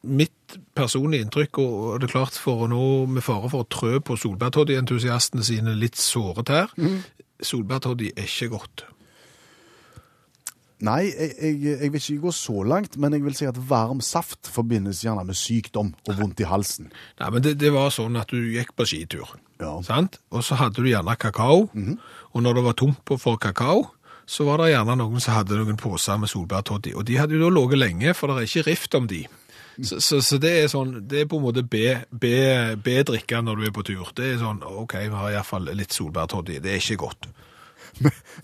Mitt 0.09 0.57
personlige 0.75 1.27
inntrykk, 1.27 1.59
og 1.61 2.01
det 2.01 2.09
er 2.09 2.15
klart 2.15 2.39
for 2.41 2.65
å 2.65 2.69
nå 2.71 3.07
med 3.13 3.23
fare 3.23 3.51
for 3.53 3.67
å 3.67 3.69
trø 3.69 3.99
på 4.01 4.17
solbærtoddy-entusiastene 4.17 5.45
sine 5.45 5.75
litt 5.77 6.01
såre 6.01 6.47
tær, 6.49 6.73
solbærtoddy 7.45 8.15
er 8.17 8.25
ikke 8.25 8.49
godt. 8.55 8.87
Nei, 10.85 11.07
jeg, 11.09 11.31
jeg, 11.41 11.57
jeg 11.81 11.93
vil 11.95 12.01
ikke 12.03 12.23
gå 12.27 12.33
så 12.37 12.61
langt, 12.69 12.99
men 13.01 13.15
jeg 13.17 13.23
vil 13.25 13.35
si 13.39 13.47
at 13.49 13.57
varm 13.71 14.03
saft 14.05 14.51
forbindes 14.53 14.99
gjerne 15.07 15.23
med 15.25 15.39
sykdom 15.39 15.95
og 16.05 16.19
vondt 16.19 16.43
i 16.45 16.49
halsen. 16.51 16.91
Nei, 17.21 17.31
men 17.33 17.45
det, 17.47 17.55
det 17.63 17.71
var 17.73 17.89
sånn 17.95 18.19
at 18.21 18.29
du 18.29 18.37
gikk 18.53 18.75
på 18.77 18.85
skitur, 18.85 19.31
Ja. 19.63 19.71
sant? 19.87 20.19
Og 20.31 20.45
så 20.45 20.59
hadde 20.61 20.83
du 20.85 20.91
gjerne 20.91 21.17
kakao, 21.17 21.71
og 22.35 22.43
når 22.45 22.59
det 22.61 22.65
var 22.67 22.77
tomt 22.77 23.15
for 23.23 23.41
kakao, 23.41 23.87
så 24.29 24.45
var 24.45 24.59
det 24.61 24.73
gjerne 24.75 24.99
noen 25.01 25.21
som 25.23 25.37
hadde 25.39 25.57
noen 25.57 25.77
poser 25.81 26.19
med 26.21 26.29
solbærtoddy, 26.29 26.93
og 26.99 27.07
de 27.09 27.17
hadde 27.17 27.39
jo 27.39 27.47
da 27.47 27.55
ligget 27.57 27.79
lenge, 27.81 28.13
for 28.19 28.29
det 28.35 28.43
er 28.43 28.49
ikke 28.51 28.67
rift 28.69 28.95
om 28.99 29.07
de. 29.09 29.23
Så, 29.81 29.99
så, 30.01 30.21
så 30.25 30.39
det 30.41 30.51
er 30.65 30.69
sånn, 30.73 30.95
det 31.09 31.23
er 31.23 31.27
på 31.29 31.37
en 31.41 31.45
måte 31.45 31.63
B-drikke 31.69 33.41
når 33.45 33.57
du 33.61 33.65
er 33.69 33.75
på 33.77 33.85
tur. 33.87 34.09
Det 34.17 34.33
er 34.35 34.39
sånn, 34.41 34.63
ok, 34.65 34.95
vi 35.09 35.13
har 35.15 35.31
i 35.33 35.37
hvert 35.37 35.49
fall 35.49 35.69
litt 35.77 35.93
solbærtoddy, 35.97 36.59
det 36.65 36.73
er 36.75 36.81
ikke 36.81 37.01
godt. 37.07 37.29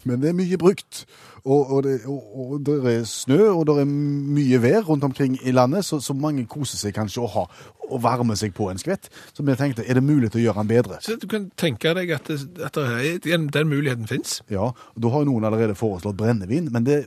Men 0.09 0.23
det 0.23 0.31
er 0.31 0.37
mye 0.39 0.59
brukt. 0.61 1.05
Og, 1.43 1.71
og, 1.75 1.83
det, 1.83 1.97
og, 2.07 2.53
og 2.53 2.67
det 2.67 2.77
er 2.87 3.05
snø, 3.09 3.41
og 3.51 3.65
det 3.67 3.79
er 3.83 3.89
mye 3.89 4.61
vær 4.63 4.85
rundt 4.87 5.05
omkring 5.05 5.39
i 5.43 5.55
landet, 5.55 5.85
så, 5.85 5.99
så 6.01 6.15
mange 6.15 6.45
koser 6.51 6.79
seg 6.79 6.95
kanskje 6.95 7.25
å 7.25 7.31
ha 7.33 7.47
og 7.93 8.03
varme 8.03 8.37
seg 8.39 8.55
på 8.57 8.69
en 8.71 8.81
skvett. 8.81 9.11
Så 9.35 9.45
vi 9.45 9.57
tenkte, 9.59 9.85
er 9.85 9.99
det 9.99 10.05
mulig 10.07 10.31
å 10.33 10.41
gjøre 10.41 10.63
den 10.63 10.71
bedre? 10.71 11.01
Så 11.05 11.19
du 11.21 11.27
kan 11.31 11.51
tenke 11.61 11.93
deg 11.99 12.15
at, 12.15 12.31
det, 12.31 12.39
at 12.65 12.79
det 12.79 13.35
er, 13.35 13.43
den, 13.51 13.69
muligheten 13.69 14.09
finnes. 14.11 14.39
Ja, 14.53 14.71
og 14.73 15.03
da 15.05 15.13
har 15.13 15.27
noen 15.29 15.45
allerede 15.49 15.77
foreslått 15.79 16.17
brennevin, 16.21 16.71
men 16.73 16.87
det 16.89 17.05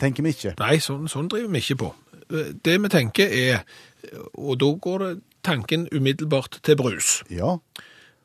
tenker 0.00 0.26
vi 0.26 0.34
ikke. 0.34 0.56
Nei, 0.62 0.78
sånn, 0.82 1.06
sånn 1.12 1.30
driver 1.32 1.52
vi 1.52 1.62
ikke 1.62 1.80
på. 1.84 1.92
Det 2.66 2.74
vi 2.82 2.90
tenker 2.90 3.30
er, 3.30 3.62
og 4.34 4.56
da 4.58 4.72
går 4.82 5.04
det 5.04 5.12
tanken 5.46 5.86
umiddelbart 5.94 6.58
til 6.66 6.78
brus. 6.80 7.20
Ja, 7.30 7.58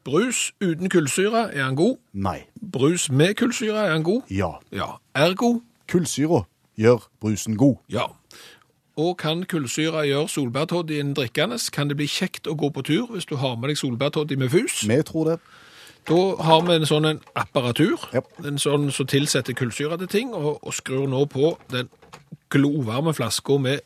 Brus 0.03 0.51
uten 0.61 0.89
kullsyre, 0.89 1.51
er 1.53 1.63
han 1.63 1.75
god? 1.75 1.97
nei, 2.13 2.39
Brus 2.71 3.09
med 3.11 3.35
kullsyre, 3.35 3.77
er 3.87 3.91
han 3.91 4.03
god? 4.03 4.21
ja. 4.29 4.51
Ja. 4.71 4.85
Ergo, 5.15 5.61
Kullsyra 5.87 6.43
gjør 6.77 7.07
brusen 7.21 7.57
god. 7.57 7.75
ja. 7.89 8.05
Og 8.97 9.17
kan 9.17 9.43
kullsyre 9.47 10.01
gjøre 10.07 10.27
solbærtoddyen 10.29 11.13
drikkende, 11.15 11.57
kan 11.73 11.87
det 11.89 11.95
bli 11.97 12.05
kjekt 12.11 12.47
å 12.47 12.53
gå 12.59 12.69
på 12.75 12.81
tur 12.83 13.07
hvis 13.13 13.25
du 13.25 13.35
har 13.39 13.55
med 13.55 13.69
deg 13.71 13.77
solbærtoddy 13.79 14.35
med 14.37 14.49
fus. 14.51 14.81
Vi 14.87 14.97
tror 15.07 15.29
det. 15.29 15.37
Da 16.09 16.17
har 16.43 16.61
vi 16.67 16.75
en 16.75 16.85
sånn 16.85 17.05
en 17.07 17.19
apparatur, 17.35 17.97
Ja. 18.13 18.19
en 18.45 18.57
sånn 18.59 18.91
som 18.91 19.07
tilsetter 19.07 19.53
kullsyre 19.53 19.97
til 19.97 20.07
ting, 20.07 20.33
og, 20.33 20.59
og 20.63 20.73
skrur 20.73 21.07
nå 21.07 21.25
på 21.25 21.57
den 21.71 21.89
glovarme 22.49 23.13
flaska 23.13 23.57
med 23.57 23.79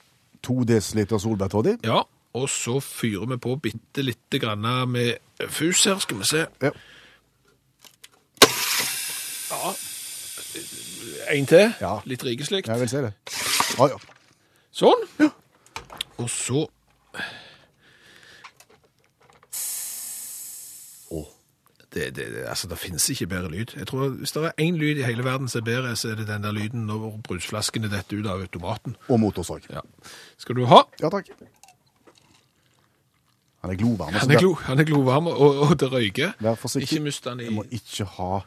To 0.46 0.64
desiliter 0.64 1.18
solbærtoddy. 1.18 1.78
Ja, 1.84 2.02
og 2.36 2.50
så 2.52 2.80
fyrer 2.84 3.26
vi 3.32 3.38
på 3.42 3.56
bitte 3.64 4.04
lite 4.04 4.40
grann 4.44 4.66
med 4.92 5.16
fus 5.50 5.84
her, 5.88 6.00
skal 6.04 6.20
vi 6.20 6.28
se. 6.28 6.46
Ja. 6.62 6.72
Ja. 9.52 9.74
En 11.36 11.46
til. 11.50 11.74
Ja. 11.82 11.96
Litt 12.06 12.24
rikeslikt. 12.28 12.68
Jeg 12.70 12.80
vil 12.84 12.90
se 12.92 13.02
det. 13.08 13.14
Ja, 13.80 13.88
ja. 13.96 13.98
Sånn. 14.76 15.06
Og 16.22 16.30
så 16.32 16.66
Å. 21.12 21.22
det, 21.94 22.10
det, 22.16 22.26
det- 22.34 22.46
altså, 22.50 22.68
det 22.72 22.78
finnes 22.82 23.06
ikke 23.14 23.28
bedre 23.32 23.52
lyd. 23.52 23.74
Jeg 23.78 23.88
tror 23.88 24.10
Hvis 24.20 24.32
det 24.36 24.44
er 24.46 24.64
én 24.64 24.78
lyd 24.80 24.98
i 25.00 25.06
hele 25.08 25.24
verden 25.24 25.48
som 25.52 25.62
er 25.62 25.66
bedre, 25.70 25.96
så 25.96 26.12
er 26.12 26.16
det 26.20 26.28
den 26.28 26.44
der 26.44 26.52
lyden 26.56 26.86
når 26.90 27.20
brusflaskene 27.28 27.90
detter 27.92 28.20
ut 28.20 28.28
av 28.28 28.42
automaten. 28.42 28.96
Og 29.10 29.20
motorsag. 29.20 29.68
Ja. 29.70 29.82
Skal 30.38 30.56
du 30.60 30.66
ha? 30.72 30.84
Ja, 31.02 31.10
takk. 31.10 31.30
Han 33.66 33.74
er 33.74 33.78
glovarm. 33.82 34.14
Han 34.14 34.32
er, 34.32 34.38
glo, 34.38 34.54
han 34.62 34.80
er 34.80 34.86
glovarm, 34.86 35.28
og, 35.28 35.56
og 35.66 35.80
det 35.82 35.88
røyker. 35.90 36.36
Vær 36.40 36.54
forsiktig. 36.62 37.00
Ikke 37.00 37.04
mist 37.08 37.26
den 37.26 37.40
i 37.42 37.48
Jeg 37.48 37.54
må 37.56 37.64
ikke 37.74 38.06
ha 38.06 38.44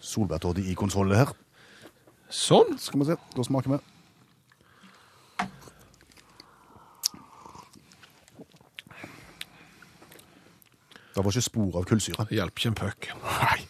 solbærtoddy 0.00 0.64
i 0.70 0.76
konsollen 0.80 1.12
her. 1.18 1.34
Sånn. 2.32 2.78
Skal 2.80 3.02
vi 3.02 3.08
se, 3.10 3.18
da 3.36 3.44
smaker 3.44 3.74
vi. 3.74 3.80
Det 11.12 11.26
var 11.26 11.30
ikke 11.34 11.44
spor 11.50 11.78
av 11.82 11.86
kullsyre. 11.92 12.28
Hjalp 12.32 12.56
ikke 12.56 12.72
en 12.72 12.80
puck. 12.80 13.12
Nei. 13.26 13.60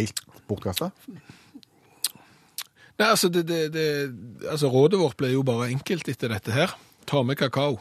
Helt 0.00 0.26
bortkasta. 0.50 0.90
Nei, 2.98 3.06
altså, 3.06 3.30
det, 3.30 3.46
det, 3.46 3.64
det, 3.78 3.88
altså 4.50 4.74
Rådet 4.74 4.98
vårt 4.98 5.20
ble 5.20 5.30
jo 5.36 5.46
bare 5.46 5.70
enkelt 5.70 6.10
etter 6.10 6.34
dette 6.34 6.58
her. 6.58 6.74
Ta 7.10 7.22
med 7.26 7.34
kakao. 7.38 7.72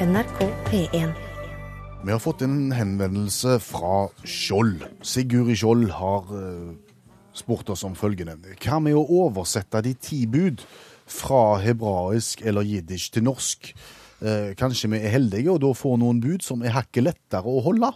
NRK 0.00 0.38
P1. 0.64 1.10
Vi 2.04 2.12
har 2.12 2.18
fått 2.18 2.40
en 2.42 2.72
henvendelse 2.72 3.58
fra 3.60 4.06
Skjold. 4.24 4.86
Sigurd 5.04 5.52
Skjold 5.60 5.90
har 5.92 6.32
eh, 6.32 6.70
spurt 7.36 7.68
oss 7.68 7.84
om 7.84 7.92
følgende. 8.00 8.38
Hva 8.64 8.80
med 8.80 8.96
å 8.96 9.04
oversette 9.26 9.84
de 9.84 9.92
ti 10.00 10.22
bud 10.24 10.64
fra 11.04 11.58
hebraisk 11.60 12.40
eller 12.40 12.64
jiddisch 12.64 13.10
til 13.12 13.28
norsk? 13.28 13.74
Eh, 14.24 14.56
kanskje 14.56 14.94
vi 14.94 15.04
er 15.04 15.18
heldige 15.18 15.52
og 15.52 15.60
da 15.66 15.76
får 15.76 16.00
noen 16.00 16.24
bud 16.24 16.48
som 16.48 16.64
er 16.64 16.78
hakket 16.78 17.10
lettere 17.10 17.44
å 17.44 17.60
holde? 17.68 17.92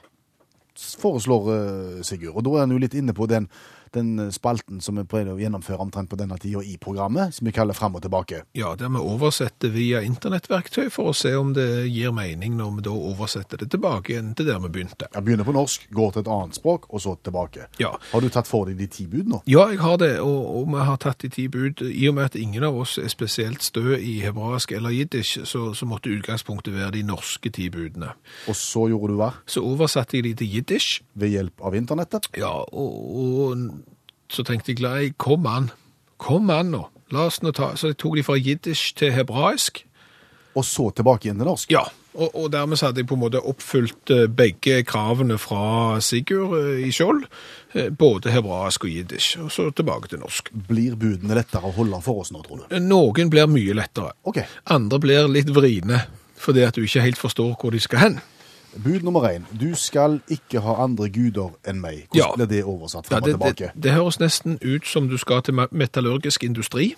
Foreslår 0.77 1.53
eh, 1.57 2.01
Sigurd. 2.05 2.37
Og 2.37 2.51
da 2.51 2.59
er 2.59 2.67
han 2.67 2.77
jo 2.77 2.85
litt 2.85 3.01
inne 3.01 3.17
på 3.17 3.33
den, 3.33 3.49
den 3.97 4.31
spalten 4.33 4.81
som 4.85 4.99
vi 5.01 5.05
prøvde 5.09 5.35
å 5.35 5.41
gjennomføre 5.41 5.83
omtrent 5.85 6.11
på 6.11 6.19
denne 6.21 6.37
tida 6.41 6.63
i 6.63 6.77
programmet, 6.81 7.35
som 7.35 7.47
vi 7.49 7.53
kaller 7.57 7.75
Fram 7.81 7.95
og 7.97 8.03
tilbake. 8.05 8.43
Ja, 8.59 8.75
der 8.77 8.91
vi 8.93 9.01
oversetter 9.01 9.71
via 9.73 10.01
internettverktøy 10.05 10.91
for 10.93 11.11
å 11.11 11.15
se 11.17 11.33
om 11.39 11.53
det 11.57 11.87
gir 11.89 12.13
mening 12.13 12.57
når 12.59 12.73
vi 12.77 12.85
da 12.89 12.93
oversetter 12.95 13.61
det 13.63 13.71
tilbake 13.73 14.13
igjen 14.13 14.35
til 14.37 14.49
der 14.51 14.59
vi 14.61 14.69
begynte. 14.75 15.09
Jeg 15.15 15.25
begynner 15.27 15.47
på 15.49 15.55
norsk, 15.57 15.87
går 15.97 16.13
til 16.17 16.25
et 16.25 16.31
annet 16.35 16.59
språk, 16.59 16.89
og 16.91 17.01
så 17.05 17.15
tilbake. 17.25 17.69
Ja. 17.81 17.93
Har 18.13 18.21
du 18.25 18.29
tatt 18.33 18.51
for 18.51 18.69
deg 18.69 18.77
de 18.81 18.89
ti 18.91 19.07
bud 19.11 19.31
nå? 19.31 19.41
Ja, 19.51 19.69
jeg 19.73 19.81
har 19.81 19.97
det, 20.03 20.13
og, 20.21 20.41
og 20.61 20.69
vi 20.75 20.85
har 20.91 21.01
tatt 21.03 21.25
de 21.25 21.31
ti 21.33 21.47
bud. 21.49 21.83
I 21.87 22.09
og 22.11 22.19
med 22.19 22.31
at 22.31 22.39
ingen 22.41 22.67
av 22.67 22.77
oss 22.83 22.99
er 23.01 23.09
spesielt 23.13 23.63
stø 23.65 23.97
i 23.97 24.19
hebraisk 24.25 24.75
eller 24.77 24.95
jiddisch, 24.95 25.39
så, 25.49 25.71
så 25.75 25.89
måtte 25.89 26.13
utgangspunktet 26.13 26.75
være 26.77 26.95
de 26.99 27.05
norske 27.07 27.51
ti 27.55 27.71
budene. 27.73 28.13
Og 28.51 28.59
så 28.59 28.87
gjorde 28.93 29.15
du 29.15 29.21
hva? 29.23 29.31
Så 29.49 29.65
oversatte 29.65 30.19
jeg 30.19 30.29
de 30.31 30.35
til 30.43 30.59
jiddisch, 30.59 31.01
Ved 31.21 31.33
hjelp 31.35 31.61
av 31.65 31.75
internettet? 31.77 32.29
ja, 32.39 32.51
og, 32.51 32.93
og 33.21 33.80
så 34.31 34.47
tenkte 34.47 34.73
jeg, 34.73 34.83
nei, 34.87 35.13
kom 35.19 35.47
an, 35.51 35.71
kom 36.23 36.51
an 36.55 36.75
nå. 36.75 36.85
La 37.11 37.27
oss 37.27 37.41
nå 37.43 37.51
ta, 37.57 37.73
så 37.75 37.91
jeg 37.91 37.99
tok 37.99 38.21
de 38.21 38.27
fra 38.27 38.39
jiddisch 38.39 38.93
til 38.99 39.11
hebraisk. 39.17 39.83
Og 40.59 40.67
så 40.67 40.91
tilbake 40.95 41.27
igjen 41.27 41.41
til 41.43 41.49
norsk? 41.49 41.73
Ja, 41.75 41.85
og, 42.15 42.31
og 42.35 42.49
dermed 42.53 42.79
så 42.79 42.89
hadde 42.89 43.03
jeg 43.03 43.09
på 43.11 43.15
en 43.15 43.23
måte 43.23 43.43
oppfylt 43.47 44.11
eh, 44.15 44.27
begge 44.27 44.81
kravene 44.87 45.37
fra 45.39 46.01
Sigurd 46.03 46.57
eh, 46.59 46.83
i 46.89 46.91
Skjold, 46.95 47.23
eh, 47.75 47.91
både 47.95 48.33
hebraisk 48.35 48.87
og 48.87 48.95
jiddisch, 48.95 49.37
og 49.43 49.53
så 49.55 49.69
tilbake 49.75 50.11
til 50.11 50.23
norsk. 50.23 50.51
Blir 50.71 50.97
budene 50.99 51.39
lettere 51.39 51.71
å 51.71 51.75
holde 51.77 52.03
for 52.07 52.25
oss 52.25 52.33
nå, 52.35 52.43
tror 52.47 52.65
du? 52.65 52.81
Noen 52.83 53.31
blir 53.31 53.51
mye 53.51 53.79
lettere. 53.79 54.15
Ok. 54.27 54.43
Andre 54.75 55.03
blir 55.03 55.31
litt 55.31 55.55
vriene, 55.55 56.03
fordi 56.41 56.67
at 56.67 56.79
du 56.79 56.87
ikke 56.87 57.07
helt 57.07 57.21
forstår 57.21 57.55
hvor 57.61 57.75
de 57.75 57.83
skal 57.83 58.05
hen. 58.07 58.21
Bud 58.85 59.03
nummer 59.03 59.21
én. 59.29 59.43
Du 59.61 59.75
skal 59.75 60.21
ikke 60.31 60.61
ha 60.63 60.75
andre 60.85 61.09
guder 61.11 61.51
enn 61.69 61.81
meg. 61.81 62.07
Hvordan 62.13 62.15
Ja. 62.15 62.35
blir 62.37 62.47
det 62.47 62.65
oversatt 62.65 63.11
Ja, 63.11 63.17
frem 63.19 63.23
og 63.23 63.29
det, 63.29 63.33
det, 63.41 63.57
tilbake? 63.57 63.83
det 63.83 63.93
høres 63.93 64.21
nesten 64.21 64.59
ut 64.63 64.87
som 64.87 65.09
du 65.09 65.17
skal 65.17 65.43
til 65.43 65.55
metallurgisk 65.55 66.45
industri. 66.45 66.95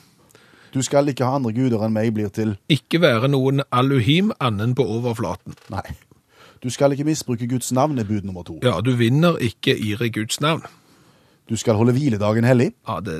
Du 0.74 0.82
skal 0.82 1.08
ikke 1.08 1.24
ha 1.24 1.35
andre 1.37 1.52
guder 1.52 1.82
enn 1.85 1.92
meg 1.92 2.14
blir 2.14 2.28
til 2.28 2.56
Ikke 2.68 3.00
være 3.00 3.28
noen 3.28 3.62
aluhim 3.72 4.32
annen 4.40 4.74
på 4.74 4.85
overflaten. 4.85 5.54
Nei. 5.70 5.82
Du 6.62 6.70
skal 6.70 6.92
ikke 6.92 7.04
misbruke 7.04 7.48
Guds 7.48 7.72
navn 7.72 7.98
er 7.98 8.04
bud 8.04 8.22
nummer 8.24 8.42
to. 8.42 8.58
Ja, 8.62 8.80
du 8.80 8.92
vinner 8.96 9.37
ikke 9.40 9.76
iri 9.78 10.08
Guds 10.11 10.40
navn. 10.40 10.62
Du 11.48 11.56
skal 11.56 11.74
holde 11.74 11.92
hviledagen 11.92 12.44
hellig. 12.44 12.72
Ja, 12.88 13.00
det 13.00 13.16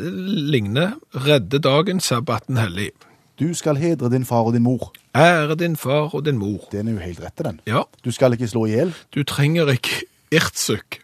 ligner 0.53 0.93
redde 1.15 1.59
dagen, 1.59 2.01
sabbaten 2.01 2.57
hellig. 2.57 2.91
Du 3.41 3.55
skal 3.55 3.77
hedre 3.81 4.11
din 4.13 4.25
far 4.29 4.45
og 4.47 4.53
din 4.55 4.63
mor. 4.63 4.93
Ære 5.17 5.55
din 5.59 5.77
far 5.77 6.15
og 6.15 6.25
din 6.25 6.39
mor. 6.39 6.69
Den 6.73 6.89
er 6.89 6.93
jo 6.93 6.99
helt 6.99 7.21
rett 7.25 7.37
til 7.37 7.45
den. 7.49 7.61
Ja, 7.67 7.83
Du 8.05 8.11
skal 8.11 8.33
ikke 8.33 8.49
slå 8.49 8.67
i 8.67 8.71
hjel. 8.77 8.95
du 9.15 9.23
trenger 9.25 9.71
ikke 9.73 10.03
irtsuk. 10.33 10.99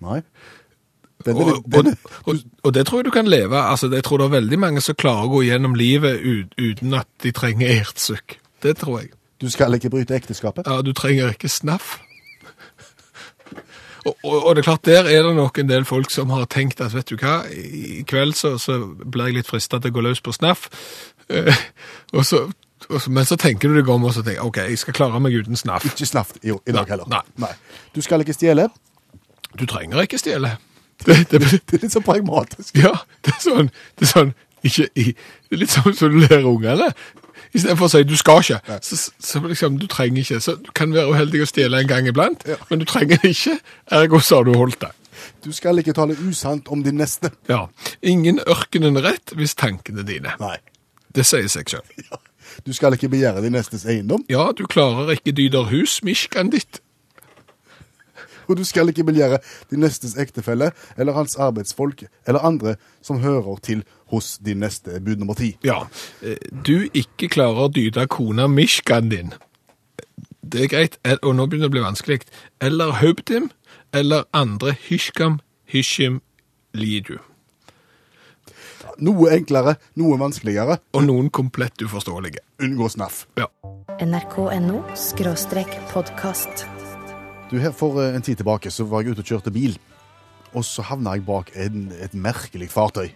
Nei. 0.00 0.20
Den 1.24 1.36
er 1.36 1.40
Og, 1.40 1.52
og, 1.56 1.84
den 1.84 1.86
er, 1.86 1.94
og, 2.26 2.36
og 2.62 2.74
det 2.74 2.86
tror 2.86 2.98
jeg 2.98 3.04
du 3.04 3.10
kan 3.10 3.26
leve. 3.28 3.56
Altså, 3.56 3.90
jeg 3.92 4.04
tror 4.04 4.16
det 4.18 4.24
er 4.24 4.36
veldig 4.40 4.58
mange 4.58 4.80
som 4.80 4.94
klarer 4.94 5.28
å 5.28 5.32
gå 5.34 5.42
gjennom 5.44 5.74
livet 5.76 6.20
ut, 6.24 6.54
uten 6.58 6.94
at 6.96 7.08
de 7.22 7.32
trenger 7.36 7.68
irtsuk. 7.80 8.38
Det 8.62 8.76
tror 8.76 9.00
jeg. 9.00 9.10
du 9.40 9.50
skal 9.50 9.74
ikke 9.74 9.90
bryte 9.90 10.14
ekteskapet. 10.16 10.66
Ja, 10.66 10.80
du 10.82 10.92
trenger 10.92 11.30
ikke 11.32 11.48
snaff. 11.48 11.98
Og, 14.06 14.14
og, 14.24 14.36
og 14.46 14.54
det 14.56 14.62
er 14.62 14.66
klart, 14.70 14.84
der 14.88 15.04
er 15.10 15.22
det 15.26 15.34
nok 15.36 15.58
en 15.60 15.68
del 15.68 15.84
folk 15.84 16.10
som 16.10 16.30
har 16.32 16.46
tenkt 16.52 16.80
at 16.80 16.94
vet 16.96 17.10
du 17.12 17.16
hva, 17.20 17.42
i 17.52 18.00
kveld 18.08 18.32
så, 18.38 18.54
så 18.58 18.78
blir 18.88 19.28
jeg 19.28 19.40
litt 19.40 19.50
frista 19.50 19.80
til 19.80 19.92
å 19.92 19.96
gå 19.98 20.04
løs 20.06 20.22
på 20.24 20.32
snaff. 20.32 20.68
Eh, 21.28 21.50
og 22.16 22.24
så, 22.26 22.46
og 22.88 22.96
så, 23.04 23.10
men 23.12 23.28
så 23.28 23.36
tenker 23.40 23.68
du 23.68 23.76
deg 23.80 23.90
om 23.92 24.06
og 24.08 24.14
så 24.16 24.24
tenker 24.26 24.46
OK, 24.48 24.62
jeg 24.72 24.80
skal 24.80 24.96
klare 24.96 25.20
meg 25.20 25.36
uten 25.36 25.58
snaff. 25.60 25.84
Ikke 25.90 26.08
snaff 26.08 26.32
i, 26.40 26.48
i 26.54 26.72
dag 26.72 26.86
Nei, 26.86 26.90
heller. 26.94 27.24
nei. 27.44 27.52
Du 27.94 28.00
skal 28.02 28.24
ikke 28.24 28.34
stjele. 28.38 28.70
Du 29.58 29.66
trenger 29.68 30.00
ikke 30.06 30.18
stjele. 30.22 30.56
Det, 31.04 31.14
det, 31.30 31.38
Det 31.66 31.76
er 31.78 31.84
litt 31.86 31.94
så 31.94 32.00
pragmatisk. 32.04 32.76
ja, 32.80 32.90
det 33.24 33.32
er 33.36 33.42
sånn, 33.44 33.68
det 34.00 34.04
er 34.08 34.10
sånn 34.14 34.32
ikke, 34.68 34.88
i- 35.00 35.14
det 35.48 35.54
er 35.56 35.60
litt 35.62 35.72
sånn 35.72 35.94
som 35.96 36.12
du 36.12 36.18
lærer 36.20 36.44
ungene. 36.44 36.90
I 37.54 37.58
stedet 37.58 37.76
for 37.78 37.88
å 37.88 37.90
si 37.90 38.02
du 38.06 38.16
skal 38.16 38.40
ikke, 38.44 38.78
så, 38.86 38.96
så 39.18 39.40
liksom 39.42 39.78
du 39.80 39.86
trenger 39.90 40.22
ikke. 40.22 40.40
Så 40.40 40.54
du 40.62 40.70
kan 40.76 40.92
være 40.94 41.10
uheldig 41.10 41.42
å 41.42 41.48
stjele 41.50 41.80
en 41.82 41.88
gang 41.90 42.06
iblant, 42.06 42.44
Ja. 42.46 42.56
men 42.70 42.78
du 42.78 42.86
trenger 42.86 43.18
det 43.22 43.32
ikke. 43.34 43.56
Ergo 43.98 44.20
så 44.22 44.36
har 44.40 44.44
du 44.46 44.52
holdt 44.54 44.80
det. 44.84 44.92
Du 45.44 45.50
skal 45.52 45.78
ikke 45.82 45.92
tale 45.96 46.14
usant 46.28 46.68
om 46.72 46.82
din 46.84 46.96
neste. 47.00 47.30
Ja. 47.48 47.66
Ingen 48.02 48.38
ørkenen 48.46 48.96
rett 49.02 49.34
hvis 49.36 49.54
tankene 49.58 50.04
dine. 50.06 50.32
Nei. 50.40 50.56
Det 51.12 51.26
sier 51.26 51.48
seg 51.50 51.68
selv. 51.70 51.86
Du 52.66 52.72
skal 52.74 52.96
ikke 52.96 53.08
begjære 53.12 53.42
din 53.44 53.52
nestes 53.54 53.84
eiendom, 53.86 54.24
Ja, 54.28 54.48
du 54.56 54.64
klarer 54.66 55.12
ikke 55.14 55.30
dyder 55.36 55.68
hus, 55.70 56.00
miskan 56.02 56.48
ditt. 56.50 56.80
Og 58.50 58.60
du 58.60 58.64
skal 58.68 58.90
ikke 58.92 59.06
begjære 59.08 59.38
din 59.70 59.80
nestes 59.84 60.16
ektefelle 60.20 60.72
eller 60.96 61.16
hans 61.16 61.36
arbeidsfolk 61.40 62.04
eller 62.26 62.44
andre 62.46 62.76
som 63.02 63.20
hører 63.24 63.58
til 63.62 63.84
hos 64.10 64.38
din 64.44 64.60
neste 64.60 65.00
bud 65.00 65.16
nummer 65.22 65.34
ti. 65.38 65.56
Ja. 65.64 65.84
eh, 66.22 66.36
Du 66.66 66.88
ikke 66.94 67.28
klarer 67.30 67.68
å 67.68 67.72
dyde 67.72 68.06
kona 68.10 68.48
Mishkan 68.50 69.08
din. 69.10 69.32
Det 70.42 70.64
er 70.64 70.68
greit, 70.72 70.98
og 71.22 71.34
nå 71.36 71.46
begynner 71.46 71.68
det 71.68 71.70
å 71.70 71.76
bli 71.76 71.84
vanskelig. 71.84 72.20
Eller 72.60 72.96
Haubdim, 72.98 73.50
eller 73.94 74.24
andre 74.34 74.74
hyskam, 74.88 75.38
Hishim, 75.70 76.20
lidu. 76.74 77.18
Noe 79.00 79.30
enklere, 79.32 79.76
noe 79.96 80.18
vanskeligere. 80.20 80.80
Og 80.96 81.06
noen 81.06 81.30
komplett 81.30 81.80
uforståelige. 81.84 82.42
Unngå 82.62 82.90
snaff. 82.92 83.26
Ja. 83.38 83.46
nrk.no 84.00 84.82
podkast. 85.92 86.79
Du, 87.50 87.58
her 87.58 87.72
For 87.74 87.98
eh, 88.02 88.14
en 88.14 88.22
tid 88.22 88.38
tilbake 88.40 88.70
så 88.70 88.86
var 88.88 89.02
jeg 89.02 89.14
ute 89.16 89.24
og 89.24 89.30
kjørte 89.32 89.52
bil, 89.54 89.76
og 90.54 90.64
så 90.66 90.82
havna 90.86 91.16
jeg 91.16 91.24
bak 91.26 91.50
en, 91.58 91.88
et 92.02 92.14
merkelig 92.14 92.70
fartøy 92.72 93.10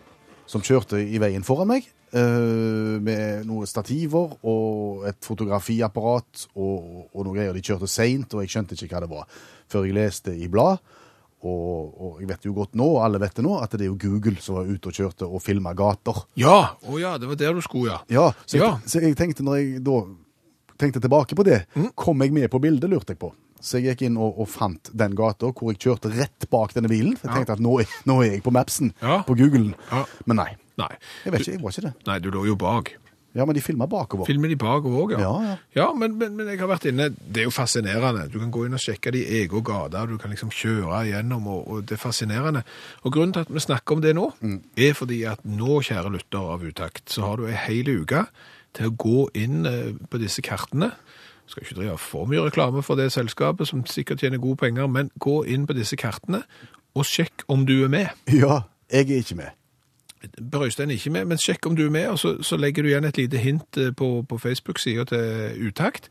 som 0.51 0.63
kjørte 0.63 0.99
i 1.01 1.21
veien 1.23 1.45
foran 1.47 1.71
meg. 1.71 1.87
Uh, 2.15 3.01
med 3.03 3.43
noen 3.49 3.67
stativer 3.67 4.37
og 4.47 5.01
et 5.09 5.17
fotografiapparat 5.27 6.45
og, 6.55 7.09
og 7.11 7.25
noen 7.27 7.35
greier. 7.41 7.57
De 7.57 7.63
kjørte 7.65 7.89
seint, 7.91 8.37
og 8.37 8.45
jeg 8.45 8.53
skjønte 8.53 8.77
ikke 8.79 8.93
hva 8.93 9.01
det 9.03 9.09
var 9.11 9.25
før 9.73 9.89
jeg 9.89 9.97
leste 9.97 10.31
i 10.39 10.47
blad. 10.53 10.79
Og, 11.45 11.89
og 11.99 12.21
jeg 12.23 12.29
vet 12.31 12.47
jo 12.47 12.55
godt 12.57 12.79
nå, 12.79 12.87
alle 13.03 13.19
vet 13.21 13.35
det 13.35 13.43
nå, 13.45 13.57
at 13.59 13.75
det 13.75 13.89
er 13.89 13.91
jo 13.91 13.99
Google 14.01 14.39
som 14.41 14.61
var 14.61 14.71
ute 14.71 14.93
og 14.93 14.95
kjørte 14.97 15.27
og 15.27 15.43
filma 15.43 15.75
gater. 15.77 16.23
Ja, 16.39 16.77
å 16.87 17.01
ja, 17.03 17.17
det 17.19 17.29
var 17.33 17.41
der 17.41 17.59
du 17.59 17.65
skulle, 17.67 17.97
ja. 17.97 17.99
Ja, 18.15 18.29
så, 18.47 18.61
Ja. 18.63 18.71
Jeg, 18.79 18.93
så 18.95 19.03
jeg 19.03 19.19
tenkte 19.19 19.45
når 19.45 19.59
jeg 19.59 19.83
da 19.85 19.99
tenkte 20.81 21.03
tilbake 21.03 21.35
på 21.35 21.45
det, 21.51 21.65
Mm. 21.75 21.91
kom 21.99 22.23
jeg 22.23 22.33
med 22.33 22.47
på 22.55 22.63
bildet, 22.63 22.89
lurte 22.95 23.13
jeg 23.17 23.19
på. 23.27 23.35
Så 23.65 23.81
jeg 23.81 23.95
gikk 23.95 24.03
inn 24.11 24.19
og, 24.21 24.37
og 24.45 24.49
fant 24.53 24.91
den 24.93 25.15
gata 25.17 25.49
hvor 25.57 25.73
jeg 25.73 25.81
kjørte 25.87 26.13
rett 26.13 26.45
bak 26.53 26.75
denne 26.77 26.91
bilen. 26.93 27.15
Jeg 27.23 27.31
tenkte 27.33 27.57
at 27.57 27.63
nå 27.65 27.79
er, 27.81 27.89
nå 28.09 28.19
er 28.23 28.35
jeg 28.37 28.43
på 28.45 28.53
Mapsen, 28.53 28.93
Ja. 29.01 29.23
på 29.25 29.37
Google. 29.39 29.73
Ja. 29.91 30.05
Men 30.29 30.43
nei, 30.43 30.51
Nei. 30.81 30.91
jeg 31.25 31.33
vet 31.33 31.41
ikke, 31.47 31.57
jeg 31.57 31.63
var 31.65 31.73
ikke 31.75 31.87
det. 31.89 31.95
Nei, 32.11 32.19
du 32.21 32.31
lå 32.35 32.45
jo 32.51 32.59
bak. 32.61 32.93
Ja, 33.35 33.43
men 33.49 33.57
de 33.57 33.63
filma 33.65 33.89
bakover. 33.91 34.29
Filmer 34.29 34.47
de 34.53 34.55
bakover 34.55 35.01
òg, 35.01 35.13
ja. 35.17 35.19
Ja, 35.27 35.55
ja. 35.75 35.87
men, 35.99 36.13
men, 36.21 36.37
men 36.39 36.47
jeg 36.53 36.61
har 36.61 36.69
vært 36.71 36.85
inne 36.87 37.09
Det 37.11 37.41
er 37.43 37.49
jo 37.49 37.51
fascinerende. 37.51 38.29
Du 38.31 38.37
kan 38.39 38.53
gå 38.55 38.63
inn 38.69 38.77
og 38.79 38.83
sjekke 38.85 39.11
de 39.11 39.25
egne 39.41 39.59
gater, 39.67 40.07
du 40.07 40.21
kan 40.23 40.31
liksom 40.31 40.53
kjøre 40.55 41.01
igjennom, 41.09 41.49
og, 41.51 41.65
og 41.67 41.89
det 41.89 41.97
er 41.97 42.03
fascinerende. 42.05 42.63
Og 43.03 43.17
grunnen 43.17 43.35
til 43.35 43.43
at 43.43 43.51
vi 43.51 43.65
snakker 43.65 43.97
om 43.97 44.05
det 44.05 44.13
nå, 44.15 44.29
er 44.79 44.95
fordi 44.95 45.25
at 45.33 45.43
nå, 45.43 45.81
kjære 45.83 46.13
lytter 46.15 46.53
av 46.55 46.63
Utakt, 46.69 47.09
så 47.11 47.27
har 47.27 47.43
du 47.43 47.49
ei 47.51 47.59
hel 47.65 47.91
uke 48.05 48.23
til 48.75 48.93
å 48.93 48.95
gå 49.03 49.19
inn 49.43 49.67
eh, 49.67 49.91
på 50.11 50.23
disse 50.23 50.43
kartene. 50.47 50.93
Skal 51.47 51.63
ikke 51.63 51.77
drive 51.81 51.99
for 52.01 52.29
mye 52.31 52.45
reklame 52.47 52.83
for 52.83 52.97
det 52.97 53.11
selskapet, 53.13 53.69
som 53.69 53.85
sikkert 53.87 54.23
tjener 54.23 54.41
gode 54.41 54.57
penger, 54.63 54.87
men 54.87 55.11
gå 55.21 55.43
inn 55.45 55.67
på 55.69 55.77
disse 55.77 55.97
kartene 56.01 56.43
og 56.95 57.05
sjekk 57.09 57.45
om 57.49 57.67
du 57.67 57.77
er 57.85 57.93
med. 57.93 58.07
Ja, 58.33 58.65
jeg 58.93 59.11
er 59.11 59.23
ikke 59.25 59.39
med. 59.43 59.53
Brøystein 60.51 60.91
er 60.91 60.97
ikke 60.97 61.11
med, 61.11 61.25
men 61.25 61.41
sjekk 61.41 61.67
om 61.67 61.77
du 61.77 61.85
er 61.87 61.93
med, 61.93 62.07
og 62.09 62.19
så, 62.19 62.37
så 62.43 62.57
legger 62.57 62.83
du 62.83 62.89
igjen 62.89 63.05
et 63.05 63.19
lite 63.21 63.41
hint 63.43 63.77
eh, 63.77 63.93
på, 63.93 64.25
på 64.29 64.39
Facebook-sida 64.39 65.05
til 65.11 65.69
Utakt, 65.69 66.09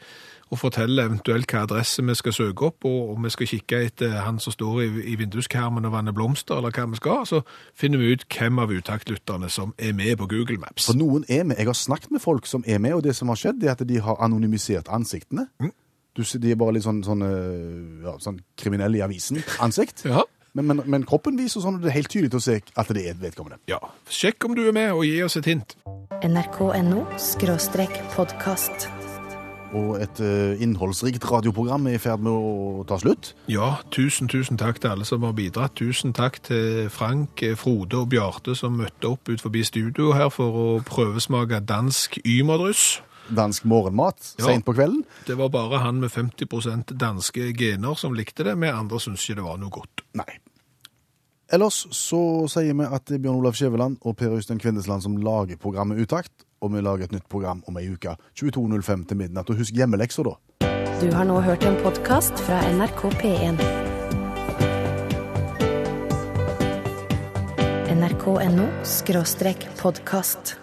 og 0.53 0.59
forteller 0.61 1.07
eventuelt 1.09 1.49
hva 1.49 1.63
adresse 1.65 2.03
vi 2.05 2.15
skal 2.17 2.35
søke 2.35 2.67
opp, 2.69 2.85
og 2.85 3.15
om 3.15 3.25
vi 3.25 3.31
skal 3.33 3.49
kikke 3.49 3.79
etter 3.87 4.15
han 4.21 4.39
som 4.43 4.53
står 4.53 4.81
i, 4.85 4.89
i 5.13 5.17
vinduskarmen 5.19 5.87
og 5.89 5.95
vanner 5.95 6.15
blomster, 6.15 6.59
eller 6.59 6.73
hva 6.75 6.85
vi 6.91 6.99
skal, 7.01 7.23
så 7.29 7.41
finner 7.77 8.01
vi 8.01 8.13
ut 8.13 8.27
hvem 8.29 8.61
av 8.61 8.73
Utakt-lytterne 8.73 9.49
som 9.53 9.73
er 9.77 9.95
med 9.97 10.17
på 10.21 10.29
Google 10.31 10.59
Maps. 10.61 10.87
For 10.91 10.99
noen 10.99 11.25
er 11.27 11.47
med. 11.47 11.57
Jeg 11.61 11.71
har 11.71 11.77
snakket 11.77 12.13
med 12.13 12.23
folk 12.23 12.49
som 12.49 12.65
er 12.67 12.81
med, 12.83 12.93
og 12.97 13.03
det 13.07 13.15
som 13.17 13.31
har 13.33 13.39
skjedd, 13.39 13.63
er 13.63 13.73
at 13.73 13.85
de 13.87 14.01
har 14.03 14.21
anonymisert 14.23 14.91
ansiktene. 14.93 15.47
Mm. 15.61 15.73
Du, 16.13 16.21
de 16.21 16.51
er 16.53 16.59
bare 16.61 16.75
litt 16.77 16.85
sånn, 16.85 17.01
sånn, 17.05 17.25
eh, 17.25 18.05
ja, 18.05 18.13
sånn 18.21 18.39
kriminelle 18.59 19.01
i 19.01 19.05
avisen-ansikt. 19.05 20.05
Ja. 20.13 20.23
Men, 20.53 20.67
men, 20.69 20.81
men 20.85 21.05
kroppen 21.09 21.33
viser 21.33 21.63
sånn 21.63 21.79
at 21.79 21.81
det 21.81 21.89
er 21.89 21.95
helt 21.95 22.11
tydelig 22.13 22.37
å 22.37 22.43
se 22.45 22.59
at 22.61 22.91
det 22.93 23.07
er 23.09 23.17
vedkommende. 23.17 23.57
ja. 23.71 23.79
Sjekk 24.05 24.45
om 24.45 24.53
du 24.53 24.61
er 24.67 24.75
med, 24.75 24.91
og 24.93 25.01
gi 25.07 25.15
oss 25.25 25.39
et 25.39 25.49
hint. 25.49 25.73
nrk.no 26.21 27.07
skråstrek 27.17 27.97
podkast. 28.13 28.85
Og 29.73 29.95
et 30.03 30.19
eh, 30.21 30.61
innholdsrikt 30.61 31.23
radioprogram 31.25 31.87
er 31.89 31.95
i 31.97 32.01
ferd 32.01 32.21
med 32.21 32.31
å 32.31 32.83
ta 32.85 32.99
slutt. 33.01 33.31
Ja, 33.49 33.79
tusen, 33.91 34.27
tusen 34.29 34.59
takk 34.61 34.77
til 34.83 34.91
alle 34.93 35.05
som 35.09 35.23
har 35.25 35.33
bidratt. 35.33 35.73
Tusen 35.79 36.13
takk 36.13 36.37
til 36.45 36.91
Frank, 36.93 37.41
eh, 37.41 37.55
Frode 37.57 38.03
og 38.03 38.11
Bjarte 38.13 38.53
som 38.55 38.77
møtte 38.77 39.09
opp 39.09 39.29
ut 39.33 39.41
forbi 39.41 39.63
studio 39.65 40.11
her 40.13 40.29
for 40.29 40.53
å 40.53 40.67
prøvesmake 40.85 41.63
dansk 41.65 42.19
ymerdryss. 42.21 43.01
Dansk 43.33 43.63
morgenmat 43.65 44.35
Ja. 44.37 44.45
sent 44.45 44.65
på 44.65 44.75
kvelden. 44.75 45.05
Det 45.25 45.37
var 45.37 45.49
bare 45.49 45.79
han 45.79 45.99
med 46.01 46.11
50% 46.11 46.93
danske 46.99 47.53
gener 47.57 47.95
som 47.97 48.13
likte 48.13 48.43
det, 48.43 48.53
vi 48.59 48.67
andre 48.67 48.99
syns 48.99 49.23
ikke 49.25 49.35
det 49.39 49.43
var 49.47 49.57
noe 49.57 49.69
godt. 49.71 50.03
Nei. 50.13 50.37
Ellers 51.53 51.85
så 51.91 52.47
sier 52.49 52.73
vi 52.73 52.85
at 52.87 53.05
det 53.05 53.15
er 53.15 53.23
Bjørn 53.25 53.39
Olav 53.41 53.53
Skjæveland 53.53 53.97
og 54.01 54.17
Per 54.17 54.29
Øystein 54.37 54.59
Kvindesland 54.59 55.03
som 55.03 55.17
lager 55.17 55.57
programmet 55.57 55.99
Utakt, 56.01 56.31
og 56.63 56.73
vi 56.73 56.81
lager 56.81 57.09
et 57.09 57.15
nytt 57.15 57.27
program 57.29 57.63
om 57.67 57.77
ei 57.77 57.89
uke. 57.91 58.15
22.05 58.39 59.07
til 59.09 59.19
midnatt. 59.19 59.51
Og 59.51 59.59
husk 59.59 59.75
hjemmelekser, 59.75 60.23
da. 60.29 60.39
Du 61.01 61.09
har 61.11 61.27
nå 61.27 61.41
hørt 61.43 61.65
en 61.67 61.75
podkast 61.83 62.39
fra 62.47 62.61
NRK 62.71 63.07
P1. 63.19 63.63
nrk.no 67.93 68.67
podkast. 69.83 70.62